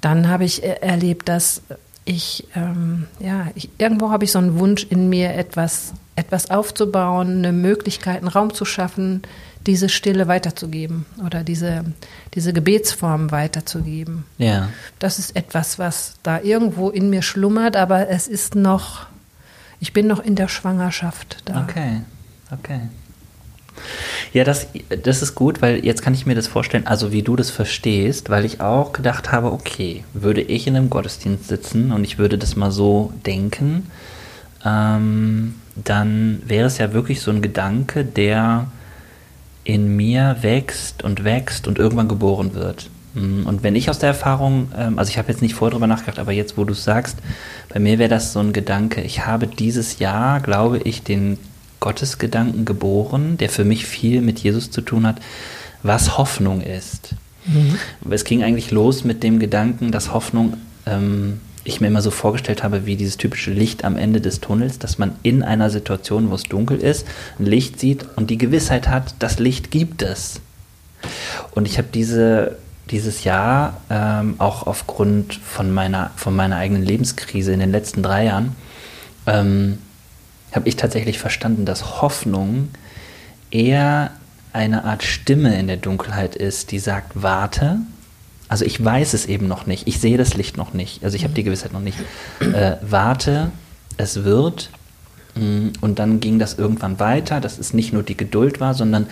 Dann 0.00 0.28
habe 0.28 0.44
ich 0.44 0.62
erlebt, 0.62 1.28
dass 1.28 1.62
ich, 2.08 2.46
ähm, 2.56 3.06
ja, 3.20 3.48
ich, 3.54 3.68
irgendwo 3.76 4.10
habe 4.10 4.24
ich 4.24 4.32
so 4.32 4.38
einen 4.38 4.58
Wunsch 4.58 4.84
in 4.88 5.10
mir, 5.10 5.34
etwas, 5.34 5.92
etwas 6.16 6.50
aufzubauen, 6.50 7.38
eine 7.38 7.52
Möglichkeit, 7.52 8.18
einen 8.18 8.28
Raum 8.28 8.54
zu 8.54 8.64
schaffen, 8.64 9.22
diese 9.66 9.90
Stille 9.90 10.26
weiterzugeben 10.26 11.04
oder 11.24 11.44
diese, 11.44 11.84
diese 12.32 12.54
Gebetsform 12.54 13.30
weiterzugeben. 13.30 14.24
Ja. 14.38 14.70
Das 14.98 15.18
ist 15.18 15.36
etwas, 15.36 15.78
was 15.78 16.14
da 16.22 16.40
irgendwo 16.40 16.88
in 16.88 17.10
mir 17.10 17.20
schlummert, 17.20 17.76
aber 17.76 18.08
es 18.08 18.26
ist 18.26 18.54
noch, 18.54 19.06
ich 19.78 19.92
bin 19.92 20.06
noch 20.06 20.20
in 20.20 20.34
der 20.34 20.48
Schwangerschaft 20.48 21.42
da. 21.44 21.62
Okay, 21.62 22.00
okay. 22.50 22.80
Ja, 24.32 24.44
das, 24.44 24.68
das 25.02 25.22
ist 25.22 25.34
gut, 25.34 25.62
weil 25.62 25.84
jetzt 25.84 26.02
kann 26.02 26.14
ich 26.14 26.26
mir 26.26 26.34
das 26.34 26.46
vorstellen, 26.46 26.86
also 26.86 27.12
wie 27.12 27.22
du 27.22 27.36
das 27.36 27.50
verstehst, 27.50 28.30
weil 28.30 28.44
ich 28.44 28.60
auch 28.60 28.92
gedacht 28.92 29.32
habe, 29.32 29.52
okay, 29.52 30.04
würde 30.14 30.42
ich 30.42 30.66
in 30.66 30.76
einem 30.76 30.90
Gottesdienst 30.90 31.48
sitzen 31.48 31.92
und 31.92 32.04
ich 32.04 32.18
würde 32.18 32.38
das 32.38 32.56
mal 32.56 32.70
so 32.70 33.12
denken, 33.26 33.90
ähm, 34.64 35.54
dann 35.74 36.42
wäre 36.44 36.66
es 36.66 36.78
ja 36.78 36.92
wirklich 36.92 37.20
so 37.20 37.30
ein 37.30 37.42
Gedanke, 37.42 38.04
der 38.04 38.66
in 39.64 39.96
mir 39.96 40.36
wächst 40.40 41.04
und 41.04 41.24
wächst 41.24 41.68
und 41.68 41.78
irgendwann 41.78 42.08
geboren 42.08 42.54
wird. 42.54 42.90
Mm, 43.14 43.46
und 43.46 43.62
wenn 43.62 43.76
ich 43.76 43.90
aus 43.90 43.98
der 43.98 44.08
Erfahrung, 44.08 44.72
ähm, 44.76 44.98
also 44.98 45.10
ich 45.10 45.18
habe 45.18 45.28
jetzt 45.30 45.42
nicht 45.42 45.54
vorher 45.54 45.72
drüber 45.72 45.86
nachgedacht, 45.86 46.18
aber 46.18 46.32
jetzt, 46.32 46.56
wo 46.56 46.64
du 46.64 46.72
es 46.72 46.84
sagst, 46.84 47.18
bei 47.68 47.78
mir 47.78 47.98
wäre 47.98 48.08
das 48.08 48.32
so 48.32 48.40
ein 48.40 48.52
Gedanke, 48.52 49.02
ich 49.02 49.26
habe 49.26 49.46
dieses 49.46 49.98
Jahr, 49.98 50.40
glaube 50.40 50.78
ich, 50.78 51.02
den 51.02 51.38
Gottesgedanken 51.80 52.64
geboren, 52.64 53.36
der 53.38 53.48
für 53.48 53.64
mich 53.64 53.86
viel 53.86 54.20
mit 54.20 54.40
Jesus 54.40 54.70
zu 54.70 54.80
tun 54.80 55.06
hat, 55.06 55.16
was 55.82 56.18
Hoffnung 56.18 56.60
ist. 56.60 57.14
Mhm. 57.46 57.78
Es 58.10 58.24
ging 58.24 58.42
eigentlich 58.42 58.70
los 58.70 59.04
mit 59.04 59.22
dem 59.22 59.38
Gedanken, 59.38 59.92
dass 59.92 60.12
Hoffnung, 60.12 60.56
ähm, 60.86 61.40
ich 61.64 61.80
mir 61.80 61.88
immer 61.88 62.02
so 62.02 62.10
vorgestellt 62.10 62.62
habe, 62.62 62.86
wie 62.86 62.96
dieses 62.96 63.16
typische 63.16 63.50
Licht 63.50 63.84
am 63.84 63.96
Ende 63.96 64.20
des 64.20 64.40
Tunnels, 64.40 64.78
dass 64.78 64.98
man 64.98 65.12
in 65.22 65.42
einer 65.42 65.70
Situation, 65.70 66.30
wo 66.30 66.34
es 66.34 66.44
dunkel 66.44 66.78
ist, 66.78 67.06
ein 67.38 67.46
Licht 67.46 67.78
sieht 67.78 68.06
und 68.16 68.30
die 68.30 68.38
Gewissheit 68.38 68.88
hat, 68.88 69.14
das 69.18 69.38
Licht 69.38 69.70
gibt 69.70 70.02
es. 70.02 70.40
Und 71.54 71.66
ich 71.66 71.78
habe 71.78 71.88
diese 71.92 72.56
dieses 72.90 73.24
Jahr 73.24 73.80
ähm, 73.90 74.36
auch 74.38 74.66
aufgrund 74.66 75.34
von 75.34 75.72
meiner, 75.72 76.10
von 76.16 76.34
meiner 76.34 76.56
eigenen 76.56 76.82
Lebenskrise 76.82 77.52
in 77.52 77.60
den 77.60 77.70
letzten 77.70 78.02
drei 78.02 78.24
Jahren 78.24 78.56
ähm, 79.26 79.78
habe 80.52 80.68
ich 80.68 80.76
tatsächlich 80.76 81.18
verstanden, 81.18 81.64
dass 81.64 82.02
Hoffnung 82.02 82.68
eher 83.50 84.10
eine 84.52 84.84
Art 84.84 85.02
Stimme 85.02 85.58
in 85.58 85.66
der 85.66 85.76
Dunkelheit 85.76 86.34
ist, 86.34 86.70
die 86.70 86.78
sagt, 86.78 87.12
warte. 87.14 87.78
Also 88.48 88.64
ich 88.64 88.82
weiß 88.82 89.12
es 89.12 89.26
eben 89.26 89.46
noch 89.46 89.66
nicht, 89.66 89.86
ich 89.86 90.00
sehe 90.00 90.16
das 90.16 90.34
Licht 90.34 90.56
noch 90.56 90.72
nicht, 90.72 91.04
also 91.04 91.16
ich 91.16 91.24
habe 91.24 91.34
die 91.34 91.44
Gewissheit 91.44 91.72
noch 91.72 91.80
nicht. 91.80 91.98
Äh, 92.40 92.76
warte, 92.80 93.50
es 93.98 94.24
wird. 94.24 94.70
Mm, 95.34 95.68
und 95.82 95.98
dann 95.98 96.20
ging 96.20 96.38
das 96.38 96.54
irgendwann 96.54 96.98
weiter, 96.98 97.40
dass 97.40 97.58
es 97.58 97.74
nicht 97.74 97.92
nur 97.92 98.02
die 98.02 98.16
Geduld 98.16 98.58
war, 98.58 98.72
sondern 98.72 99.06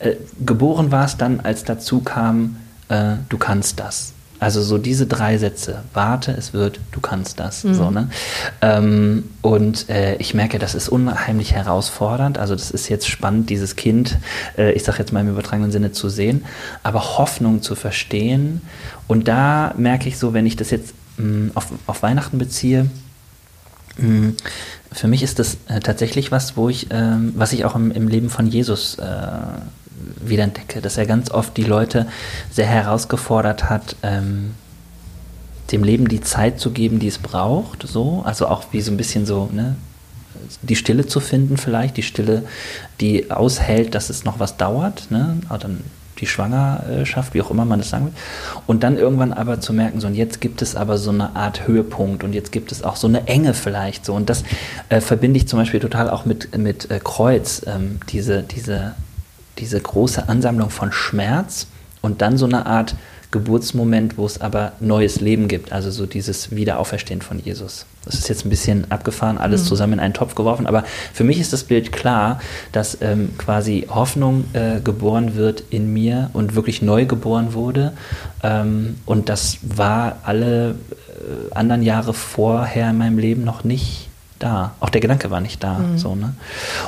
äh, 0.00 0.16
geboren 0.44 0.90
war 0.90 1.04
es 1.04 1.16
dann, 1.16 1.40
als 1.40 1.62
dazu 1.62 2.00
kam, 2.00 2.56
äh, 2.88 3.16
du 3.28 3.38
kannst 3.38 3.78
das. 3.78 4.14
Also 4.40 4.62
so 4.62 4.78
diese 4.78 5.06
drei 5.06 5.36
Sätze, 5.36 5.82
warte, 5.92 6.32
es 6.32 6.54
wird, 6.54 6.80
du 6.92 7.00
kannst 7.00 7.38
das. 7.38 7.62
Mhm. 7.62 7.74
So, 7.74 7.90
ne? 7.90 8.08
Ähm, 8.62 9.24
und 9.42 9.90
äh, 9.90 10.16
ich 10.16 10.32
merke, 10.32 10.58
das 10.58 10.74
ist 10.74 10.88
unheimlich 10.88 11.52
herausfordernd. 11.52 12.38
Also 12.38 12.54
das 12.54 12.70
ist 12.70 12.88
jetzt 12.88 13.06
spannend, 13.06 13.50
dieses 13.50 13.76
Kind, 13.76 14.16
äh, 14.56 14.72
ich 14.72 14.82
sage 14.82 14.98
jetzt 14.98 15.12
mal 15.12 15.20
im 15.20 15.28
übertragenen 15.28 15.70
Sinne 15.70 15.92
zu 15.92 16.08
sehen, 16.08 16.46
aber 16.82 17.18
Hoffnung 17.18 17.60
zu 17.60 17.74
verstehen. 17.74 18.62
Und 19.06 19.28
da 19.28 19.74
merke 19.76 20.08
ich 20.08 20.18
so, 20.18 20.32
wenn 20.32 20.46
ich 20.46 20.56
das 20.56 20.70
jetzt 20.70 20.94
mh, 21.18 21.26
mm, 21.26 21.50
auf, 21.54 21.66
auf 21.86 22.02
Weihnachten 22.02 22.38
beziehe, 22.38 22.86
mh, 23.98 24.08
mm, 24.08 24.36
für 24.92 25.06
mich 25.06 25.22
ist 25.22 25.38
das 25.38 25.58
äh, 25.68 25.80
tatsächlich 25.80 26.32
was, 26.32 26.56
wo 26.56 26.70
ich, 26.70 26.88
ähm, 26.90 27.34
was 27.36 27.52
ich 27.52 27.66
auch 27.66 27.76
im, 27.76 27.92
im 27.92 28.08
Leben 28.08 28.30
von 28.30 28.46
Jesus 28.46 28.96
äh, 30.10 30.28
wiederentdecke, 30.28 30.80
dass 30.80 30.96
er 30.96 31.06
ganz 31.06 31.30
oft 31.30 31.56
die 31.56 31.64
Leute 31.64 32.06
sehr 32.50 32.66
herausgefordert 32.66 33.70
hat, 33.70 33.96
ähm, 34.02 34.54
dem 35.72 35.84
Leben 35.84 36.08
die 36.08 36.20
Zeit 36.20 36.58
zu 36.58 36.70
geben, 36.70 36.98
die 36.98 37.08
es 37.08 37.18
braucht, 37.18 37.86
so, 37.86 38.22
also 38.24 38.48
auch 38.48 38.64
wie 38.72 38.80
so 38.80 38.90
ein 38.90 38.96
bisschen 38.96 39.26
so, 39.26 39.48
ne, 39.52 39.76
die 40.62 40.76
Stille 40.76 41.06
zu 41.06 41.20
finden 41.20 41.56
vielleicht, 41.56 41.96
die 41.96 42.02
Stille, 42.02 42.44
die 43.00 43.30
aushält, 43.30 43.94
dass 43.94 44.10
es 44.10 44.24
noch 44.24 44.40
was 44.40 44.56
dauert, 44.56 45.10
ne, 45.10 45.38
aber 45.48 45.58
dann 45.58 45.84
die 46.20 46.26
Schwangerschaft, 46.26 47.34
wie 47.34 47.42
auch 47.42 47.50
immer 47.50 47.64
man 47.64 47.78
das 47.78 47.90
sagen 47.90 48.06
will. 48.06 48.12
Und 48.66 48.82
dann 48.82 48.98
irgendwann 48.98 49.32
aber 49.32 49.60
zu 49.60 49.72
merken, 49.72 50.00
so 50.00 50.06
und 50.06 50.14
jetzt 50.14 50.40
gibt 50.40 50.62
es 50.62 50.76
aber 50.76 50.98
so 50.98 51.10
eine 51.10 51.34
Art 51.34 51.66
Höhepunkt 51.66 52.24
und 52.24 52.34
jetzt 52.34 52.52
gibt 52.52 52.72
es 52.72 52.82
auch 52.82 52.96
so 52.96 53.06
eine 53.06 53.26
Enge 53.26 53.54
vielleicht 53.54 54.04
so. 54.04 54.14
Und 54.14 54.28
das 54.28 54.44
äh, 54.88 55.00
verbinde 55.00 55.38
ich 55.38 55.48
zum 55.48 55.58
Beispiel 55.58 55.80
total 55.80 56.10
auch 56.10 56.26
mit, 56.26 56.56
mit 56.56 56.90
äh, 56.90 57.00
Kreuz, 57.02 57.62
ähm, 57.66 58.00
diese, 58.10 58.42
diese, 58.42 58.94
diese 59.60 59.80
große 59.80 60.28
Ansammlung 60.28 60.70
von 60.70 60.92
Schmerz 60.92 61.66
und 62.02 62.22
dann 62.22 62.38
so 62.38 62.46
eine 62.46 62.66
Art 62.66 62.94
Geburtsmoment, 63.30 64.18
wo 64.18 64.26
es 64.26 64.40
aber 64.40 64.72
neues 64.80 65.20
Leben 65.20 65.46
gibt, 65.46 65.72
also 65.72 65.90
so 65.92 66.04
dieses 66.04 66.50
Wiederauferstehen 66.50 67.22
von 67.22 67.38
Jesus. 67.38 67.86
Das 68.04 68.14
ist 68.14 68.28
jetzt 68.28 68.44
ein 68.44 68.50
bisschen 68.50 68.90
abgefahren, 68.90 69.38
alles 69.38 69.62
mhm. 69.62 69.66
zusammen 69.66 69.92
in 69.94 70.00
einen 70.00 70.14
Topf 70.14 70.34
geworfen, 70.34 70.66
aber 70.66 70.84
für 71.12 71.22
mich 71.22 71.38
ist 71.38 71.52
das 71.52 71.62
Bild 71.62 71.92
klar, 71.92 72.40
dass 72.72 72.98
ähm, 73.02 73.30
quasi 73.38 73.86
Hoffnung 73.88 74.46
äh, 74.52 74.80
geboren 74.80 75.36
wird 75.36 75.62
in 75.70 75.92
mir 75.92 76.30
und 76.32 76.56
wirklich 76.56 76.82
neu 76.82 77.06
geboren 77.06 77.54
wurde. 77.54 77.92
Ähm, 78.42 78.96
und 79.06 79.28
das 79.28 79.58
war 79.62 80.18
alle 80.24 80.70
äh, 80.70 81.54
anderen 81.54 81.82
Jahre 81.82 82.14
vorher 82.14 82.90
in 82.90 82.98
meinem 82.98 83.18
Leben 83.18 83.44
noch 83.44 83.62
nicht 83.62 84.09
da. 84.40 84.74
Auch 84.80 84.88
der 84.88 85.00
Gedanke 85.00 85.30
war 85.30 85.40
nicht 85.40 85.62
da. 85.62 85.78
Mhm. 85.78 85.98
So, 85.98 86.14
ne? 86.14 86.34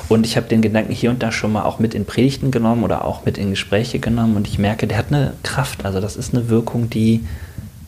Und 0.08 0.26
ich 0.26 0.36
habe 0.36 0.48
den 0.48 0.62
Gedanken 0.62 0.92
hier 0.92 1.10
und 1.10 1.22
da 1.22 1.30
schon 1.30 1.52
mal 1.52 1.62
auch 1.62 1.78
mit 1.78 1.94
in 1.94 2.04
Predigten 2.04 2.50
genommen 2.50 2.82
oder 2.82 3.04
auch 3.04 3.24
mit 3.24 3.38
in 3.38 3.50
Gespräche 3.50 4.00
genommen 4.00 4.36
und 4.36 4.48
ich 4.48 4.58
merke, 4.58 4.86
der 4.86 4.98
hat 4.98 5.06
eine 5.08 5.34
Kraft. 5.42 5.84
Also 5.84 6.00
das 6.00 6.16
ist 6.16 6.34
eine 6.34 6.48
Wirkung, 6.48 6.90
die 6.90 7.24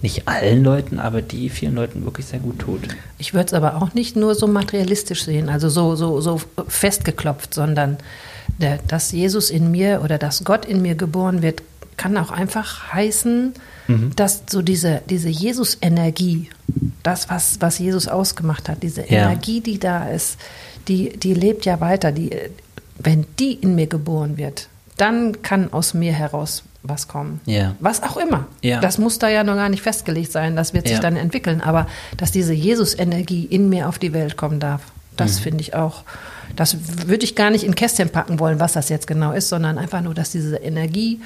nicht 0.03 0.29
allen 0.29 0.63
Leuten, 0.63 0.99
aber 0.99 1.23
die 1.23 1.49
vielen 1.49 1.75
Leuten 1.75 2.05
wirklich 2.05 2.27
sehr 2.27 2.39
gut 2.39 2.59
tut. 2.59 2.81
Ich 3.19 3.33
würde 3.33 3.47
es 3.47 3.55
aber 3.55 3.83
auch 3.83 3.95
nicht 3.95 4.17
nur 4.17 4.35
so 4.35 4.47
materialistisch 4.47 5.25
sehen, 5.25 5.49
also 5.49 5.71
so, 5.71 5.97
so, 5.97 6.21
so 6.21 6.41
festgeklopft, 6.69 7.55
sondern 7.55 7.97
der, 8.61 8.79
dass 8.87 9.13
Jesus 9.13 9.49
in 9.49 9.71
mir 9.71 10.03
oder 10.05 10.19
dass 10.19 10.45
Gott 10.45 10.67
in 10.67 10.83
mir 10.83 10.95
geboren 10.95 11.41
wird, 11.41 11.63
kann 11.97 12.19
auch 12.19 12.31
einfach 12.31 12.93
heißen, 12.93 13.55
mhm. 13.89 14.13
dass 14.17 14.43
so 14.49 14.63
diese, 14.63 15.03
diese 15.09 15.29
Jesus-Energie, 15.29 16.51
das, 17.03 17.29
was, 17.31 17.57
was 17.61 17.79
Jesus 17.79 18.09
ausgemacht 18.09 18.69
hat, 18.69 18.83
diese 18.83 19.03
ja. 19.03 19.25
Energie, 19.31 19.61
die 19.61 19.79
da 19.79 20.09
ist, 20.09 20.39
die, 20.89 21.11
die 21.19 21.35
lebt 21.35 21.65
ja 21.65 21.81
weiter. 21.81 22.13
Die, 22.13 22.31
wenn 22.99 23.27
die 23.39 23.55
in 23.55 23.75
mir 23.75 23.87
geboren 23.87 24.37
wird, 24.37 24.69
dann 24.97 25.43
kann 25.43 25.73
aus 25.73 25.95
mir 25.95 26.13
heraus 26.13 26.63
was 26.83 27.09
kommen. 27.09 27.41
Ja. 27.47 27.75
Was 27.81 28.03
auch 28.03 28.17
immer. 28.19 28.47
Ja. 28.61 28.81
Das 28.81 28.99
muss 28.99 29.19
da 29.19 29.29
ja 29.29 29.43
noch 29.43 29.55
gar 29.57 29.71
nicht 29.71 29.83
festgelegt 29.83 30.31
sein, 30.31 30.55
das 30.55 30.75
wird 30.75 30.87
sich 30.87 30.97
Ja. 30.97 31.03
dann 31.03 31.17
entwickeln. 31.17 31.61
Aber 31.63 31.87
dass 32.19 32.31
diese 32.31 32.53
Jesus-Energie 32.53 33.45
in 33.45 33.71
mir 33.71 33.89
auf 33.89 33.99
die 33.99 34.13
Welt 34.13 34.37
kommen 34.37 34.61
darf, 34.61 34.83
das 35.17 35.39
Mhm. 35.39 35.43
finde 35.45 35.61
ich 35.63 35.75
auch. 35.75 36.05
Das 36.57 36.77
würde 37.09 37.25
ich 37.25 37.35
gar 37.35 37.51
nicht 37.51 37.65
in 37.65 37.75
Kästchen 37.75 38.11
packen 38.11 38.39
wollen, 38.39 38.61
was 38.61 38.75
das 38.75 38.89
jetzt 38.91 39.07
genau 39.07 39.33
ist, 39.33 39.49
sondern 39.49 39.79
einfach 39.79 40.03
nur, 40.03 40.13
dass 40.15 40.31
diese 40.31 40.57
Energie 40.57 41.21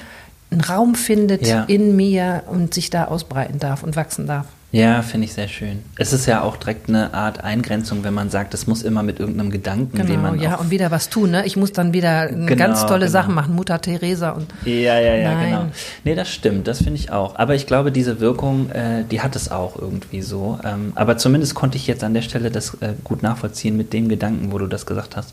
einen 0.51 0.61
Raum 0.61 0.95
findet 0.95 1.47
Ja. 1.47 1.65
in 1.65 1.97
mir 1.97 2.45
und 2.47 2.75
sich 2.75 2.91
da 2.91 3.05
ausbreiten 3.07 3.59
darf 3.59 3.83
und 3.83 3.97
wachsen 3.97 4.27
darf. 4.27 4.47
Ja, 4.71 5.01
finde 5.01 5.25
ich 5.25 5.33
sehr 5.33 5.49
schön. 5.49 5.83
Es 5.97 6.13
ist 6.13 6.27
ja 6.27 6.43
auch 6.43 6.59
direkt 6.59 6.91
eine 6.91 7.15
Art 7.15 7.43
Eingrenzung, 7.43 8.05
wenn 8.05 8.13
man 8.13 8.29
sagt, 8.29 8.53
es 8.53 8.67
muss 8.67 8.83
immer 8.83 9.03
mit 9.03 9.19
irgendeinem 9.19 9.51
Gedanken, 9.51 9.97
den 9.97 10.07
Genau, 10.07 10.21
man 10.21 10.39
ja, 10.39 10.57
und 10.57 10.71
wieder 10.71 10.91
was 10.91 11.09
tun. 11.09 11.31
Ne? 11.31 11.47
Ich 11.47 11.57
muss 11.57 11.73
dann 11.73 11.95
wieder 11.95 12.27
Genau, 12.29 12.55
ganz 12.55 12.83
tolle 12.85 13.07
genau. 13.07 13.11
Sachen 13.13 13.35
machen, 13.35 13.55
Mutter 13.55 13.81
Teresa 13.81 14.33
und 14.33 14.47
Ja, 14.67 15.01
ja, 15.01 15.15
ja, 15.15 15.35
Nein. 15.35 15.45
genau. 15.47 15.67
Nee, 16.05 16.15
das 16.15 16.29
stimmt, 16.29 16.69
das 16.69 16.79
finde 16.83 16.97
ich 16.97 17.11
auch. 17.11 17.37
Aber 17.37 17.55
ich 17.55 17.67
glaube, 17.67 17.91
diese 17.91 18.21
Wirkung, 18.21 18.69
äh, 18.71 19.05
die 19.11 19.23
hat 19.23 19.37
es 19.37 19.51
auch 19.51 19.81
irgendwie 19.81 20.21
so. 20.21 20.59
Ähm, 20.63 20.93
aber 20.97 21.17
zumindest 21.17 21.55
konnte 21.55 21.79
ich 21.79 21.87
jetzt 21.87 22.05
an 22.05 22.13
der 22.13 22.23
Stelle 22.23 22.51
das 22.51 22.75
äh, 22.83 22.93
gut 23.05 23.23
nachvollziehen 23.23 23.75
mit 23.75 23.95
dem 23.95 24.11
Gedanken, 24.11 24.53
wo 24.53 24.59
du 24.59 24.67
das 24.67 24.85
gesagt 24.85 25.17
hast. 25.17 25.33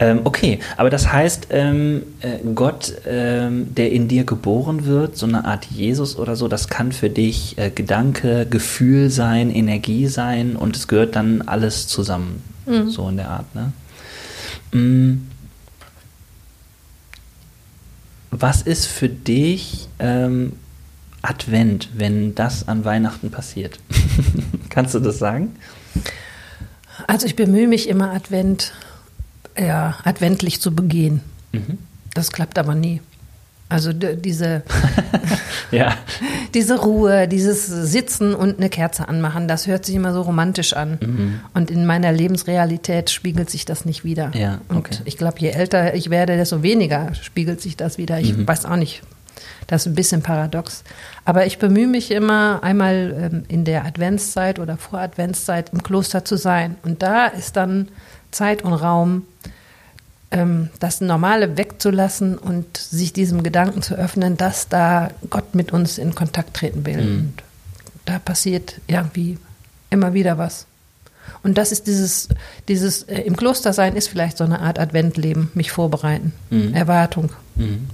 Ähm, 0.00 0.20
okay, 0.24 0.60
aber 0.78 0.88
das 0.88 1.12
heißt, 1.12 1.48
ähm, 1.50 2.04
äh, 2.20 2.38
Gott, 2.54 2.94
ähm, 3.06 3.74
der 3.74 3.92
in 3.92 4.08
dir 4.08 4.24
geboren 4.24 4.86
wird, 4.86 5.18
so 5.18 5.26
eine 5.26 5.44
Art 5.44 5.66
Jesus 5.66 6.16
oder 6.18 6.36
so, 6.36 6.48
das 6.48 6.68
kann 6.68 6.92
für 6.92 7.10
dich 7.10 7.58
äh, 7.58 7.68
Gedanke, 7.68 8.45
Gefühl 8.46 9.10
sein, 9.10 9.50
Energie 9.50 10.06
sein 10.06 10.56
und 10.56 10.76
es 10.76 10.88
gehört 10.88 11.16
dann 11.16 11.42
alles 11.42 11.86
zusammen. 11.86 12.42
So 12.88 13.08
in 13.08 13.16
der 13.16 13.30
Art, 13.30 13.54
ne? 13.54 13.72
Mm. 14.72 15.28
Was 18.32 18.62
ist 18.62 18.86
für 18.86 19.08
dich 19.08 19.88
ähm, 20.00 20.54
Advent, 21.22 21.90
wenn 21.94 22.34
das 22.34 22.66
an 22.66 22.84
Weihnachten 22.84 23.30
passiert? 23.30 23.78
Kannst 24.68 24.94
du 24.94 24.98
das 24.98 25.18
sagen? 25.18 25.54
Also 27.06 27.26
ich 27.26 27.36
bemühe 27.36 27.68
mich 27.68 27.88
immer 27.88 28.12
Advent, 28.12 28.72
ja, 29.56 29.96
adventlich 30.04 30.60
zu 30.60 30.74
begehen. 30.74 31.20
Mhm. 31.52 31.78
Das 32.14 32.32
klappt 32.32 32.58
aber 32.58 32.74
nie. 32.74 33.00
Also 33.68 33.92
diese, 33.92 34.62
Ja. 35.70 35.94
diese 36.54 36.78
Ruhe, 36.80 37.26
dieses 37.28 37.66
Sitzen 37.66 38.34
und 38.34 38.58
eine 38.58 38.68
Kerze 38.68 39.08
anmachen, 39.08 39.48
das 39.48 39.66
hört 39.66 39.84
sich 39.84 39.94
immer 39.96 40.12
so 40.12 40.22
romantisch 40.22 40.74
an. 40.74 40.98
Mhm. 41.00 41.40
Und 41.54 41.70
in 41.70 41.86
meiner 41.86 42.12
Lebensrealität 42.12 43.10
spiegelt 43.10 43.50
sich 43.50 43.64
das 43.64 43.84
nicht 43.84 44.04
wieder. 44.04 44.30
Ja, 44.34 44.58
okay. 44.68 44.76
Und 44.76 45.02
ich 45.04 45.18
glaube, 45.18 45.38
je 45.40 45.48
älter 45.50 45.94
ich 45.94 46.10
werde, 46.10 46.36
desto 46.36 46.62
weniger 46.62 47.12
spiegelt 47.14 47.60
sich 47.60 47.76
das 47.76 47.98
wieder. 47.98 48.20
Ich 48.20 48.36
Mhm. 48.36 48.46
weiß 48.46 48.66
auch 48.66 48.76
nicht. 48.76 49.02
Das 49.66 49.82
ist 49.82 49.86
ein 49.92 49.96
bisschen 49.96 50.22
paradox. 50.22 50.84
Aber 51.24 51.44
ich 51.46 51.58
bemühe 51.58 51.88
mich 51.88 52.12
immer, 52.12 52.62
einmal 52.62 53.30
ähm, 53.32 53.42
in 53.48 53.64
der 53.64 53.84
Adventszeit 53.84 54.60
oder 54.60 54.76
vor 54.76 55.00
Adventszeit 55.00 55.72
im 55.72 55.82
Kloster 55.82 56.24
zu 56.24 56.36
sein. 56.36 56.76
Und 56.84 57.02
da 57.02 57.26
ist 57.26 57.56
dann 57.56 57.88
Zeit 58.30 58.62
und 58.62 58.72
Raum, 58.74 59.22
das 60.30 61.00
Normale 61.00 61.56
wegzulassen 61.56 62.36
und 62.36 62.76
sich 62.76 63.12
diesem 63.12 63.42
Gedanken 63.42 63.80
zu 63.80 63.94
öffnen, 63.94 64.36
dass 64.36 64.68
da 64.68 65.10
Gott 65.30 65.54
mit 65.54 65.72
uns 65.72 65.98
in 65.98 66.14
Kontakt 66.14 66.54
treten 66.54 66.84
will. 66.84 67.00
Mhm. 67.00 67.18
Und 67.18 67.42
da 68.06 68.18
passiert 68.18 68.80
irgendwie 68.88 69.38
immer 69.88 70.14
wieder 70.14 70.36
was. 70.36 70.66
Und 71.42 71.58
das 71.58 71.70
ist 71.70 71.86
dieses, 71.86 72.28
dieses 72.68 73.04
äh, 73.04 73.20
im 73.20 73.36
Kloster 73.36 73.72
sein 73.72 73.94
ist 73.94 74.08
vielleicht 74.08 74.36
so 74.36 74.44
eine 74.44 74.60
Art 74.60 74.78
Adventleben, 74.78 75.50
mich 75.54 75.70
vorbereiten, 75.70 76.32
Mhm. 76.50 76.74
Erwartung. 76.74 77.30
Mhm. 77.54 77.86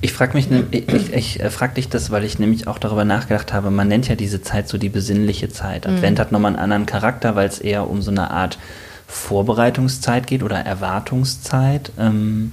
Ich 0.00 0.12
frage 0.12 0.36
mich, 0.36 0.48
ich, 0.70 1.12
ich, 1.12 1.40
äh, 1.40 1.50
frag 1.50 1.74
dich 1.74 1.88
das, 1.88 2.10
weil 2.10 2.24
ich 2.24 2.38
nämlich 2.38 2.66
auch 2.66 2.78
darüber 2.78 3.04
nachgedacht 3.04 3.52
habe, 3.52 3.70
man 3.70 3.88
nennt 3.88 4.06
ja 4.08 4.14
diese 4.14 4.42
Zeit 4.42 4.68
so 4.68 4.78
die 4.78 4.90
besinnliche 4.90 5.48
Zeit. 5.48 5.86
Advent 5.86 6.18
hat 6.18 6.30
nochmal 6.30 6.52
einen 6.52 6.60
anderen 6.60 6.86
Charakter, 6.86 7.34
weil 7.34 7.48
es 7.48 7.58
eher 7.58 7.88
um 7.88 8.02
so 8.02 8.10
eine 8.10 8.30
Art 8.30 8.58
Vorbereitungszeit 9.06 10.26
geht 10.26 10.42
oder 10.42 10.58
Erwartungszeit. 10.58 11.92
Ähm, 11.98 12.52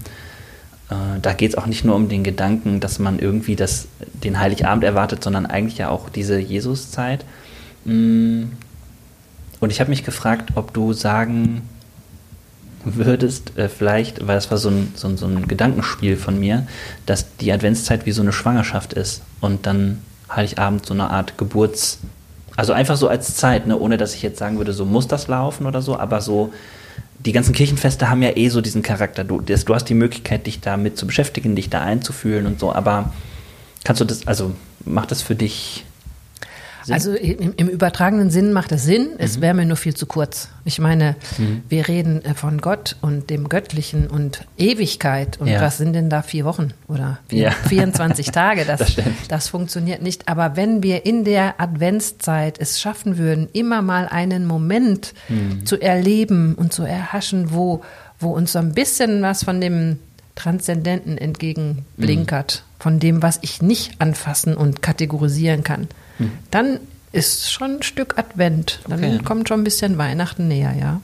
äh, 0.89 1.19
da 1.21 1.33
geht 1.33 1.51
es 1.51 1.57
auch 1.57 1.65
nicht 1.65 1.85
nur 1.85 1.95
um 1.95 2.09
den 2.09 2.23
Gedanken, 2.23 2.79
dass 2.79 2.99
man 2.99 3.19
irgendwie 3.19 3.55
das, 3.55 3.87
den 4.13 4.39
Heiligabend 4.39 4.83
erwartet, 4.83 5.23
sondern 5.23 5.45
eigentlich 5.45 5.77
ja 5.77 5.89
auch 5.89 6.09
diese 6.09 6.39
Jesuszeit. 6.39 7.25
Mm. 7.85 8.43
Und 9.59 9.69
ich 9.69 9.79
habe 9.79 9.89
mich 9.89 10.03
gefragt, 10.03 10.51
ob 10.55 10.73
du 10.73 10.91
sagen 10.93 11.69
würdest, 12.83 13.57
äh, 13.57 13.69
vielleicht, 13.69 14.27
weil 14.27 14.35
das 14.35 14.51
war 14.51 14.57
so 14.57 14.69
ein, 14.69 14.91
so, 14.95 15.07
ein, 15.07 15.17
so 15.17 15.25
ein 15.25 15.47
Gedankenspiel 15.47 16.17
von 16.17 16.39
mir, 16.39 16.67
dass 17.05 17.37
die 17.37 17.51
Adventszeit 17.51 18.05
wie 18.05 18.11
so 18.11 18.21
eine 18.21 18.33
Schwangerschaft 18.33 18.93
ist 18.93 19.21
und 19.41 19.65
dann 19.65 20.01
Heiligabend 20.29 20.85
so 20.85 20.93
eine 20.93 21.09
Art 21.09 21.37
Geburts... 21.37 21.99
Also 22.55 22.73
einfach 22.73 22.97
so 22.97 23.07
als 23.07 23.35
Zeit, 23.35 23.67
ne? 23.67 23.77
ohne 23.77 23.97
dass 23.97 24.13
ich 24.13 24.21
jetzt 24.21 24.39
sagen 24.39 24.57
würde, 24.57 24.73
so 24.73 24.85
muss 24.85 25.07
das 25.07 25.27
laufen 25.27 25.65
oder 25.65 25.81
so, 25.81 25.97
aber 25.97 26.21
so, 26.21 26.53
die 27.19 27.31
ganzen 27.31 27.53
Kirchenfeste 27.53 28.09
haben 28.09 28.21
ja 28.21 28.35
eh 28.35 28.49
so 28.49 28.61
diesen 28.61 28.81
Charakter. 28.81 29.23
Du, 29.23 29.41
das, 29.41 29.65
du 29.65 29.73
hast 29.73 29.85
die 29.85 29.93
Möglichkeit, 29.93 30.45
dich 30.45 30.59
damit 30.59 30.97
zu 30.97 31.07
beschäftigen, 31.07 31.55
dich 31.55 31.69
da 31.69 31.81
einzufühlen 31.81 32.45
und 32.45 32.59
so, 32.59 32.73
aber 32.73 33.13
kannst 33.83 34.01
du 34.01 34.05
das, 34.05 34.27
also 34.27 34.53
macht 34.85 35.11
das 35.11 35.21
für 35.21 35.35
dich 35.35 35.85
Sinn? 36.85 36.93
Also 36.93 37.13
im, 37.13 37.53
im 37.57 37.67
übertragenen 37.67 38.29
Sinn 38.29 38.53
macht 38.53 38.71
es 38.71 38.83
Sinn, 38.83 39.03
Mhm. 39.11 39.15
es 39.19 39.41
wäre 39.41 39.53
mir 39.53 39.65
nur 39.65 39.77
viel 39.77 39.93
zu 39.95 40.05
kurz. 40.05 40.49
Ich 40.65 40.79
meine, 40.79 41.15
wir 41.69 41.87
reden 41.87 42.23
äh, 42.25 42.33
von 42.33 42.59
Gott 42.61 42.95
und 43.01 43.29
dem 43.29 43.49
Göttlichen 43.49 44.07
und 44.07 44.45
Ewigkeit. 44.57 45.39
Und 45.39 45.47
Ja. 45.47 45.61
was 45.61 45.77
sind 45.77 45.93
denn 45.93 46.09
da 46.09 46.21
vier 46.21 46.45
Wochen 46.45 46.69
oder 46.87 47.19
vier, 47.27 47.43
Ja. 47.43 47.51
24 47.67 48.27
Tage? 48.31 48.65
Das, 48.65 48.79
Das 48.79 49.05
das 49.27 49.47
funktioniert 49.49 50.01
nicht. 50.01 50.27
Aber 50.27 50.55
wenn 50.55 50.83
wir 50.83 51.05
in 51.05 51.23
der 51.23 51.59
Adventszeit 51.59 52.59
es 52.59 52.79
schaffen 52.79 53.17
würden, 53.17 53.49
immer 53.53 53.81
mal 53.81 54.07
einen 54.07 54.45
Moment 54.45 55.13
Mhm. 55.29 55.65
zu 55.65 55.79
erleben 55.81 56.55
und 56.55 56.73
zu 56.73 56.83
erhaschen, 56.83 57.53
wo, 57.53 57.81
wo 58.19 58.29
uns 58.31 58.53
so 58.53 58.59
ein 58.59 58.73
bisschen 58.73 59.21
was 59.21 59.43
von 59.43 59.59
dem 59.61 59.99
Transzendenten 60.35 61.17
entgegenblinkert, 61.17 62.63
Mhm. 62.65 62.81
von 62.81 62.99
dem, 62.99 63.21
was 63.23 63.39
ich 63.41 63.61
nicht 63.61 63.99
anfassen 64.01 64.55
und 64.57 64.81
kategorisieren 64.81 65.63
kann, 65.63 65.87
Mhm. 66.23 66.31
dann 66.51 66.79
ist 67.11 67.51
schon 67.51 67.75
ein 67.77 67.83
Stück 67.83 68.17
Advent. 68.17 68.79
Dann 68.87 68.97
Okay. 69.03 69.19
kommt 69.23 69.47
schon 69.47 69.61
ein 69.61 69.63
bisschen 69.63 69.97
Weihnachten 69.99 70.47
näher, 70.47 70.73
ja. 70.79 70.99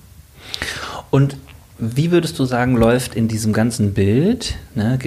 Und 1.12 1.38
wie 1.78 2.12
würdest 2.12 2.38
du 2.40 2.46
sagen, 2.46 2.76
läuft 2.76 3.16
in 3.16 3.28
diesem 3.28 3.54
ganzen 3.54 3.94
Bild, 3.94 4.56
ne, 4.76 4.98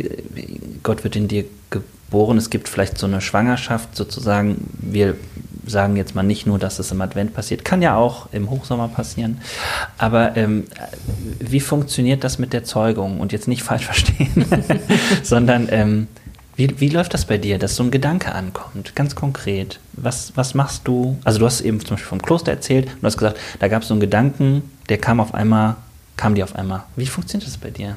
Gott 0.82 1.02
wird 1.04 1.16
in 1.16 1.26
dir 1.28 1.44
geboren, 1.70 2.38
es 2.38 2.50
gibt 2.50 2.68
vielleicht 2.68 2.98
so 2.98 3.06
eine 3.06 3.20
Schwangerschaft 3.20 3.96
sozusagen, 3.96 4.68
wir 4.80 5.16
sagen 5.66 5.96
jetzt 5.96 6.14
mal 6.14 6.22
nicht 6.22 6.46
nur, 6.46 6.58
dass 6.58 6.78
es 6.78 6.90
im 6.92 7.00
Advent 7.00 7.34
passiert, 7.34 7.64
kann 7.64 7.82
ja 7.82 7.96
auch 7.96 8.28
im 8.32 8.48
Hochsommer 8.50 8.88
passieren. 8.88 9.40
Aber 9.98 10.36
ähm, 10.36 10.64
wie 11.40 11.60
funktioniert 11.60 12.24
das 12.24 12.38
mit 12.38 12.52
der 12.52 12.64
Zeugung? 12.64 13.20
Und 13.20 13.32
jetzt 13.32 13.46
nicht 13.48 13.62
falsch 13.62 13.84
verstehen, 13.86 14.44
sondern 15.22 15.68
ähm, 15.70 16.06
wie, 16.56 16.80
wie 16.80 16.88
läuft 16.88 17.14
das 17.14 17.24
bei 17.24 17.38
dir, 17.38 17.58
dass 17.58 17.76
so 17.76 17.82
ein 17.82 17.90
Gedanke 17.90 18.32
ankommt, 18.34 18.94
ganz 18.94 19.14
konkret? 19.14 19.80
Was, 19.94 20.32
was 20.36 20.54
machst 20.54 20.86
du? 20.86 21.18
Also 21.24 21.38
du 21.38 21.46
hast 21.46 21.62
eben 21.62 21.80
zum 21.80 21.96
Beispiel 21.96 22.08
vom 22.08 22.22
Kloster 22.22 22.52
erzählt 22.52 22.86
und 22.86 23.02
du 23.02 23.06
hast 23.06 23.16
gesagt, 23.16 23.38
da 23.58 23.68
gab 23.68 23.82
es 23.82 23.88
so 23.88 23.94
einen 23.94 24.00
Gedanken, 24.00 24.70
der 24.88 24.98
kam 24.98 25.20
auf 25.20 25.32
einmal, 25.34 25.76
kam 26.16 26.34
dir 26.34 26.44
auf 26.44 26.54
einmal. 26.54 26.84
Wie 26.96 27.06
funktioniert 27.06 27.48
das 27.48 27.56
bei 27.56 27.70
dir? 27.70 27.96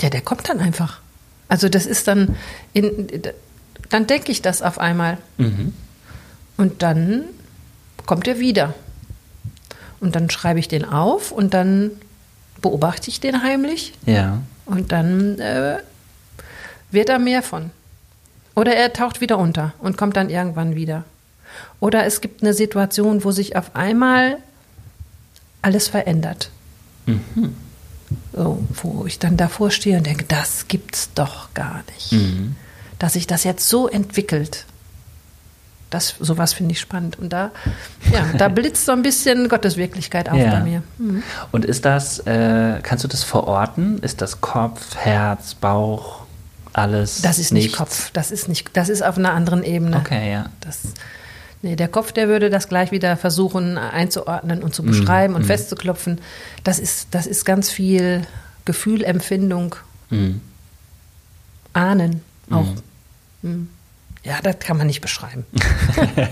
Ja, 0.00 0.10
der 0.10 0.20
kommt 0.20 0.48
dann 0.48 0.60
einfach. 0.60 1.00
Also 1.48 1.68
das 1.68 1.86
ist 1.86 2.06
dann, 2.06 2.36
in, 2.72 3.22
dann 3.88 4.06
denke 4.06 4.30
ich 4.30 4.42
das 4.42 4.62
auf 4.62 4.78
einmal. 4.78 5.18
Mhm. 5.38 5.72
Und 6.56 6.82
dann 6.82 7.24
kommt 8.04 8.28
er 8.28 8.38
wieder. 8.38 8.74
Und 9.98 10.14
dann 10.14 10.30
schreibe 10.30 10.60
ich 10.60 10.68
den 10.68 10.84
auf 10.84 11.32
und 11.32 11.54
dann 11.54 11.90
beobachte 12.60 13.10
ich 13.10 13.20
den 13.20 13.42
heimlich. 13.42 13.94
Ja. 14.06 14.42
Und 14.66 14.92
dann 14.92 15.38
äh, 15.38 15.78
wird 16.90 17.08
da 17.08 17.18
mehr 17.18 17.42
von. 17.42 17.70
Oder 18.54 18.74
er 18.74 18.92
taucht 18.92 19.20
wieder 19.20 19.38
unter 19.38 19.74
und 19.78 19.98
kommt 19.98 20.16
dann 20.16 20.30
irgendwann 20.30 20.74
wieder. 20.74 21.04
Oder 21.80 22.06
es 22.06 22.20
gibt 22.20 22.42
eine 22.42 22.54
Situation, 22.54 23.22
wo 23.24 23.30
sich 23.30 23.56
auf 23.56 23.74
einmal 23.76 24.38
alles 25.62 25.88
verändert. 25.88 26.50
Mhm. 27.06 27.54
So, 28.32 28.62
wo 28.82 29.04
ich 29.06 29.18
dann 29.18 29.36
davor 29.36 29.70
stehe 29.70 29.98
und 29.98 30.06
denke, 30.06 30.24
das 30.24 30.68
gibt's 30.68 31.10
doch 31.14 31.52
gar 31.54 31.82
nicht. 31.94 32.12
Mhm. 32.12 32.56
Dass 32.98 33.14
sich 33.14 33.26
das 33.26 33.44
jetzt 33.44 33.68
so 33.68 33.88
entwickelt. 33.88 34.64
Das, 35.90 36.14
sowas 36.18 36.52
finde 36.52 36.72
ich 36.72 36.80
spannend. 36.80 37.18
Und 37.18 37.32
da, 37.32 37.50
ja, 38.12 38.24
da 38.38 38.48
blitzt 38.48 38.86
so 38.86 38.92
ein 38.92 39.02
bisschen 39.02 39.48
Gottes 39.48 39.76
Wirklichkeit 39.76 40.28
auf 40.28 40.38
ja. 40.38 40.50
bei 40.50 40.60
mir. 40.60 40.82
Mhm. 40.98 41.22
Und 41.52 41.64
ist 41.64 41.84
das, 41.84 42.20
äh, 42.20 42.80
kannst 42.82 43.04
du 43.04 43.08
das 43.08 43.24
verorten? 43.24 43.98
Ist 43.98 44.20
das 44.20 44.40
Kopf, 44.40 44.96
Herz, 44.96 45.54
Bauch? 45.54 46.25
Alles. 46.76 47.22
Das 47.22 47.38
ist 47.38 47.52
nicht 47.52 47.74
Kopf, 47.74 48.10
das 48.12 48.30
ist 48.30 48.48
nicht, 48.48 48.76
das 48.76 48.88
ist 48.88 49.02
auf 49.02 49.16
einer 49.16 49.32
anderen 49.32 49.62
Ebene. 49.62 49.96
Okay, 49.96 50.30
ja. 50.30 50.50
Das, 50.60 50.80
nee, 51.62 51.76
der 51.76 51.88
Kopf, 51.88 52.12
der 52.12 52.28
würde 52.28 52.50
das 52.50 52.68
gleich 52.68 52.92
wieder 52.92 53.16
versuchen 53.16 53.78
einzuordnen 53.78 54.62
und 54.62 54.74
zu 54.74 54.82
mhm, 54.82 54.88
beschreiben 54.88 55.32
mm, 55.32 55.36
und 55.36 55.42
mm. 55.42 55.46
festzuklopfen. 55.46 56.20
Das 56.64 56.78
ist, 56.78 57.08
das 57.12 57.26
ist 57.26 57.44
ganz 57.44 57.70
viel 57.70 58.26
Gefühl, 58.64 59.04
Empfindung, 59.04 59.76
mm. 60.10 60.32
Ahnen 61.72 62.22
auch. 62.50 62.66
Mhm. 63.42 63.68
Ja, 64.22 64.40
das 64.42 64.58
kann 64.58 64.76
man 64.76 64.88
nicht 64.88 65.02
beschreiben. 65.02 65.46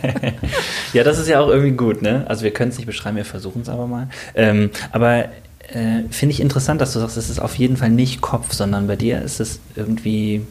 ja, 0.93 1.05
das 1.05 1.19
ist 1.19 1.29
ja 1.29 1.39
auch 1.39 1.49
irgendwie 1.49 1.77
gut, 1.77 2.03
ne? 2.03 2.25
Also 2.29 2.43
wir 2.43 2.53
können 2.53 2.71
es 2.71 2.77
nicht 2.77 2.87
beschreiben, 2.87 3.17
wir 3.17 3.25
versuchen 3.25 3.63
es 3.63 3.69
aber 3.69 3.87
mal. 3.87 4.09
Ähm, 4.35 4.71
aber 4.91 5.27
äh, 5.69 6.03
finde 6.11 6.33
ich 6.33 6.41
interessant, 6.41 6.81
dass 6.81 6.93
du 6.93 7.01
sagst, 7.01 7.17
es 7.17 7.31
ist 7.31 7.41
auf 7.41 7.57
jeden 7.57 7.77
Fall 7.77 7.91
nicht 7.91 8.21
Kopf, 8.21 8.53
sondern 8.53 8.87
bei 8.87 8.97
dir 8.97 9.23
ist 9.23 9.41
es 9.41 9.61
irgendwie 9.77 10.43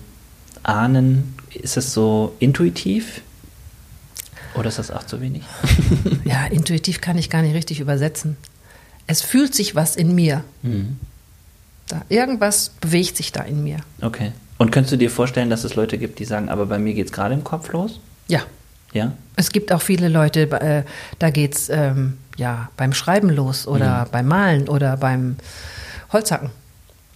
Ahnen. 0.63 1.35
Ist 1.53 1.77
es 1.77 1.93
so 1.93 2.35
intuitiv? 2.39 3.21
Oder 4.55 4.69
ist 4.69 4.79
das 4.79 4.91
auch 4.91 5.03
zu 5.03 5.21
wenig? 5.21 5.43
ja, 6.25 6.45
intuitiv 6.45 7.01
kann 7.01 7.17
ich 7.17 7.29
gar 7.29 7.41
nicht 7.41 7.55
richtig 7.55 7.79
übersetzen. 7.79 8.37
Es 9.07 9.21
fühlt 9.21 9.53
sich 9.53 9.75
was 9.75 9.95
in 9.95 10.15
mir. 10.15 10.43
Mhm. 10.61 10.97
Da, 11.87 12.03
irgendwas 12.09 12.69
bewegt 12.79 13.17
sich 13.17 13.31
da 13.31 13.41
in 13.41 13.63
mir. 13.63 13.77
Okay. 14.01 14.31
Und 14.57 14.71
könntest 14.71 14.93
du 14.93 14.97
dir 14.97 15.09
vorstellen, 15.09 15.49
dass 15.49 15.63
es 15.63 15.75
Leute 15.75 15.97
gibt, 15.97 16.19
die 16.19 16.25
sagen, 16.25 16.49
aber 16.49 16.65
bei 16.67 16.79
mir 16.79 16.93
geht 16.93 17.07
es 17.07 17.11
gerade 17.11 17.33
im 17.33 17.43
Kopf 17.43 17.71
los? 17.73 17.99
Ja. 18.27 18.41
Ja? 18.93 19.13
Es 19.35 19.51
gibt 19.51 19.71
auch 19.73 19.81
viele 19.81 20.07
Leute, 20.07 20.49
äh, 20.61 20.83
da 21.19 21.29
geht 21.31 21.55
es 21.55 21.69
ähm, 21.69 22.17
ja, 22.37 22.69
beim 22.77 22.93
Schreiben 22.93 23.29
los 23.29 23.67
oder 23.67 24.05
mhm. 24.05 24.09
beim 24.11 24.27
Malen 24.27 24.69
oder 24.69 24.97
beim 24.97 25.37
Holzhacken. 26.11 26.49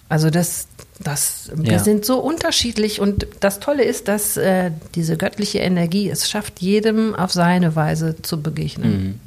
Also 0.09 0.29
das, 0.29 0.67
das, 0.99 1.51
ja. 1.55 1.71
wir 1.71 1.79
sind 1.79 2.05
so 2.05 2.19
unterschiedlich 2.19 3.01
und 3.01 3.27
das 3.39 3.59
Tolle 3.59 3.83
ist, 3.83 4.07
dass 4.07 4.37
äh, 4.37 4.71
diese 4.95 5.17
göttliche 5.17 5.59
Energie 5.59 6.09
es 6.09 6.29
schafft, 6.29 6.61
jedem 6.61 7.13
auf 7.13 7.33
seine 7.33 7.75
Weise 7.75 8.21
zu 8.21 8.41
begegnen. 8.41 8.91
Mhm. 8.91 9.19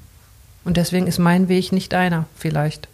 Und 0.65 0.77
deswegen 0.77 1.07
ist 1.07 1.19
mein 1.19 1.49
Weg 1.49 1.73
nicht 1.73 1.95
einer, 1.95 2.27
vielleicht. 2.37 2.89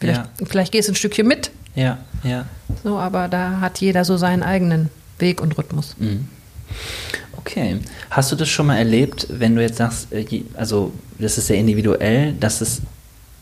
Vielleicht, 0.00 0.20
ja. 0.40 0.46
vielleicht 0.46 0.72
gehst 0.72 0.88
du 0.88 0.92
ein 0.92 0.96
Stückchen 0.96 1.26
mit. 1.26 1.50
Ja, 1.74 1.98
ja. 2.24 2.46
So, 2.82 2.98
aber 2.98 3.28
da 3.28 3.60
hat 3.60 3.80
jeder 3.80 4.04
so 4.04 4.16
seinen 4.16 4.42
eigenen 4.42 4.90
Weg 5.18 5.40
und 5.40 5.56
Rhythmus. 5.56 5.94
Mhm. 5.98 6.28
Okay. 7.44 7.78
Hast 8.10 8.30
du 8.32 8.36
das 8.36 8.48
schon 8.48 8.66
mal 8.66 8.76
erlebt, 8.76 9.26
wenn 9.30 9.54
du 9.54 9.62
jetzt 9.62 9.76
sagst, 9.76 10.12
äh, 10.12 10.42
also 10.54 10.92
das 11.18 11.38
ist 11.38 11.48
sehr 11.48 11.56
individuell, 11.56 12.32
dass 12.34 12.60
es 12.60 12.82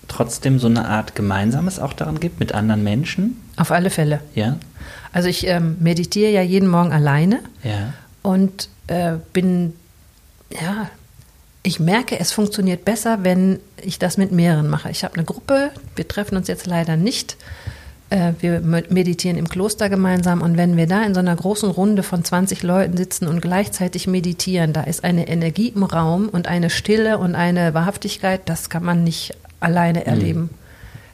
trotzdem 0.08 0.58
so 0.58 0.66
eine 0.66 0.88
Art 0.88 1.14
Gemeinsames 1.14 1.78
auch 1.78 1.92
daran 1.92 2.18
gibt 2.18 2.40
mit 2.40 2.52
anderen 2.52 2.82
Menschen? 2.82 3.40
Auf 3.56 3.70
alle 3.70 3.90
Fälle. 3.90 4.20
Ja. 4.34 4.56
Also 5.12 5.28
ich 5.28 5.46
ähm, 5.46 5.76
meditiere 5.80 6.30
ja 6.30 6.42
jeden 6.42 6.68
Morgen 6.68 6.92
alleine. 6.92 7.40
Ja. 7.62 7.92
Und 8.22 8.68
äh, 8.86 9.16
bin, 9.32 9.74
ja, 10.50 10.90
ich 11.62 11.78
merke, 11.78 12.18
es 12.18 12.32
funktioniert 12.32 12.84
besser, 12.84 13.18
wenn 13.22 13.60
ich 13.82 13.98
das 13.98 14.16
mit 14.16 14.32
mehreren 14.32 14.68
mache. 14.68 14.90
Ich 14.90 15.04
habe 15.04 15.14
eine 15.14 15.24
Gruppe, 15.24 15.70
wir 15.94 16.08
treffen 16.08 16.36
uns 16.36 16.48
jetzt 16.48 16.66
leider 16.66 16.96
nicht. 16.96 17.36
Äh, 18.10 18.32
wir 18.40 18.60
meditieren 18.60 19.38
im 19.38 19.48
Kloster 19.48 19.88
gemeinsam 19.88 20.42
und 20.42 20.56
wenn 20.56 20.76
wir 20.76 20.88
da 20.88 21.04
in 21.04 21.14
so 21.14 21.20
einer 21.20 21.34
großen 21.34 21.70
Runde 21.70 22.02
von 22.02 22.24
20 22.24 22.64
Leuten 22.64 22.96
sitzen 22.96 23.28
und 23.28 23.40
gleichzeitig 23.40 24.08
meditieren, 24.08 24.72
da 24.72 24.82
ist 24.82 25.04
eine 25.04 25.28
Energie 25.28 25.68
im 25.68 25.84
Raum 25.84 26.28
und 26.28 26.48
eine 26.48 26.70
Stille 26.70 27.18
und 27.18 27.36
eine 27.36 27.72
Wahrhaftigkeit, 27.72 28.42
das 28.46 28.68
kann 28.68 28.84
man 28.84 29.04
nicht 29.04 29.36
alleine 29.60 30.06
erleben. 30.06 30.40
Mhm. 30.40 30.50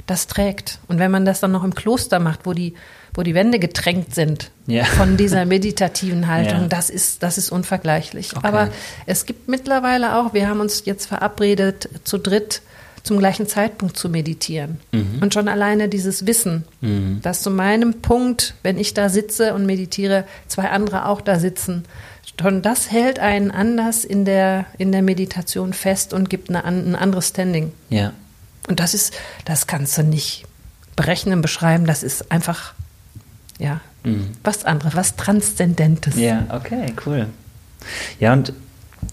Das 0.07 0.27
trägt. 0.27 0.79
Und 0.89 0.99
wenn 0.99 1.11
man 1.11 1.27
das 1.27 1.41
dann 1.41 1.51
noch 1.51 1.65
im 1.65 1.75
Kloster 1.75 2.19
macht, 2.19 2.47
wo 2.47 2.55
die, 2.55 2.75
wo 3.13 3.23
die 3.23 3.35
Wände 3.35 3.59
getränkt 3.59 4.15
sind 4.15 4.51
ja. 4.67 4.85
von 4.85 5.19
dieser 5.19 5.45
meditativen 5.45 6.27
Haltung, 6.29 6.63
ja. 6.63 6.69
das 6.69 6.89
ist, 6.89 7.23
das 7.23 7.37
ist 7.37 7.51
unvergleichlich. 7.51 8.35
Okay. 8.35 8.47
Aber 8.47 8.71
es 9.05 9.27
gibt 9.27 9.49
mittlerweile 9.49 10.17
auch, 10.17 10.33
wir 10.33 10.49
haben 10.49 10.61
uns 10.61 10.85
jetzt 10.87 11.07
verabredet, 11.07 11.91
zu 12.05 12.17
dritt 12.17 12.63
zum 13.07 13.19
gleichen 13.19 13.47
Zeitpunkt 13.47 13.97
zu 13.97 14.09
meditieren. 14.09 14.81
Mhm. 14.93 15.19
Und 15.21 15.33
schon 15.33 15.49
alleine 15.49 15.89
dieses 15.89 16.27
Wissen, 16.27 16.65
mhm. 16.81 17.21
dass 17.23 17.43
zu 17.43 17.51
meinem 17.51 18.03
Punkt, 18.03 18.55
wenn 18.63 18.79
ich 18.79 18.95
da 18.95 19.09
sitze 19.09 19.55
und 19.55 19.65
meditiere, 19.65 20.25
zwei 20.49 20.71
andere 20.71 21.07
auch 21.07 21.21
da 21.21 21.39
sitzen, 21.39 21.85
schon 22.39 22.63
das 22.63 22.91
hält 22.91 23.19
einen 23.21 23.53
anders 23.53 24.05
in 24.05 24.25
der, 24.25 24.67
in 24.77 24.91
der 24.91 25.03
Meditation 25.03 25.73
fest 25.73 26.13
und 26.13 26.29
gibt 26.29 26.51
eine, 26.51 26.65
ein 26.65 26.97
anderes 26.97 27.29
Standing. 27.29 27.73
Ja. 27.91 28.13
Und 28.69 28.81
das 28.81 28.93
ist, 28.93 29.15
das 29.45 29.69
kannst 29.69 29.97
du 29.97 30.03
nicht 30.03 30.45
berechnen, 30.97 31.43
beschreiben, 31.43 31.87
das 31.87 32.03
ist 32.03 32.33
einfach, 32.33 32.75
ja, 33.59 33.81
mhm. 34.03 34.33
was 34.43 34.65
anderes, 34.65 34.97
was 34.97 35.15
Transzendentes. 35.15 36.17
Ja, 36.17 36.47
okay, 36.51 36.93
cool. 37.07 37.29
Ja, 38.19 38.33
und 38.33 38.53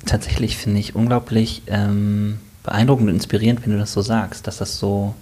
tatsächlich 0.07 0.57
finde 0.57 0.79
ich 0.79 0.95
unglaublich, 0.95 1.61
ähm, 1.67 2.39
beeindruckend 2.63 3.09
und 3.09 3.15
inspirierend, 3.15 3.63
wenn 3.63 3.73
du 3.73 3.77
das 3.77 3.93
so 3.93 4.01
sagst, 4.01 4.47
dass 4.47 4.57
das 4.57 4.79
so, 4.79 5.13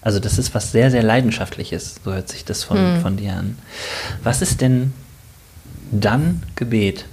also 0.00 0.20
das 0.20 0.38
ist 0.38 0.54
was 0.54 0.72
sehr, 0.72 0.90
sehr 0.90 1.02
Leidenschaftliches, 1.02 1.96
so 2.04 2.12
hört 2.12 2.28
sich 2.28 2.44
das 2.44 2.64
von, 2.64 2.96
mhm. 2.96 3.00
von 3.00 3.16
dir 3.16 3.34
an. 3.34 3.58
Was 4.22 4.40
ist 4.40 4.60
denn 4.60 4.92
dann 5.90 6.44
Gebet? 6.54 7.04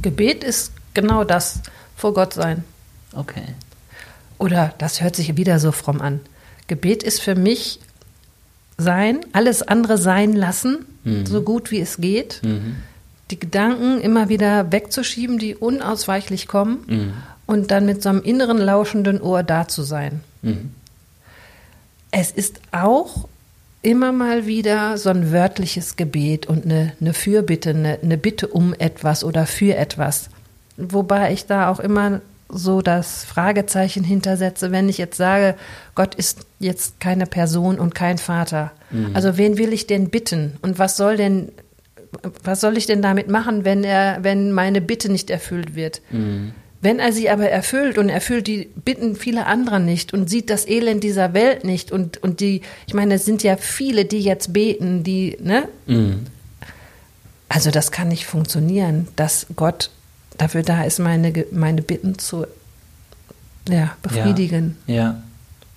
Gebet 0.00 0.44
ist 0.44 0.72
genau 0.94 1.24
das, 1.24 1.60
vor 1.96 2.14
Gott 2.14 2.34
sein. 2.34 2.64
Okay. 3.14 3.42
Oder 4.38 4.74
das 4.78 5.00
hört 5.02 5.16
sich 5.16 5.36
wieder 5.36 5.58
so 5.58 5.72
fromm 5.72 6.00
an. 6.00 6.20
Gebet 6.66 7.02
ist 7.02 7.20
für 7.20 7.34
mich 7.34 7.80
sein, 8.78 9.20
alles 9.32 9.62
andere 9.62 9.98
sein 9.98 10.34
lassen, 10.34 10.86
mhm. 11.04 11.26
so 11.26 11.42
gut 11.42 11.70
wie 11.70 11.80
es 11.80 11.96
geht. 11.98 12.40
Mhm. 12.42 12.76
Die 13.30 13.38
Gedanken 13.38 14.00
immer 14.00 14.28
wieder 14.28 14.72
wegzuschieben, 14.72 15.38
die 15.38 15.54
unausweichlich 15.54 16.48
kommen. 16.48 16.84
Mhm 16.86 17.12
und 17.50 17.72
dann 17.72 17.84
mit 17.84 18.00
so 18.00 18.08
einem 18.08 18.22
inneren 18.22 18.58
lauschenden 18.58 19.20
Ohr 19.20 19.42
da 19.42 19.66
zu 19.66 19.82
sein. 19.82 20.20
Mhm. 20.42 20.70
Es 22.12 22.30
ist 22.30 22.60
auch 22.70 23.28
immer 23.82 24.12
mal 24.12 24.46
wieder 24.46 24.96
so 24.98 25.10
ein 25.10 25.32
wörtliches 25.32 25.96
Gebet 25.96 26.46
und 26.46 26.64
eine, 26.64 26.92
eine 27.00 27.12
Fürbitte, 27.12 27.70
eine, 27.70 27.98
eine 28.00 28.16
Bitte 28.18 28.46
um 28.46 28.72
etwas 28.74 29.24
oder 29.24 29.46
für 29.46 29.74
etwas. 29.76 30.30
Wobei 30.76 31.32
ich 31.32 31.46
da 31.46 31.70
auch 31.70 31.80
immer 31.80 32.20
so 32.48 32.82
das 32.82 33.24
Fragezeichen 33.24 34.04
hintersetze, 34.04 34.70
wenn 34.70 34.88
ich 34.88 34.98
jetzt 34.98 35.16
sage, 35.16 35.56
Gott 35.96 36.14
ist 36.14 36.46
jetzt 36.60 37.00
keine 37.00 37.26
Person 37.26 37.80
und 37.80 37.96
kein 37.96 38.18
Vater. 38.18 38.70
Mhm. 38.90 39.10
Also 39.14 39.36
wen 39.36 39.58
will 39.58 39.72
ich 39.72 39.88
denn 39.88 40.10
bitten? 40.10 40.56
Und 40.62 40.78
was 40.78 40.96
soll 40.96 41.16
denn, 41.16 41.50
was 42.44 42.60
soll 42.60 42.76
ich 42.76 42.86
denn 42.86 43.02
damit 43.02 43.28
machen, 43.28 43.64
wenn 43.64 43.82
er, 43.82 44.18
wenn 44.22 44.52
meine 44.52 44.80
Bitte 44.80 45.10
nicht 45.10 45.30
erfüllt 45.30 45.74
wird? 45.74 46.00
Mhm. 46.10 46.52
Wenn 46.82 46.98
er 46.98 47.12
sie 47.12 47.28
aber 47.28 47.50
erfüllt 47.50 47.98
und 47.98 48.08
erfüllt 48.08 48.46
die 48.46 48.70
Bitten 48.84 49.14
vieler 49.14 49.46
anderer 49.46 49.78
nicht 49.78 50.14
und 50.14 50.30
sieht 50.30 50.48
das 50.48 50.66
Elend 50.66 51.04
dieser 51.04 51.34
Welt 51.34 51.64
nicht 51.64 51.92
und, 51.92 52.22
und 52.22 52.40
die, 52.40 52.62
ich 52.86 52.94
meine, 52.94 53.14
es 53.14 53.26
sind 53.26 53.42
ja 53.42 53.56
viele, 53.58 54.06
die 54.06 54.20
jetzt 54.20 54.52
beten, 54.52 55.04
die, 55.04 55.36
ne? 55.42 55.68
Mhm. 55.86 56.26
Also 57.50 57.70
das 57.70 57.90
kann 57.90 58.08
nicht 58.08 58.26
funktionieren, 58.26 59.08
dass 59.16 59.46
Gott 59.56 59.90
dafür 60.38 60.62
da 60.62 60.84
ist, 60.84 61.00
meine, 61.00 61.44
meine 61.50 61.82
Bitten 61.82 62.18
zu 62.18 62.46
ja, 63.68 63.96
befriedigen. 64.02 64.76
Ja. 64.86 64.94
ja. 64.94 65.22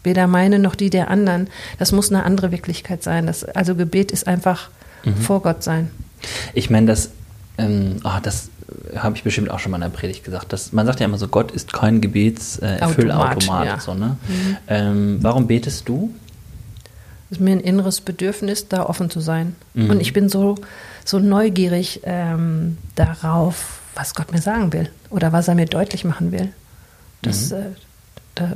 Weder 0.04 0.28
meine 0.28 0.60
noch 0.60 0.76
die 0.76 0.90
der 0.90 1.10
anderen. 1.10 1.48
Das 1.80 1.92
muss 1.92 2.12
eine 2.12 2.24
andere 2.24 2.52
Wirklichkeit 2.52 3.04
sein. 3.04 3.26
Das, 3.26 3.44
also 3.44 3.76
Gebet 3.76 4.12
ist 4.12 4.28
einfach 4.28 4.70
mhm. 5.04 5.16
vor 5.16 5.42
Gott 5.42 5.64
sein. 5.64 5.90
Ich 6.54 6.70
meine, 6.70 6.88
das, 6.88 7.10
ähm, 7.58 7.98
oh, 8.04 8.20
das 8.22 8.50
habe 8.96 9.16
ich 9.16 9.24
bestimmt 9.24 9.50
auch 9.52 9.60
schon 9.60 9.72
mal 9.72 9.78
in 9.78 9.82
der 9.82 9.90
Predigt 9.90 10.24
gesagt. 10.24 10.54
Dass, 10.54 10.72
man 10.72 10.86
sagt 10.86 11.00
ja 11.00 11.06
immer 11.06 11.18
so, 11.18 11.28
Gott 11.28 11.52
ist 11.52 11.74
kein 11.74 12.02
Gebetserfüllautomat. 12.02 13.66
Äh, 13.66 13.68
ja. 13.68 13.80
so, 13.80 13.94
ne? 13.94 14.18
Mhm. 14.28 14.58
ähm, 14.68 15.18
warum 15.22 15.48
betest 15.48 15.88
du? 15.88 16.14
Es 17.30 17.38
ist 17.38 17.42
mir 17.42 17.52
ein 17.52 17.60
inneres 17.60 18.02
Bedürfnis, 18.02 18.68
da 18.68 18.86
offen 18.86 19.10
zu 19.10 19.20
sein. 19.20 19.56
Mhm. 19.74 19.92
Und 19.92 20.02
ich 20.02 20.14
bin 20.14 20.30
so, 20.30 20.56
so 21.06 21.20
neugierig 21.20 22.02
ähm, 22.04 22.78
darauf, 22.96 23.80
was 23.96 24.16
Gott 24.16 24.32
mir 24.32 24.42
sagen 24.42 24.74
will 24.74 24.90
oder 25.10 25.32
was 25.32 25.48
er 25.48 25.56
mir 25.56 25.66
deutlich 25.66 26.04
machen 26.06 26.32
will. 26.32 26.50
Das, 27.22 27.52
mhm. 27.52 27.58
äh, 27.58 27.64
da, 28.36 28.54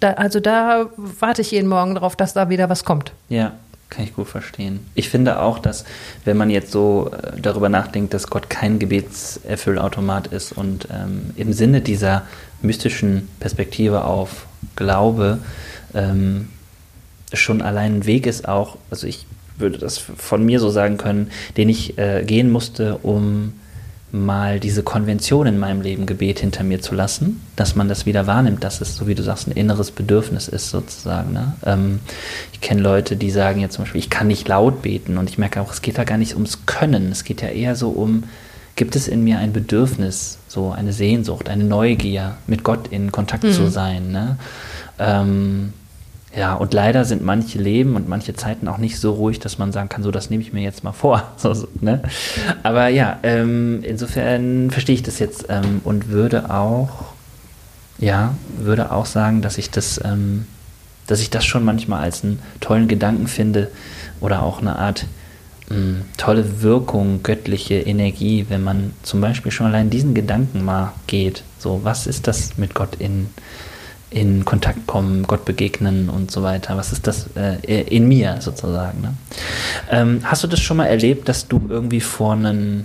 da, 0.00 0.10
also 0.14 0.40
da 0.40 0.86
warte 0.96 1.42
ich 1.42 1.50
jeden 1.52 1.68
Morgen 1.68 1.94
darauf, 1.94 2.16
dass 2.16 2.32
da 2.32 2.48
wieder 2.48 2.68
was 2.68 2.84
kommt. 2.84 3.12
Ja, 3.28 3.52
kann 3.90 4.04
ich 4.04 4.14
gut 4.14 4.28
verstehen. 4.28 4.80
Ich 4.94 5.10
finde 5.10 5.40
auch, 5.40 5.58
dass 5.58 5.84
wenn 6.24 6.36
man 6.36 6.48
jetzt 6.48 6.70
so 6.72 7.10
äh, 7.12 7.40
darüber 7.40 7.68
nachdenkt, 7.68 8.14
dass 8.14 8.28
Gott 8.28 8.48
kein 8.48 8.78
Gebetserfüllautomat 8.78 10.28
ist 10.28 10.52
und 10.52 10.88
ähm, 10.92 11.30
im 11.36 11.52
Sinne 11.52 11.80
dieser 11.80 12.22
mystischen 12.62 13.28
Perspektive 13.40 14.04
auf 14.04 14.46
Glaube 14.76 15.38
ähm, 15.94 16.48
schon 17.32 17.62
allein 17.62 17.96
ein 17.96 18.06
Weg 18.06 18.26
ist 18.26 18.48
auch, 18.48 18.76
also 18.90 19.06
ich 19.06 19.26
würde 19.56 19.78
das 19.78 19.98
von 19.98 20.44
mir 20.44 20.60
so 20.60 20.70
sagen 20.70 20.96
können, 20.96 21.30
den 21.56 21.68
ich 21.68 21.98
äh, 21.98 22.24
gehen 22.24 22.50
musste, 22.50 22.98
um 22.98 23.52
mal 24.12 24.58
diese 24.60 24.82
Konvention 24.82 25.46
in 25.46 25.58
meinem 25.58 25.80
Leben 25.80 26.06
Gebet 26.06 26.40
hinter 26.40 26.64
mir 26.64 26.80
zu 26.80 26.94
lassen, 26.94 27.40
dass 27.56 27.76
man 27.76 27.88
das 27.88 28.06
wieder 28.06 28.26
wahrnimmt, 28.26 28.64
dass 28.64 28.80
es, 28.80 28.96
so 28.96 29.06
wie 29.06 29.14
du 29.14 29.22
sagst, 29.22 29.46
ein 29.46 29.52
inneres 29.52 29.90
Bedürfnis 29.90 30.48
ist 30.48 30.70
sozusagen. 30.70 31.32
Ne? 31.32 31.52
Ähm, 31.64 32.00
ich 32.52 32.60
kenne 32.60 32.82
Leute, 32.82 33.16
die 33.16 33.30
sagen 33.30 33.60
jetzt 33.60 33.74
zum 33.74 33.84
Beispiel, 33.84 34.00
ich 34.00 34.10
kann 34.10 34.26
nicht 34.26 34.48
laut 34.48 34.82
beten 34.82 35.18
und 35.18 35.30
ich 35.30 35.38
merke 35.38 35.60
auch, 35.60 35.72
es 35.72 35.82
geht 35.82 35.98
da 35.98 36.04
gar 36.04 36.18
nicht 36.18 36.34
ums 36.34 36.66
Können, 36.66 37.12
es 37.12 37.24
geht 37.24 37.42
ja 37.42 37.48
eher 37.48 37.76
so 37.76 37.90
um, 37.90 38.24
gibt 38.76 38.96
es 38.96 39.08
in 39.08 39.22
mir 39.22 39.38
ein 39.38 39.52
Bedürfnis, 39.52 40.38
so 40.48 40.72
eine 40.72 40.92
Sehnsucht, 40.92 41.48
eine 41.48 41.64
Neugier, 41.64 42.36
mit 42.46 42.64
Gott 42.64 42.88
in 42.88 43.12
Kontakt 43.12 43.44
mhm. 43.44 43.52
zu 43.52 43.68
sein. 43.68 44.10
Ne? 44.10 44.36
Ähm, 44.98 45.72
ja, 46.34 46.54
und 46.54 46.72
leider 46.72 47.04
sind 47.04 47.24
manche 47.24 47.58
Leben 47.58 47.96
und 47.96 48.08
manche 48.08 48.34
Zeiten 48.34 48.68
auch 48.68 48.78
nicht 48.78 49.00
so 49.00 49.12
ruhig, 49.14 49.40
dass 49.40 49.58
man 49.58 49.72
sagen 49.72 49.88
kann, 49.88 50.04
so, 50.04 50.12
das 50.12 50.30
nehme 50.30 50.42
ich 50.42 50.52
mir 50.52 50.62
jetzt 50.62 50.84
mal 50.84 50.92
vor. 50.92 51.32
So, 51.36 51.54
so, 51.54 51.68
ne? 51.80 52.02
Aber 52.62 52.88
ja, 52.88 53.18
ähm, 53.22 53.80
insofern 53.82 54.70
verstehe 54.70 54.94
ich 54.94 55.02
das 55.02 55.18
jetzt 55.18 55.46
ähm, 55.48 55.80
und 55.84 56.08
würde 56.08 56.50
auch, 56.50 56.90
ja, 57.98 58.34
würde 58.58 58.92
auch 58.92 59.06
sagen, 59.06 59.42
dass 59.42 59.58
ich 59.58 59.70
das, 59.70 60.00
ähm, 60.04 60.46
dass 61.06 61.20
ich 61.20 61.30
das 61.30 61.44
schon 61.44 61.64
manchmal 61.64 62.02
als 62.02 62.22
einen 62.22 62.40
tollen 62.60 62.86
Gedanken 62.86 63.26
finde 63.26 63.68
oder 64.20 64.42
auch 64.42 64.60
eine 64.60 64.78
Art 64.78 65.06
ähm, 65.70 66.02
tolle 66.16 66.62
Wirkung, 66.62 67.22
göttliche 67.22 67.74
Energie, 67.74 68.46
wenn 68.48 68.62
man 68.62 68.92
zum 69.02 69.20
Beispiel 69.20 69.50
schon 69.50 69.66
allein 69.66 69.90
diesen 69.90 70.14
Gedanken 70.14 70.64
mal 70.64 70.92
geht. 71.06 71.42
So, 71.58 71.80
was 71.82 72.06
ist 72.06 72.28
das 72.28 72.56
mit 72.58 72.74
Gott 72.74 72.96
in 72.98 73.30
in 74.10 74.44
Kontakt 74.44 74.86
kommen, 74.88 75.22
Gott 75.22 75.44
begegnen 75.44 76.10
und 76.10 76.30
so 76.30 76.42
weiter. 76.42 76.76
Was 76.76 76.92
ist 76.92 77.06
das 77.06 77.28
äh, 77.36 77.82
in 77.82 78.08
mir 78.08 78.38
sozusagen? 78.40 79.00
Ne? 79.00 79.14
Ähm, 79.88 80.20
hast 80.24 80.42
du 80.42 80.48
das 80.48 80.60
schon 80.60 80.76
mal 80.76 80.86
erlebt, 80.86 81.28
dass 81.28 81.46
du 81.46 81.62
irgendwie 81.68 82.00
vor, 82.00 82.32
einen, 82.32 82.84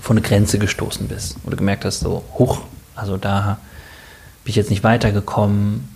vor 0.00 0.14
eine 0.14 0.20
Grenze 0.20 0.58
gestoßen 0.58 1.08
bist 1.08 1.36
oder 1.44 1.56
gemerkt 1.56 1.86
hast, 1.86 2.00
so, 2.00 2.22
hoch, 2.34 2.60
also 2.94 3.16
da 3.16 3.58
bin 4.44 4.50
ich 4.50 4.56
jetzt 4.56 4.70
nicht 4.70 4.84
weitergekommen 4.84 5.88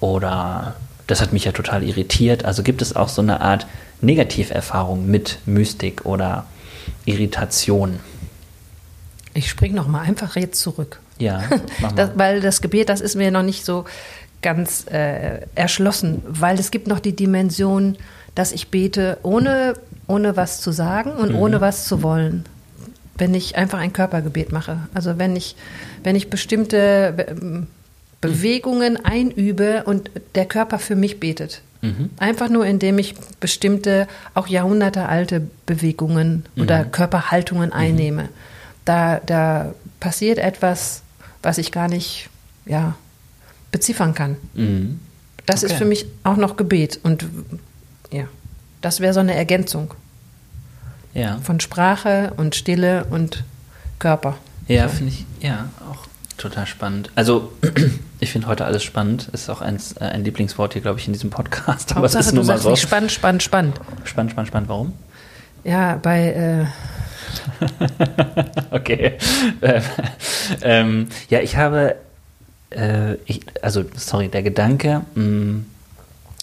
oder 0.00 0.74
das 1.06 1.20
hat 1.20 1.32
mich 1.32 1.44
ja 1.44 1.52
total 1.52 1.84
irritiert. 1.84 2.44
Also 2.44 2.64
gibt 2.64 2.82
es 2.82 2.96
auch 2.96 3.08
so 3.08 3.22
eine 3.22 3.40
Art 3.40 3.66
Negativerfahrung 4.00 5.06
mit 5.06 5.38
Mystik 5.46 6.04
oder 6.06 6.44
Irritation? 7.04 8.00
Ich 9.32 9.48
springe 9.48 9.76
nochmal 9.76 10.06
einfach 10.06 10.34
jetzt 10.36 10.60
zurück. 10.60 11.00
Ja, 11.18 11.42
das, 11.96 12.10
weil 12.14 12.40
das 12.40 12.60
Gebet, 12.60 12.88
das 12.88 13.00
ist 13.00 13.16
mir 13.16 13.30
noch 13.30 13.42
nicht 13.42 13.64
so 13.64 13.84
ganz 14.42 14.86
äh, 14.90 15.40
erschlossen, 15.54 16.22
weil 16.26 16.58
es 16.58 16.70
gibt 16.70 16.86
noch 16.86 17.00
die 17.00 17.14
Dimension, 17.14 17.96
dass 18.34 18.52
ich 18.52 18.68
bete, 18.68 19.18
ohne, 19.22 19.74
ohne 20.06 20.36
was 20.36 20.60
zu 20.60 20.70
sagen 20.70 21.12
und 21.12 21.32
mhm. 21.32 21.38
ohne 21.38 21.60
was 21.60 21.86
zu 21.86 22.02
wollen. 22.02 22.44
Wenn 23.16 23.34
ich 23.34 23.56
einfach 23.56 23.80
ein 23.80 23.92
Körpergebet 23.92 24.52
mache. 24.52 24.78
Also 24.94 25.18
wenn 25.18 25.34
ich, 25.34 25.56
wenn 26.04 26.14
ich 26.14 26.30
bestimmte 26.30 27.12
Be 27.16 27.66
Bewegungen 28.20 28.96
einübe 28.96 29.84
und 29.84 30.10
der 30.34 30.44
Körper 30.44 30.80
für 30.80 30.96
mich 30.96 31.20
betet. 31.20 31.62
Mhm. 31.82 32.10
Einfach 32.18 32.48
nur, 32.48 32.66
indem 32.66 32.98
ich 32.98 33.14
bestimmte, 33.38 34.08
auch 34.34 34.48
jahrhundertealte 34.48 35.42
Bewegungen 35.66 36.44
mhm. 36.56 36.62
oder 36.62 36.84
Körperhaltungen 36.84 37.68
mhm. 37.68 37.76
einnehme. 37.76 38.28
Da, 38.84 39.20
da 39.24 39.72
passiert 40.00 40.38
etwas 40.38 41.02
was 41.42 41.58
ich 41.58 41.72
gar 41.72 41.88
nicht 41.88 42.28
ja, 42.66 42.94
beziffern 43.72 44.14
kann. 44.14 44.36
Mhm. 44.54 45.00
Das 45.46 45.64
okay. 45.64 45.72
ist 45.72 45.78
für 45.78 45.84
mich 45.84 46.06
auch 46.24 46.36
noch 46.36 46.56
Gebet. 46.56 47.00
Und 47.02 47.26
ja, 48.12 48.24
das 48.80 49.00
wäre 49.00 49.14
so 49.14 49.20
eine 49.20 49.34
Ergänzung. 49.34 49.94
Ja. 51.14 51.38
Von 51.42 51.60
Sprache 51.60 52.32
und 52.36 52.54
Stille 52.54 53.06
und 53.10 53.44
Körper. 53.98 54.36
Ja, 54.68 54.88
finde 54.88 55.14
ich, 55.14 55.24
ja, 55.40 55.70
auch 55.90 56.06
total 56.36 56.66
spannend. 56.66 57.10
Also, 57.14 57.52
ich 58.20 58.30
finde 58.30 58.46
heute 58.46 58.66
alles 58.66 58.84
spannend. 58.84 59.28
Ist 59.32 59.48
auch 59.48 59.62
ein, 59.62 59.80
äh, 59.98 60.04
ein 60.04 60.24
Lieblingswort 60.24 60.74
hier, 60.74 60.82
glaube 60.82 61.00
ich, 61.00 61.06
in 61.06 61.14
diesem 61.14 61.30
Podcast. 61.30 61.92
Aber 61.92 62.02
Hauptsache, 62.02 62.20
es 62.20 62.26
ist 62.26 62.34
nur 62.34 62.44
mal 62.44 62.58
so. 62.58 62.76
Spannend, 62.76 63.10
spannend, 63.10 63.42
spannend. 63.42 63.80
Spannend, 64.04 64.32
spannend, 64.32 64.48
spannend. 64.48 64.68
Warum? 64.68 64.92
Ja, 65.64 65.96
bei. 65.96 66.66
Äh 66.66 66.97
okay. 68.70 69.18
Ähm, 69.62 69.82
ähm, 70.62 71.08
ja, 71.28 71.40
ich 71.40 71.56
habe, 71.56 71.96
äh, 72.70 73.14
ich, 73.26 73.40
also 73.62 73.84
sorry, 73.94 74.28
der 74.28 74.42
Gedanke, 74.42 75.02
mh, 75.14 75.24
mm, 75.24 75.66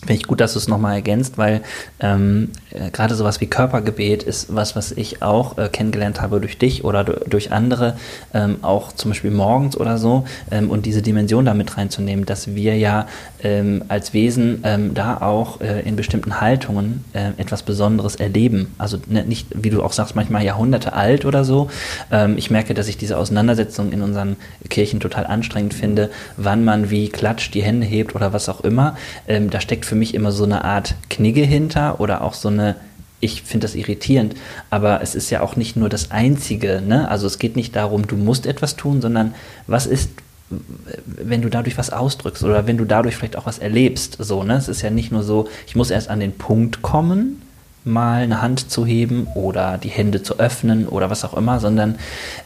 Finde 0.01 0.21
ich 0.21 0.27
gut, 0.27 0.39
dass 0.39 0.53
du 0.53 0.59
es 0.59 0.67
nochmal 0.67 0.93
ergänzt, 0.93 1.39
weil 1.39 1.61
ähm, 1.99 2.51
äh, 2.69 2.91
gerade 2.91 3.15
sowas 3.15 3.41
wie 3.41 3.47
Körpergebet 3.47 4.21
ist 4.21 4.53
was, 4.53 4.75
was 4.75 4.91
ich 4.91 5.23
auch 5.23 5.57
äh, 5.57 5.67
kennengelernt 5.67 6.21
habe 6.21 6.39
durch 6.39 6.59
dich 6.59 6.83
oder 6.83 7.03
durch 7.03 7.51
andere, 7.51 7.97
ähm, 8.33 8.57
auch 8.61 8.91
zum 8.91 9.11
Beispiel 9.11 9.31
morgens 9.31 9.75
oder 9.75 9.97
so, 9.97 10.25
ähm, 10.51 10.69
und 10.69 10.85
diese 10.85 11.01
Dimension 11.01 11.45
damit 11.45 11.77
reinzunehmen, 11.77 12.25
dass 12.25 12.53
wir 12.53 12.77
ja 12.77 13.07
ähm, 13.41 13.83
als 13.87 14.13
Wesen 14.13 14.61
ähm, 14.63 14.93
da 14.93 15.21
auch 15.21 15.61
äh, 15.61 15.81
in 15.81 15.95
bestimmten 15.95 16.39
Haltungen 16.39 17.03
äh, 17.13 17.31
etwas 17.37 17.63
Besonderes 17.63 18.15
erleben. 18.15 18.73
Also 18.77 18.97
ne, 19.07 19.23
nicht, 19.23 19.47
wie 19.55 19.71
du 19.71 19.81
auch 19.81 19.93
sagst, 19.93 20.15
manchmal 20.15 20.43
Jahrhunderte 20.43 20.93
alt 20.93 21.25
oder 21.25 21.43
so. 21.43 21.69
Ähm, 22.11 22.37
ich 22.37 22.51
merke, 22.51 22.75
dass 22.75 22.87
ich 22.87 22.97
diese 22.97 23.17
Auseinandersetzung 23.17 23.91
in 23.91 24.01
unseren 24.01 24.35
Kirchen 24.69 24.99
total 24.99 25.25
anstrengend 25.25 25.73
finde, 25.73 26.11
wann 26.37 26.63
man 26.63 26.91
wie 26.91 27.09
klatscht, 27.09 27.53
die 27.55 27.63
Hände 27.63 27.87
hebt 27.87 28.13
oder 28.15 28.33
was 28.33 28.49
auch 28.49 28.61
immer. 28.61 28.97
da 29.27 29.61
steckt 29.61 29.85
für 29.85 29.94
für 29.95 29.99
mich 29.99 30.13
immer 30.13 30.33
so 30.33 30.43
eine 30.43 30.65
Art 30.65 30.95
Knigge 31.09 31.43
hinter 31.43 32.01
oder 32.01 32.21
auch 32.21 32.33
so 32.33 32.49
eine, 32.49 32.75
ich 33.21 33.43
finde 33.43 33.63
das 33.65 33.75
irritierend, 33.75 34.35
aber 34.69 35.01
es 35.01 35.15
ist 35.15 35.29
ja 35.29 35.39
auch 35.39 35.55
nicht 35.55 35.77
nur 35.77 35.87
das 35.87 36.11
Einzige, 36.11 36.83
ne? 36.85 37.07
Also 37.07 37.27
es 37.27 37.39
geht 37.39 37.55
nicht 37.55 37.77
darum, 37.77 38.05
du 38.05 38.17
musst 38.17 38.45
etwas 38.45 38.75
tun, 38.75 38.99
sondern 38.99 39.33
was 39.67 39.85
ist, 39.85 40.09
wenn 41.05 41.41
du 41.41 41.49
dadurch 41.49 41.77
was 41.77 41.91
ausdrückst 41.91 42.43
oder 42.43 42.67
wenn 42.67 42.75
du 42.75 42.83
dadurch 42.83 43.15
vielleicht 43.15 43.37
auch 43.37 43.45
was 43.45 43.57
erlebst, 43.57 44.17
so, 44.19 44.43
ne? 44.43 44.57
Es 44.57 44.67
ist 44.67 44.81
ja 44.81 44.89
nicht 44.89 45.13
nur 45.13 45.23
so, 45.23 45.47
ich 45.65 45.77
muss 45.77 45.91
erst 45.91 46.09
an 46.09 46.19
den 46.19 46.33
Punkt 46.33 46.81
kommen, 46.81 47.41
mal 47.85 48.23
eine 48.23 48.41
Hand 48.41 48.71
zu 48.71 48.85
heben 48.85 49.27
oder 49.35 49.77
die 49.77 49.89
Hände 49.89 50.23
zu 50.23 50.39
öffnen 50.39 50.87
oder 50.87 51.09
was 51.09 51.23
auch 51.23 51.35
immer, 51.35 51.59
sondern 51.59 51.95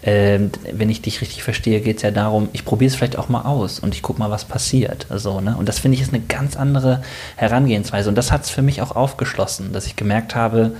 äh, 0.01 0.39
wenn 0.73 0.89
ich 0.89 1.01
dich 1.01 1.21
richtig 1.21 1.43
verstehe, 1.43 1.79
geht 1.79 1.97
es 1.97 2.03
ja 2.03 2.11
darum, 2.11 2.49
ich 2.51 2.65
probiere 2.65 2.89
es 2.89 2.95
vielleicht 2.95 3.17
auch 3.17 3.29
mal 3.29 3.43
aus 3.43 3.79
und 3.79 3.95
ich 3.95 4.01
gucke 4.01 4.19
mal, 4.19 4.29
was 4.29 4.45
passiert. 4.45 5.07
Also, 5.09 5.39
ne? 5.39 5.55
Und 5.57 5.69
das 5.69 5.79
finde 5.79 5.95
ich 5.95 6.01
ist 6.01 6.13
eine 6.13 6.23
ganz 6.23 6.57
andere 6.57 7.01
Herangehensweise. 7.37 8.09
Und 8.09 8.15
das 8.15 8.31
hat 8.31 8.43
es 8.43 8.49
für 8.49 8.61
mich 8.61 8.81
auch 8.81 8.95
aufgeschlossen, 8.95 9.71
dass 9.71 9.85
ich 9.85 9.95
gemerkt 9.95 10.35
habe, 10.35 10.73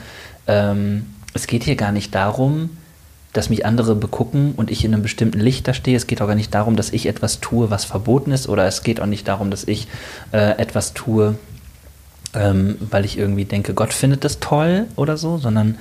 ähm, 0.47 1.05
es 1.33 1.47
geht 1.47 1.63
hier 1.63 1.75
gar 1.75 1.91
nicht 1.91 2.13
darum, 2.13 2.71
dass 3.33 3.49
mich 3.49 3.65
andere 3.65 3.95
begucken 3.95 4.53
und 4.57 4.71
ich 4.71 4.83
in 4.83 4.93
einem 4.93 5.03
bestimmten 5.03 5.39
Licht 5.39 5.67
da 5.67 5.73
stehe. 5.73 5.95
Es 5.95 6.07
geht 6.07 6.21
auch 6.21 6.27
gar 6.27 6.35
nicht 6.35 6.53
darum, 6.53 6.75
dass 6.75 6.91
ich 6.91 7.05
etwas 7.05 7.39
tue, 7.39 7.69
was 7.69 7.85
verboten 7.85 8.31
ist, 8.31 8.49
oder 8.49 8.65
es 8.65 8.83
geht 8.83 8.99
auch 8.99 9.05
nicht 9.05 9.27
darum, 9.27 9.51
dass 9.51 9.63
ich 9.63 9.87
äh, 10.33 10.57
etwas 10.57 10.93
tue, 10.93 11.37
ähm, 12.33 12.77
weil 12.79 13.05
ich 13.05 13.17
irgendwie 13.17 13.45
denke, 13.45 13.73
Gott 13.73 13.93
findet 13.93 14.23
das 14.23 14.39
toll 14.39 14.85
oder 14.95 15.17
so, 15.17 15.37
sondern 15.37 15.77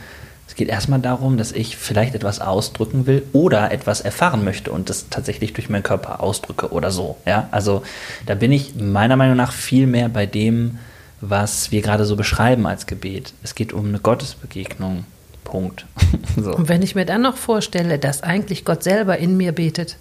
es 0.47 0.55
geht 0.55 0.69
erstmal 0.69 1.01
darum, 1.01 1.37
dass 1.37 1.53
ich 1.53 1.77
vielleicht 1.77 2.15
etwas 2.15 2.41
ausdrücken 2.41 3.07
will 3.07 3.23
oder 3.33 3.71
etwas 3.71 4.01
erfahren 4.01 4.45
möchte 4.45 4.71
und 4.73 4.89
das 4.89 5.09
tatsächlich 5.11 5.53
durch 5.53 5.69
meinen 5.69 5.83
Körper 5.83 6.23
ausdrücke 6.23 6.73
oder 6.73 6.91
so. 6.91 7.17
Ja, 7.27 7.49
also 7.51 7.83
da 8.27 8.35
bin 8.35 8.51
ich 8.51 8.75
meiner 8.75 9.17
Meinung 9.17 9.37
nach 9.37 9.53
viel 9.53 9.87
mehr 9.87 10.09
bei 10.09 10.25
dem, 10.25 10.79
was 11.21 11.71
wir 11.71 11.83
gerade 11.83 12.05
so 12.05 12.17
beschreiben 12.17 12.67
als 12.67 12.87
Gebet. 12.87 13.35
Es 13.43 13.55
geht 13.55 13.73
um 13.73 13.89
eine 13.89 13.99
Gottesbegegnung 13.99 15.05
Punkt. 15.49 15.87
so. 16.37 16.55
Und 16.55 16.69
wenn 16.69 16.83
ich 16.83 16.95
mir 16.95 17.05
dann 17.05 17.23
noch 17.23 17.37
vorstelle, 17.37 17.99
dass 17.99 18.23
eigentlich 18.23 18.65
Gott 18.65 18.83
selber 18.83 19.19
in 19.19 19.37
mir 19.37 19.53
betet, 19.53 19.97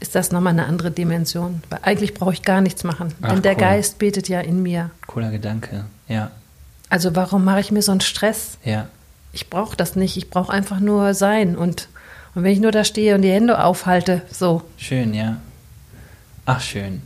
ist 0.00 0.14
das 0.14 0.32
nochmal 0.32 0.52
eine 0.52 0.66
andere 0.66 0.90
Dimension. 0.90 1.62
Weil 1.70 1.80
eigentlich 1.82 2.14
brauche 2.14 2.32
ich 2.32 2.42
gar 2.42 2.60
nichts 2.60 2.84
machen. 2.84 3.14
Ach, 3.22 3.30
denn 3.32 3.42
der 3.42 3.52
cool. 3.52 3.60
Geist 3.60 3.98
betet 3.98 4.28
ja 4.28 4.40
in 4.40 4.62
mir. 4.62 4.90
Cooler 5.06 5.30
Gedanke, 5.30 5.84
ja. 6.08 6.30
Also 6.90 7.16
warum 7.16 7.44
mache 7.44 7.60
ich 7.60 7.70
mir 7.70 7.82
so 7.82 7.92
einen 7.92 8.00
Stress? 8.00 8.58
Ja. 8.64 8.88
Ich 9.32 9.50
brauche 9.50 9.76
das 9.76 9.96
nicht. 9.96 10.16
Ich 10.16 10.30
brauche 10.30 10.52
einfach 10.52 10.80
nur 10.80 11.14
sein. 11.14 11.56
Und, 11.56 11.88
und 12.34 12.44
wenn 12.44 12.52
ich 12.52 12.60
nur 12.60 12.72
da 12.72 12.84
stehe 12.84 13.14
und 13.14 13.22
die 13.22 13.32
Hände 13.32 13.62
aufhalte, 13.62 14.22
so. 14.30 14.62
Schön, 14.76 15.14
ja. 15.14 15.38
Ach, 16.46 16.60
schön. 16.60 17.02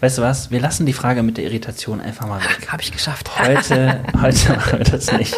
Weißt 0.00 0.18
du 0.18 0.22
was? 0.22 0.50
Wir 0.50 0.60
lassen 0.60 0.86
die 0.86 0.92
Frage 0.92 1.22
mit 1.22 1.36
der 1.36 1.44
Irritation 1.44 2.00
einfach 2.00 2.26
mal 2.26 2.40
weg. 2.40 2.68
Habe 2.68 2.82
ich 2.82 2.92
geschafft. 2.92 3.38
Heute, 3.38 4.00
heute 4.20 4.52
machen 4.52 4.78
wir 4.78 4.84
das 4.84 5.12
nicht. 5.12 5.36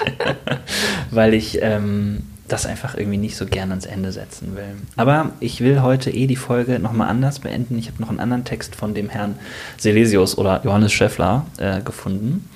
Weil 1.10 1.34
ich 1.34 1.60
ähm, 1.62 2.24
das 2.52 2.66
einfach 2.66 2.96
irgendwie 2.96 3.18
nicht 3.18 3.36
so 3.36 3.46
gern 3.46 3.70
ans 3.70 3.86
Ende 3.86 4.12
setzen 4.12 4.54
will. 4.56 4.76
Aber 4.96 5.30
ich 5.40 5.60
will 5.60 5.82
heute 5.82 6.10
eh 6.10 6.26
die 6.26 6.36
Folge 6.36 6.78
nochmal 6.78 7.08
anders 7.08 7.38
beenden. 7.38 7.78
Ich 7.78 7.88
habe 7.88 8.00
noch 8.00 8.10
einen 8.10 8.20
anderen 8.20 8.44
Text 8.44 8.76
von 8.76 8.94
dem 8.94 9.08
Herrn 9.08 9.36
Silesius 9.78 10.36
oder 10.36 10.60
Johannes 10.64 10.92
Schäffler 10.92 11.46
äh, 11.58 11.80
gefunden. 11.80 12.48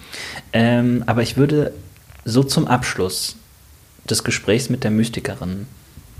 Ähm, 0.52 1.02
aber 1.06 1.22
ich 1.22 1.36
würde 1.36 1.72
so 2.24 2.42
zum 2.42 2.66
Abschluss 2.66 3.36
des 4.08 4.22
Gesprächs 4.22 4.68
mit 4.68 4.84
der 4.84 4.90
Mystikerin 4.90 5.66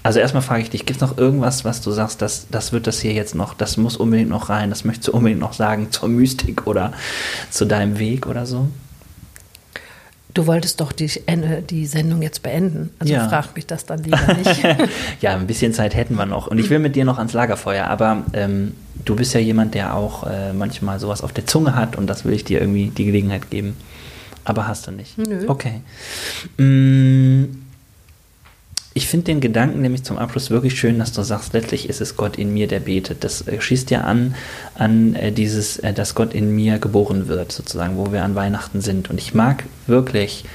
also 0.06 0.20
erstmal 0.20 0.42
frage 0.42 0.62
ich 0.62 0.70
dich, 0.70 0.86
gibt 0.86 1.02
es 1.02 1.08
noch 1.08 1.18
irgendwas, 1.18 1.64
was 1.64 1.80
du 1.80 1.90
sagst, 1.90 2.22
das, 2.22 2.46
das 2.48 2.72
wird 2.72 2.86
das 2.86 3.00
hier 3.00 3.12
jetzt 3.12 3.34
noch, 3.34 3.54
das 3.54 3.76
muss 3.76 3.96
unbedingt 3.96 4.30
noch 4.30 4.50
rein, 4.50 4.70
das 4.70 4.84
möchtest 4.84 5.08
du 5.08 5.12
unbedingt 5.12 5.40
noch 5.40 5.52
sagen 5.52 5.90
zur 5.90 6.08
Mystik 6.08 6.68
oder 6.68 6.92
zu 7.50 7.64
deinem 7.64 7.98
Weg 7.98 8.28
oder 8.28 8.46
so? 8.46 8.68
Du 10.36 10.46
wolltest 10.46 10.82
doch 10.82 10.92
die, 10.92 11.10
die 11.70 11.86
Sendung 11.86 12.20
jetzt 12.20 12.42
beenden. 12.42 12.90
Also 12.98 13.14
ja. 13.14 13.26
frag 13.26 13.56
mich 13.56 13.66
das 13.66 13.86
dann 13.86 14.02
lieber 14.04 14.34
nicht. 14.34 14.62
ja, 15.22 15.34
ein 15.34 15.46
bisschen 15.46 15.72
Zeit 15.72 15.94
hätten 15.94 16.14
wir 16.16 16.26
noch. 16.26 16.46
Und 16.46 16.58
ich 16.58 16.68
will 16.68 16.78
mit 16.78 16.94
dir 16.94 17.06
noch 17.06 17.16
ans 17.16 17.32
Lagerfeuer. 17.32 17.86
Aber 17.86 18.22
ähm, 18.34 18.74
du 19.06 19.16
bist 19.16 19.32
ja 19.32 19.40
jemand, 19.40 19.74
der 19.74 19.94
auch 19.94 20.26
äh, 20.26 20.52
manchmal 20.52 21.00
sowas 21.00 21.22
auf 21.22 21.32
der 21.32 21.46
Zunge 21.46 21.74
hat 21.74 21.96
und 21.96 22.06
das 22.06 22.26
will 22.26 22.34
ich 22.34 22.44
dir 22.44 22.60
irgendwie 22.60 22.88
die 22.88 23.06
Gelegenheit 23.06 23.48
geben. 23.48 23.78
Aber 24.44 24.68
hast 24.68 24.86
du 24.86 24.90
nicht. 24.90 25.16
Nö. 25.16 25.46
Okay. 25.48 25.80
Mmh 26.58 27.65
ich 28.96 29.08
finde 29.08 29.24
den 29.24 29.42
Gedanken 29.42 29.82
nämlich 29.82 30.04
zum 30.04 30.16
Abschluss 30.16 30.50
wirklich 30.50 30.80
schön, 30.80 30.98
dass 30.98 31.12
du 31.12 31.20
sagst, 31.20 31.52
letztlich 31.52 31.90
ist 31.90 32.00
es 32.00 32.16
Gott 32.16 32.38
in 32.38 32.54
mir, 32.54 32.66
der 32.66 32.80
betet. 32.80 33.24
Das 33.24 33.46
äh, 33.46 33.60
schießt 33.60 33.90
ja 33.90 34.00
an, 34.00 34.34
an 34.74 35.14
äh, 35.14 35.32
dieses, 35.32 35.76
äh, 35.80 35.92
dass 35.92 36.14
Gott 36.14 36.32
in 36.32 36.56
mir 36.56 36.78
geboren 36.78 37.28
wird, 37.28 37.52
sozusagen, 37.52 37.98
wo 37.98 38.10
wir 38.10 38.24
an 38.24 38.34
Weihnachten 38.34 38.80
sind. 38.80 39.10
Und 39.10 39.18
ich 39.18 39.34
mag 39.34 39.64
wirklich 39.86 40.46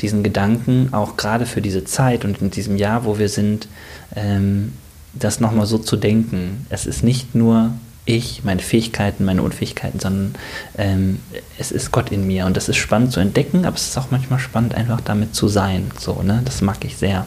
diesen 0.00 0.22
Gedanken, 0.22 0.90
auch 0.92 1.16
gerade 1.16 1.44
für 1.44 1.60
diese 1.60 1.84
Zeit 1.84 2.24
und 2.24 2.40
in 2.40 2.52
diesem 2.52 2.76
Jahr, 2.76 3.04
wo 3.04 3.18
wir 3.18 3.28
sind, 3.28 3.66
ähm, 4.14 4.74
das 5.12 5.40
nochmal 5.40 5.66
so 5.66 5.78
zu 5.78 5.96
denken. 5.96 6.66
Es 6.70 6.86
ist 6.86 7.02
nicht 7.02 7.34
nur 7.34 7.72
ich, 8.04 8.44
meine 8.44 8.62
Fähigkeiten, 8.62 9.24
meine 9.24 9.42
Unfähigkeiten, 9.42 9.98
sondern 9.98 10.36
ähm, 10.76 11.18
es 11.58 11.72
ist 11.72 11.90
Gott 11.90 12.12
in 12.12 12.28
mir. 12.28 12.46
Und 12.46 12.56
das 12.56 12.68
ist 12.68 12.76
spannend 12.76 13.10
zu 13.10 13.18
entdecken, 13.18 13.64
aber 13.64 13.74
es 13.74 13.88
ist 13.88 13.98
auch 13.98 14.12
manchmal 14.12 14.38
spannend, 14.38 14.76
einfach 14.76 15.00
damit 15.00 15.34
zu 15.34 15.48
sein. 15.48 15.90
So, 15.98 16.22
ne? 16.22 16.42
Das 16.44 16.60
mag 16.60 16.84
ich 16.84 16.96
sehr. 16.96 17.26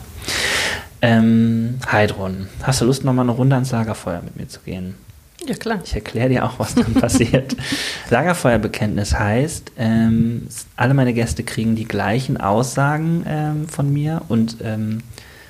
Ähm, 1.01 1.79
Heidrun, 1.91 2.47
hast 2.61 2.81
du 2.81 2.85
Lust, 2.85 3.03
nochmal 3.03 3.25
eine 3.25 3.31
Runde 3.31 3.55
ans 3.55 3.71
Lagerfeuer 3.71 4.21
mit 4.21 4.35
mir 4.35 4.47
zu 4.47 4.59
gehen? 4.59 4.95
Ja, 5.47 5.55
klar. 5.55 5.79
Ich 5.83 5.95
erkläre 5.95 6.29
dir 6.29 6.45
auch, 6.45 6.59
was 6.59 6.75
dann 6.75 6.93
passiert. 7.01 7.55
Lagerfeuerbekenntnis 8.09 9.17
heißt, 9.17 9.71
ähm, 9.77 10.47
alle 10.75 10.93
meine 10.93 11.13
Gäste 11.13 11.43
kriegen 11.43 11.75
die 11.75 11.87
gleichen 11.87 12.37
Aussagen 12.37 13.25
ähm, 13.27 13.67
von 13.67 13.91
mir 13.91 14.21
und 14.27 14.57
ähm, 14.63 14.99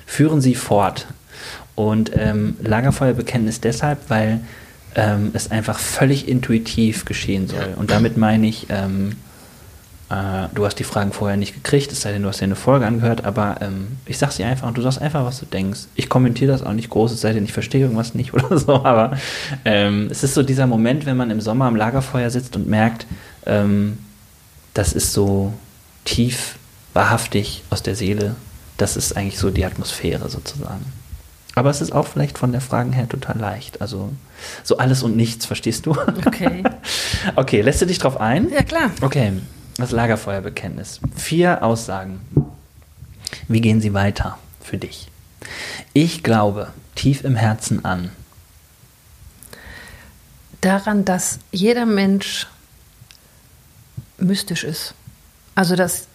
führen 0.06 0.40
sie 0.40 0.54
fort. 0.54 1.06
Und 1.74 2.12
ähm, 2.14 2.56
Lagerfeuerbekenntnis 2.62 3.60
deshalb, 3.60 3.98
weil 4.08 4.40
ähm, 4.94 5.30
es 5.34 5.50
einfach 5.50 5.78
völlig 5.78 6.28
intuitiv 6.28 7.04
geschehen 7.04 7.48
soll. 7.48 7.74
Und 7.76 7.90
damit 7.90 8.16
meine 8.16 8.46
ich, 8.46 8.66
ähm, 8.70 9.16
äh, 10.12 10.48
du 10.54 10.66
hast 10.66 10.78
die 10.78 10.84
Fragen 10.84 11.12
vorher 11.12 11.38
nicht 11.38 11.54
gekriegt, 11.54 11.90
es 11.90 12.02
sei 12.02 12.12
denn, 12.12 12.22
du 12.22 12.28
hast 12.28 12.40
dir 12.40 12.44
eine 12.44 12.56
Folge 12.56 12.86
angehört, 12.86 13.24
aber 13.24 13.56
ähm, 13.62 13.96
ich 14.04 14.18
sag 14.18 14.32
sie 14.32 14.44
einfach 14.44 14.68
und 14.68 14.76
du 14.76 14.82
sagst 14.82 15.00
einfach, 15.00 15.24
was 15.24 15.40
du 15.40 15.46
denkst. 15.46 15.80
Ich 15.94 16.10
kommentiere 16.10 16.52
das 16.52 16.62
auch 16.62 16.74
nicht 16.74 16.90
groß, 16.90 17.12
es 17.12 17.22
sei 17.22 17.32
denn, 17.32 17.44
ich 17.44 17.52
verstehe 17.52 17.80
irgendwas 17.80 18.14
nicht 18.14 18.34
oder 18.34 18.58
so, 18.58 18.84
aber 18.84 19.16
ähm, 19.64 20.08
es 20.10 20.22
ist 20.22 20.34
so 20.34 20.42
dieser 20.42 20.66
Moment, 20.66 21.06
wenn 21.06 21.16
man 21.16 21.30
im 21.30 21.40
Sommer 21.40 21.64
am 21.64 21.76
Lagerfeuer 21.76 22.28
sitzt 22.28 22.56
und 22.56 22.68
merkt, 22.68 23.06
ähm, 23.46 23.98
das 24.74 24.92
ist 24.92 25.12
so 25.12 25.54
tief, 26.04 26.56
wahrhaftig 26.92 27.62
aus 27.70 27.82
der 27.82 27.94
Seele. 27.94 28.36
Das 28.76 28.96
ist 28.96 29.16
eigentlich 29.16 29.38
so 29.38 29.50
die 29.50 29.64
Atmosphäre 29.64 30.28
sozusagen. 30.28 30.84
Aber 31.54 31.70
es 31.70 31.80
ist 31.80 31.92
auch 31.92 32.06
vielleicht 32.06 32.38
von 32.38 32.52
der 32.52 32.60
Fragen 32.60 32.92
her 32.92 33.08
total 33.08 33.38
leicht. 33.38 33.80
Also 33.80 34.10
so 34.62 34.78
alles 34.78 35.02
und 35.02 35.16
nichts, 35.16 35.46
verstehst 35.46 35.86
du? 35.86 35.92
Okay. 36.26 36.62
okay, 37.36 37.60
lässt 37.60 37.80
du 37.82 37.86
dich 37.86 37.98
drauf 37.98 38.20
ein? 38.20 38.50
Ja, 38.50 38.62
klar. 38.62 38.90
Okay, 39.02 39.32
das 39.76 39.90
Lagerfeuerbekenntnis. 39.90 41.00
Vier 41.16 41.62
Aussagen. 41.62 42.20
Wie 43.48 43.60
gehen 43.60 43.80
sie 43.80 43.94
weiter 43.94 44.38
für 44.60 44.78
dich? 44.78 45.08
Ich 45.92 46.22
glaube 46.22 46.72
tief 46.94 47.24
im 47.24 47.36
Herzen 47.36 47.84
an. 47.84 48.10
Daran, 50.60 51.04
dass 51.04 51.38
jeder 51.50 51.86
Mensch 51.86 52.46
mystisch 54.18 54.64
ist. 54.64 54.94
Also, 55.54 55.74
dass 55.74 56.06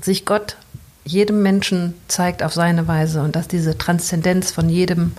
sich 0.00 0.24
Gott 0.24 0.56
jedem 1.04 1.42
Menschen 1.42 1.94
zeigt 2.08 2.42
auf 2.42 2.52
seine 2.52 2.86
Weise 2.88 3.22
und 3.22 3.36
dass 3.36 3.48
diese 3.48 3.76
Transzendenz 3.78 4.52
von 4.52 4.68
jedem, 4.68 5.12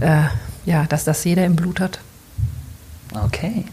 äh, 0.00 0.24
ja, 0.64 0.84
dass 0.86 1.04
das 1.04 1.24
jeder 1.24 1.44
im 1.44 1.56
Blut 1.56 1.80
hat. 1.80 2.00
Okay. 3.14 3.64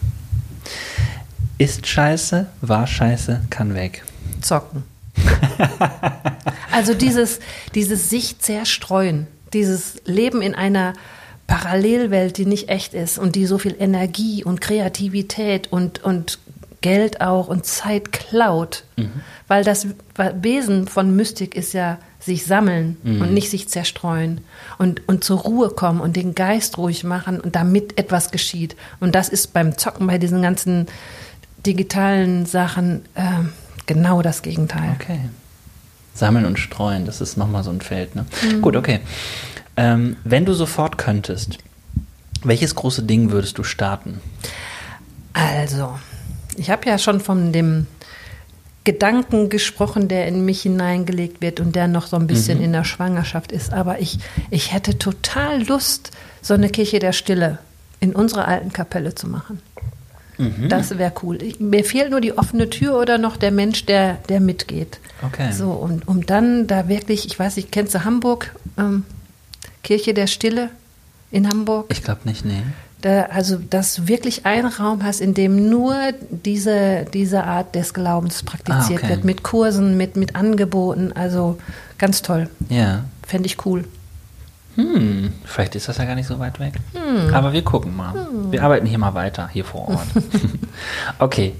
Ist 1.58 1.86
scheiße, 1.86 2.46
war 2.60 2.86
scheiße, 2.86 3.42
kann 3.50 3.74
weg. 3.74 4.04
Zocken. 4.40 4.84
also 6.72 6.94
dieses, 6.94 7.40
dieses 7.74 8.10
sich 8.10 8.38
zerstreuen, 8.38 9.26
dieses 9.52 10.00
Leben 10.04 10.42
in 10.42 10.54
einer 10.54 10.94
Parallelwelt, 11.46 12.38
die 12.38 12.46
nicht 12.46 12.68
echt 12.68 12.94
ist 12.94 13.18
und 13.18 13.36
die 13.36 13.46
so 13.46 13.58
viel 13.58 13.76
Energie 13.78 14.42
und 14.42 14.60
Kreativität 14.60 15.70
und, 15.70 16.02
und 16.02 16.38
Geld 16.80 17.20
auch 17.20 17.48
und 17.48 17.66
Zeit 17.66 18.12
klaut. 18.12 18.84
Mhm. 18.96 19.20
Weil 19.48 19.64
das 19.64 19.86
Wesen 20.40 20.88
von 20.88 21.14
Mystik 21.14 21.54
ist 21.54 21.74
ja 21.74 21.98
sich 22.20 22.46
sammeln 22.46 22.96
mhm. 23.02 23.20
und 23.20 23.34
nicht 23.34 23.50
sich 23.50 23.68
zerstreuen 23.68 24.42
und, 24.78 25.06
und 25.08 25.24
zur 25.24 25.40
Ruhe 25.40 25.70
kommen 25.70 26.00
und 26.00 26.16
den 26.16 26.34
Geist 26.34 26.78
ruhig 26.78 27.04
machen 27.04 27.40
und 27.40 27.56
damit 27.56 27.98
etwas 27.98 28.30
geschieht. 28.30 28.76
Und 29.00 29.14
das 29.14 29.28
ist 29.28 29.52
beim 29.52 29.76
Zocken, 29.76 30.06
bei 30.06 30.18
diesen 30.18 30.42
ganzen 30.42 30.86
digitalen 31.66 32.46
Sachen 32.46 33.04
äh, 33.14 33.22
genau 33.86 34.22
das 34.22 34.42
Gegenteil. 34.42 34.96
Okay. 35.00 35.20
Sammeln 36.14 36.44
und 36.44 36.58
streuen, 36.58 37.06
das 37.06 37.20
ist 37.20 37.36
nochmal 37.36 37.64
so 37.64 37.70
ein 37.70 37.80
Feld. 37.80 38.14
Ne? 38.14 38.26
Mhm. 38.42 38.62
Gut, 38.62 38.76
okay. 38.76 39.00
Ähm, 39.76 40.16
wenn 40.24 40.44
du 40.44 40.52
sofort 40.52 40.98
könntest, 40.98 41.58
welches 42.42 42.74
große 42.74 43.04
Ding 43.04 43.30
würdest 43.30 43.56
du 43.58 43.64
starten? 43.64 44.20
Also, 45.32 45.98
ich 46.56 46.70
habe 46.70 46.86
ja 46.86 46.98
schon 46.98 47.20
von 47.20 47.52
dem 47.52 47.86
Gedanken 48.84 49.48
gesprochen, 49.48 50.08
der 50.08 50.26
in 50.26 50.44
mich 50.44 50.62
hineingelegt 50.62 51.40
wird 51.40 51.60
und 51.60 51.76
der 51.76 51.86
noch 51.88 52.06
so 52.06 52.16
ein 52.16 52.26
bisschen 52.26 52.58
mhm. 52.58 52.64
in 52.64 52.72
der 52.72 52.84
Schwangerschaft 52.84 53.52
ist. 53.52 53.72
Aber 53.72 54.00
ich, 54.00 54.18
ich 54.50 54.72
hätte 54.72 54.98
total 54.98 55.62
Lust, 55.62 56.10
so 56.42 56.54
eine 56.54 56.68
Kirche 56.68 56.98
der 56.98 57.12
Stille 57.12 57.58
in 58.00 58.14
unserer 58.14 58.48
alten 58.48 58.72
Kapelle 58.72 59.14
zu 59.14 59.28
machen. 59.28 59.62
Mhm. 60.42 60.68
Das 60.68 60.98
wäre 60.98 61.12
cool. 61.22 61.38
Mir 61.58 61.84
fehlt 61.84 62.10
nur 62.10 62.20
die 62.20 62.36
offene 62.36 62.68
Tür 62.68 62.98
oder 62.98 63.18
noch 63.18 63.36
der 63.36 63.52
Mensch, 63.52 63.86
der, 63.86 64.14
der 64.28 64.40
mitgeht. 64.40 64.98
Okay. 65.22 65.52
So, 65.52 65.70
und 65.70 66.08
um 66.08 66.26
dann 66.26 66.66
da 66.66 66.88
wirklich, 66.88 67.26
ich 67.26 67.38
weiß 67.38 67.56
nicht, 67.56 67.70
kennst 67.70 67.94
du 67.94 68.04
Hamburg? 68.04 68.54
Ähm, 68.76 69.04
Kirche 69.82 70.14
der 70.14 70.26
Stille 70.26 70.70
in 71.30 71.48
Hamburg? 71.48 71.86
Ich 71.90 72.02
glaube 72.02 72.20
nicht, 72.24 72.44
nee. 72.44 72.62
Da, 73.02 73.22
also, 73.26 73.56
dass 73.56 73.94
du 73.94 74.06
wirklich 74.06 74.46
einen 74.46 74.66
Raum 74.66 75.02
hast, 75.02 75.20
in 75.20 75.34
dem 75.34 75.68
nur 75.68 75.96
diese, 76.30 77.04
diese 77.12 77.44
Art 77.44 77.74
des 77.74 77.94
Glaubens 77.94 78.44
praktiziert 78.44 79.02
ah, 79.02 79.06
okay. 79.06 79.08
wird, 79.08 79.24
mit 79.24 79.42
Kursen, 79.42 79.96
mit, 79.96 80.16
mit 80.16 80.36
Angeboten, 80.36 81.12
also 81.12 81.58
ganz 81.98 82.22
toll. 82.22 82.48
Ja. 82.68 83.04
Fände 83.26 83.46
ich 83.46 83.66
cool. 83.66 83.84
Hm, 84.76 85.32
vielleicht 85.44 85.74
ist 85.74 85.88
das 85.88 85.98
ja 85.98 86.04
gar 86.04 86.14
nicht 86.14 86.26
so 86.26 86.38
weit 86.38 86.58
weg. 86.58 86.74
Hm. 86.92 87.34
Aber 87.34 87.52
wir 87.52 87.62
gucken 87.62 87.96
mal. 87.96 88.12
Hm. 88.12 88.52
Wir 88.52 88.62
arbeiten 88.62 88.86
hier 88.86 88.98
mal 88.98 89.14
weiter, 89.14 89.48
hier 89.52 89.64
vor 89.64 89.88
Ort. 89.88 90.06
okay, 91.18 91.54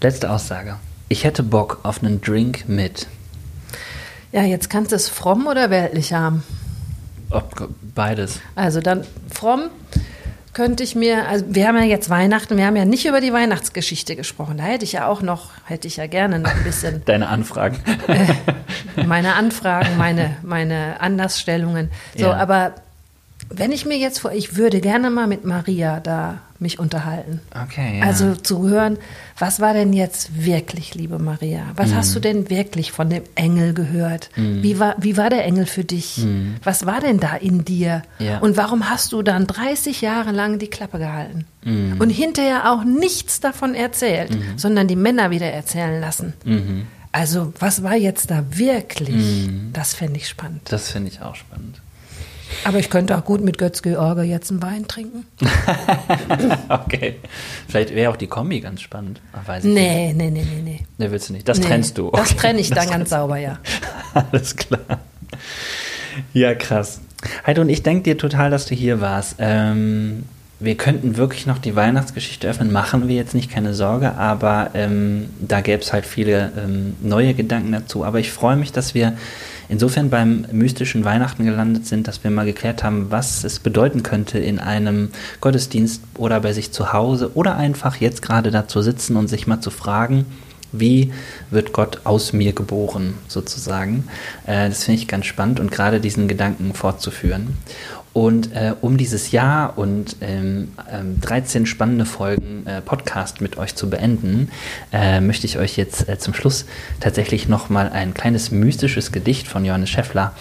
letzte 0.00 0.30
Aussage. 0.30 0.76
Ich 1.08 1.24
hätte 1.24 1.42
Bock 1.42 1.80
auf 1.82 2.02
einen 2.02 2.20
Drink 2.20 2.68
mit. 2.68 3.06
Ja, 4.32 4.42
jetzt 4.42 4.70
kannst 4.70 4.92
du 4.92 4.96
es 4.96 5.08
fromm 5.08 5.46
oder 5.46 5.70
weltlich 5.70 6.12
haben. 6.12 6.42
Ob, 7.30 7.68
beides. 7.94 8.40
Also 8.54 8.80
dann 8.80 9.04
fromm 9.32 9.70
könnte 10.56 10.82
ich 10.82 10.94
mir, 10.94 11.28
also 11.28 11.44
wir 11.50 11.68
haben 11.68 11.76
ja 11.76 11.84
jetzt 11.84 12.08
Weihnachten, 12.08 12.56
wir 12.56 12.64
haben 12.64 12.76
ja 12.76 12.86
nicht 12.86 13.04
über 13.04 13.20
die 13.20 13.30
Weihnachtsgeschichte 13.30 14.16
gesprochen. 14.16 14.56
Da 14.56 14.64
hätte 14.64 14.86
ich 14.86 14.92
ja 14.92 15.06
auch 15.06 15.20
noch, 15.20 15.50
hätte 15.66 15.86
ich 15.86 15.96
ja 15.96 16.06
gerne 16.06 16.38
noch 16.38 16.50
ein 16.50 16.64
bisschen. 16.64 17.02
Deine 17.04 17.28
Anfragen. 17.28 17.76
Äh, 18.08 19.04
meine 19.04 19.34
Anfragen, 19.34 19.98
meine, 19.98 20.38
meine 20.42 20.98
Andersstellungen. 20.98 21.90
So, 22.16 22.24
ja. 22.24 22.36
aber 22.36 22.72
wenn 23.50 23.70
ich 23.70 23.84
mir 23.84 23.98
jetzt 23.98 24.20
vor, 24.20 24.32
ich 24.32 24.56
würde 24.56 24.80
gerne 24.80 25.10
mal 25.10 25.26
mit 25.26 25.44
Maria 25.44 26.00
da 26.00 26.38
mich 26.60 26.78
unterhalten. 26.78 27.40
Okay. 27.64 28.00
Ja. 28.00 28.06
Also 28.06 28.34
zu 28.34 28.68
hören, 28.68 28.98
was 29.38 29.60
war 29.60 29.74
denn 29.74 29.92
jetzt 29.92 30.44
wirklich, 30.44 30.94
liebe 30.94 31.18
Maria? 31.18 31.62
Was 31.74 31.90
mhm. 31.90 31.96
hast 31.96 32.14
du 32.14 32.20
denn 32.20 32.50
wirklich 32.50 32.92
von 32.92 33.10
dem 33.10 33.22
Engel 33.34 33.74
gehört? 33.74 34.30
Mhm. 34.36 34.62
Wie, 34.62 34.78
war, 34.78 34.96
wie 34.98 35.16
war 35.16 35.30
der 35.30 35.44
Engel 35.44 35.66
für 35.66 35.84
dich? 35.84 36.18
Mhm. 36.18 36.56
Was 36.62 36.86
war 36.86 37.00
denn 37.00 37.18
da 37.18 37.36
in 37.36 37.64
dir? 37.64 38.02
Ja. 38.18 38.38
Und 38.38 38.56
warum 38.56 38.88
hast 38.88 39.12
du 39.12 39.22
dann 39.22 39.46
30 39.46 40.00
Jahre 40.00 40.32
lang 40.32 40.58
die 40.58 40.68
Klappe 40.68 40.98
gehalten? 40.98 41.46
Mhm. 41.64 41.96
Und 41.98 42.10
hinterher 42.10 42.72
auch 42.72 42.84
nichts 42.84 43.40
davon 43.40 43.74
erzählt, 43.74 44.30
mhm. 44.30 44.56
sondern 44.56 44.88
die 44.88 44.96
Männer 44.96 45.30
wieder 45.30 45.50
erzählen 45.50 46.00
lassen. 46.00 46.34
Mhm. 46.44 46.86
Also, 47.12 47.54
was 47.58 47.82
war 47.82 47.96
jetzt 47.96 48.30
da 48.30 48.44
wirklich? 48.50 49.48
Das 49.72 49.94
fände 49.94 50.18
ich 50.18 50.28
spannend. 50.28 50.60
Das 50.70 50.90
finde 50.90 51.10
ich 51.10 51.22
auch 51.22 51.34
spannend. 51.34 51.80
Aber 52.64 52.78
ich 52.78 52.90
könnte 52.90 53.16
auch 53.16 53.24
gut 53.24 53.42
mit 53.42 53.58
Götz-George 53.58 54.22
jetzt 54.22 54.50
einen 54.50 54.62
Wein 54.62 54.86
trinken. 54.86 55.26
okay. 56.68 57.16
Vielleicht 57.68 57.94
wäre 57.94 58.10
auch 58.10 58.16
die 58.16 58.26
Kombi 58.26 58.60
ganz 58.60 58.80
spannend. 58.82 59.20
Ach, 59.32 59.46
weiß 59.46 59.64
ich 59.64 59.72
nee, 59.72 60.12
nicht. 60.12 60.16
nee, 60.16 60.30
nee, 60.30 60.44
nee, 60.44 60.62
nee. 60.62 60.86
Nee, 60.98 61.10
willst 61.10 61.28
du 61.28 61.32
nicht. 61.32 61.48
Das 61.48 61.58
nee, 61.58 61.66
trennst 61.66 61.98
du. 61.98 62.08
Okay. 62.08 62.16
Das 62.18 62.36
trenne 62.36 62.60
ich 62.60 62.70
dann 62.70 62.88
ganz 62.88 63.10
sauber, 63.10 63.38
ja. 63.38 63.58
Alles 64.32 64.56
klar. 64.56 65.00
Ja, 66.32 66.54
krass. 66.54 67.00
Heide, 67.46 67.60
und 67.60 67.68
ich 67.68 67.82
denke 67.82 68.04
dir 68.04 68.18
total, 68.18 68.50
dass 68.50 68.66
du 68.66 68.74
hier 68.74 69.00
warst. 69.00 69.36
Ähm, 69.38 70.24
wir 70.58 70.76
könnten 70.76 71.16
wirklich 71.16 71.46
noch 71.46 71.58
die 71.58 71.76
Weihnachtsgeschichte 71.76 72.48
öffnen, 72.48 72.72
machen 72.72 73.08
wir 73.08 73.16
jetzt 73.16 73.34
nicht, 73.34 73.50
keine 73.50 73.74
Sorge, 73.74 74.14
aber 74.14 74.70
ähm, 74.74 75.28
da 75.40 75.60
gäbe 75.60 75.82
es 75.82 75.92
halt 75.92 76.06
viele 76.06 76.52
ähm, 76.56 76.96
neue 77.02 77.34
Gedanken 77.34 77.72
dazu. 77.72 78.04
Aber 78.04 78.20
ich 78.20 78.32
freue 78.32 78.56
mich, 78.56 78.72
dass 78.72 78.94
wir 78.94 79.16
insofern 79.68 80.10
beim 80.10 80.46
mystischen 80.52 81.04
Weihnachten 81.04 81.44
gelandet 81.44 81.86
sind, 81.86 82.08
dass 82.08 82.22
wir 82.24 82.30
mal 82.30 82.46
geklärt 82.46 82.82
haben, 82.82 83.10
was 83.10 83.44
es 83.44 83.58
bedeuten 83.58 84.02
könnte 84.02 84.38
in 84.38 84.58
einem 84.58 85.10
Gottesdienst 85.40 86.02
oder 86.16 86.40
bei 86.40 86.52
sich 86.52 86.72
zu 86.72 86.92
Hause 86.92 87.32
oder 87.34 87.56
einfach 87.56 87.96
jetzt 87.96 88.22
gerade 88.22 88.50
da 88.50 88.68
zu 88.68 88.82
sitzen 88.82 89.16
und 89.16 89.28
sich 89.28 89.46
mal 89.46 89.60
zu 89.60 89.70
fragen, 89.70 90.26
wie 90.72 91.12
wird 91.50 91.72
Gott 91.72 92.00
aus 92.04 92.32
mir 92.32 92.52
geboren, 92.52 93.14
sozusagen. 93.28 94.08
Äh, 94.46 94.68
das 94.68 94.84
finde 94.84 95.00
ich 95.00 95.08
ganz 95.08 95.26
spannend 95.26 95.60
und 95.60 95.70
gerade 95.70 96.00
diesen 96.00 96.28
Gedanken 96.28 96.74
fortzuführen. 96.74 97.56
Und 98.16 98.54
äh, 98.54 98.72
um 98.80 98.96
dieses 98.96 99.30
Jahr 99.30 99.76
und 99.76 100.16
ähm, 100.22 100.68
ähm, 100.90 101.20
13 101.20 101.66
spannende 101.66 102.06
Folgen 102.06 102.66
äh, 102.66 102.80
Podcast 102.80 103.42
mit 103.42 103.58
euch 103.58 103.74
zu 103.74 103.90
beenden, 103.90 104.48
äh, 104.90 105.20
möchte 105.20 105.46
ich 105.46 105.58
euch 105.58 105.76
jetzt 105.76 106.08
äh, 106.08 106.18
zum 106.18 106.32
Schluss 106.32 106.64
tatsächlich 106.98 107.46
nochmal 107.46 107.90
ein 107.90 108.14
kleines 108.14 108.50
mystisches 108.50 109.12
Gedicht 109.12 109.46
von 109.48 109.66
Johannes 109.66 109.90
Schäffler 109.90 110.32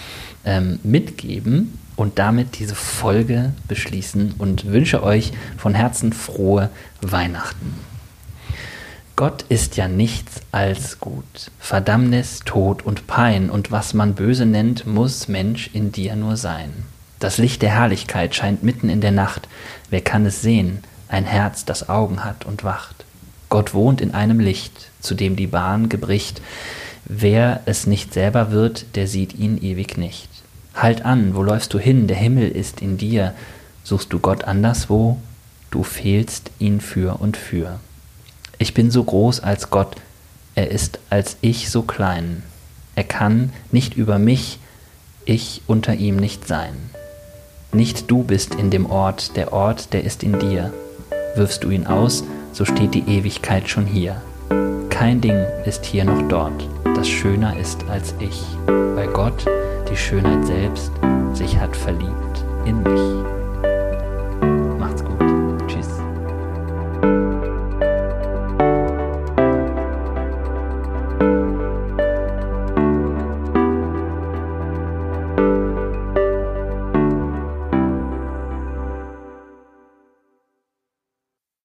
ähm, 0.45 0.79
mitgeben 0.83 1.77
und 1.97 2.17
damit 2.17 2.59
diese 2.59 2.75
Folge 2.75 3.51
beschließen 3.67 4.35
und 4.37 4.71
wünsche 4.71 5.03
euch 5.03 5.33
von 5.57 5.75
Herzen 5.75 6.13
frohe 6.13 6.69
Weihnachten. 7.01 7.73
Gott 9.17 9.43
ist 9.49 9.75
ja 9.75 9.89
nichts 9.89 10.43
als 10.53 11.01
gut, 11.01 11.51
Verdammnis, 11.59 12.39
Tod 12.45 12.85
und 12.85 13.05
Pein, 13.05 13.49
und 13.49 13.69
was 13.69 13.93
man 13.93 14.15
böse 14.15 14.45
nennt, 14.45 14.87
muss 14.87 15.27
Mensch 15.27 15.69
in 15.73 15.91
dir 15.91 16.15
nur 16.15 16.37
sein. 16.37 16.94
Das 17.25 17.39
Licht 17.39 17.63
der 17.63 17.71
Herrlichkeit 17.71 18.35
scheint 18.35 18.61
mitten 18.61 18.87
in 18.87 19.01
der 19.01 19.09
Nacht. 19.09 19.47
Wer 19.89 20.01
kann 20.01 20.27
es 20.27 20.43
sehen? 20.43 20.83
Ein 21.07 21.25
Herz, 21.25 21.65
das 21.65 21.89
Augen 21.89 22.23
hat 22.23 22.45
und 22.45 22.63
wacht. 22.63 23.03
Gott 23.49 23.73
wohnt 23.73 23.99
in 23.99 24.13
einem 24.13 24.39
Licht, 24.39 24.91
zu 24.99 25.15
dem 25.15 25.35
die 25.35 25.47
Bahn 25.47 25.89
gebricht. 25.89 26.39
Wer 27.05 27.61
es 27.65 27.87
nicht 27.87 28.13
selber 28.13 28.51
wird, 28.51 28.85
der 28.93 29.07
sieht 29.07 29.33
ihn 29.33 29.57
ewig 29.57 29.97
nicht. 29.97 30.29
Halt 30.75 31.03
an, 31.03 31.33
wo 31.33 31.41
läufst 31.41 31.73
du 31.73 31.79
hin? 31.79 32.05
Der 32.05 32.15
Himmel 32.15 32.47
ist 32.47 32.79
in 32.83 32.99
dir. 32.99 33.33
Suchst 33.83 34.13
du 34.13 34.19
Gott 34.19 34.43
anderswo? 34.43 35.17
Du 35.71 35.81
fehlst 35.81 36.51
ihn 36.59 36.79
für 36.79 37.19
und 37.19 37.37
für. 37.37 37.79
Ich 38.59 38.75
bin 38.75 38.91
so 38.91 39.03
groß 39.03 39.39
als 39.39 39.71
Gott, 39.71 39.95
er 40.53 40.69
ist 40.69 40.99
als 41.09 41.37
ich 41.41 41.71
so 41.71 41.81
klein. 41.81 42.43
Er 42.95 43.03
kann 43.03 43.51
nicht 43.71 43.95
über 43.95 44.19
mich, 44.19 44.59
ich 45.25 45.63
unter 45.65 45.95
ihm 45.95 46.17
nicht 46.17 46.47
sein. 46.47 46.75
Nicht 47.75 48.09
du 48.09 48.23
bist 48.23 48.55
in 48.55 48.69
dem 48.69 48.89
Ort, 48.89 49.35
der 49.35 49.51
Ort, 49.51 49.91
der 49.91 50.05
ist 50.05 50.23
in 50.23 50.39
dir. 50.39 50.71
Wirfst 51.35 51.61
du 51.61 51.71
ihn 51.71 51.85
aus, 51.85 52.23
so 52.53 52.63
steht 52.63 52.93
die 52.93 53.03
Ewigkeit 53.05 53.67
schon 53.67 53.85
hier. 53.85 54.15
Kein 54.89 55.19
Ding 55.19 55.45
ist 55.65 55.83
hier 55.83 56.05
noch 56.05 56.25
dort, 56.29 56.69
das 56.95 57.09
schöner 57.09 57.59
ist 57.59 57.83
als 57.89 58.15
ich, 58.19 58.45
weil 58.65 59.07
Gott, 59.07 59.45
die 59.91 59.97
Schönheit 59.97 60.45
selbst, 60.45 60.89
sich 61.33 61.59
hat 61.59 61.75
verliebt 61.75 62.45
in 62.65 62.81
mich. 62.81 63.44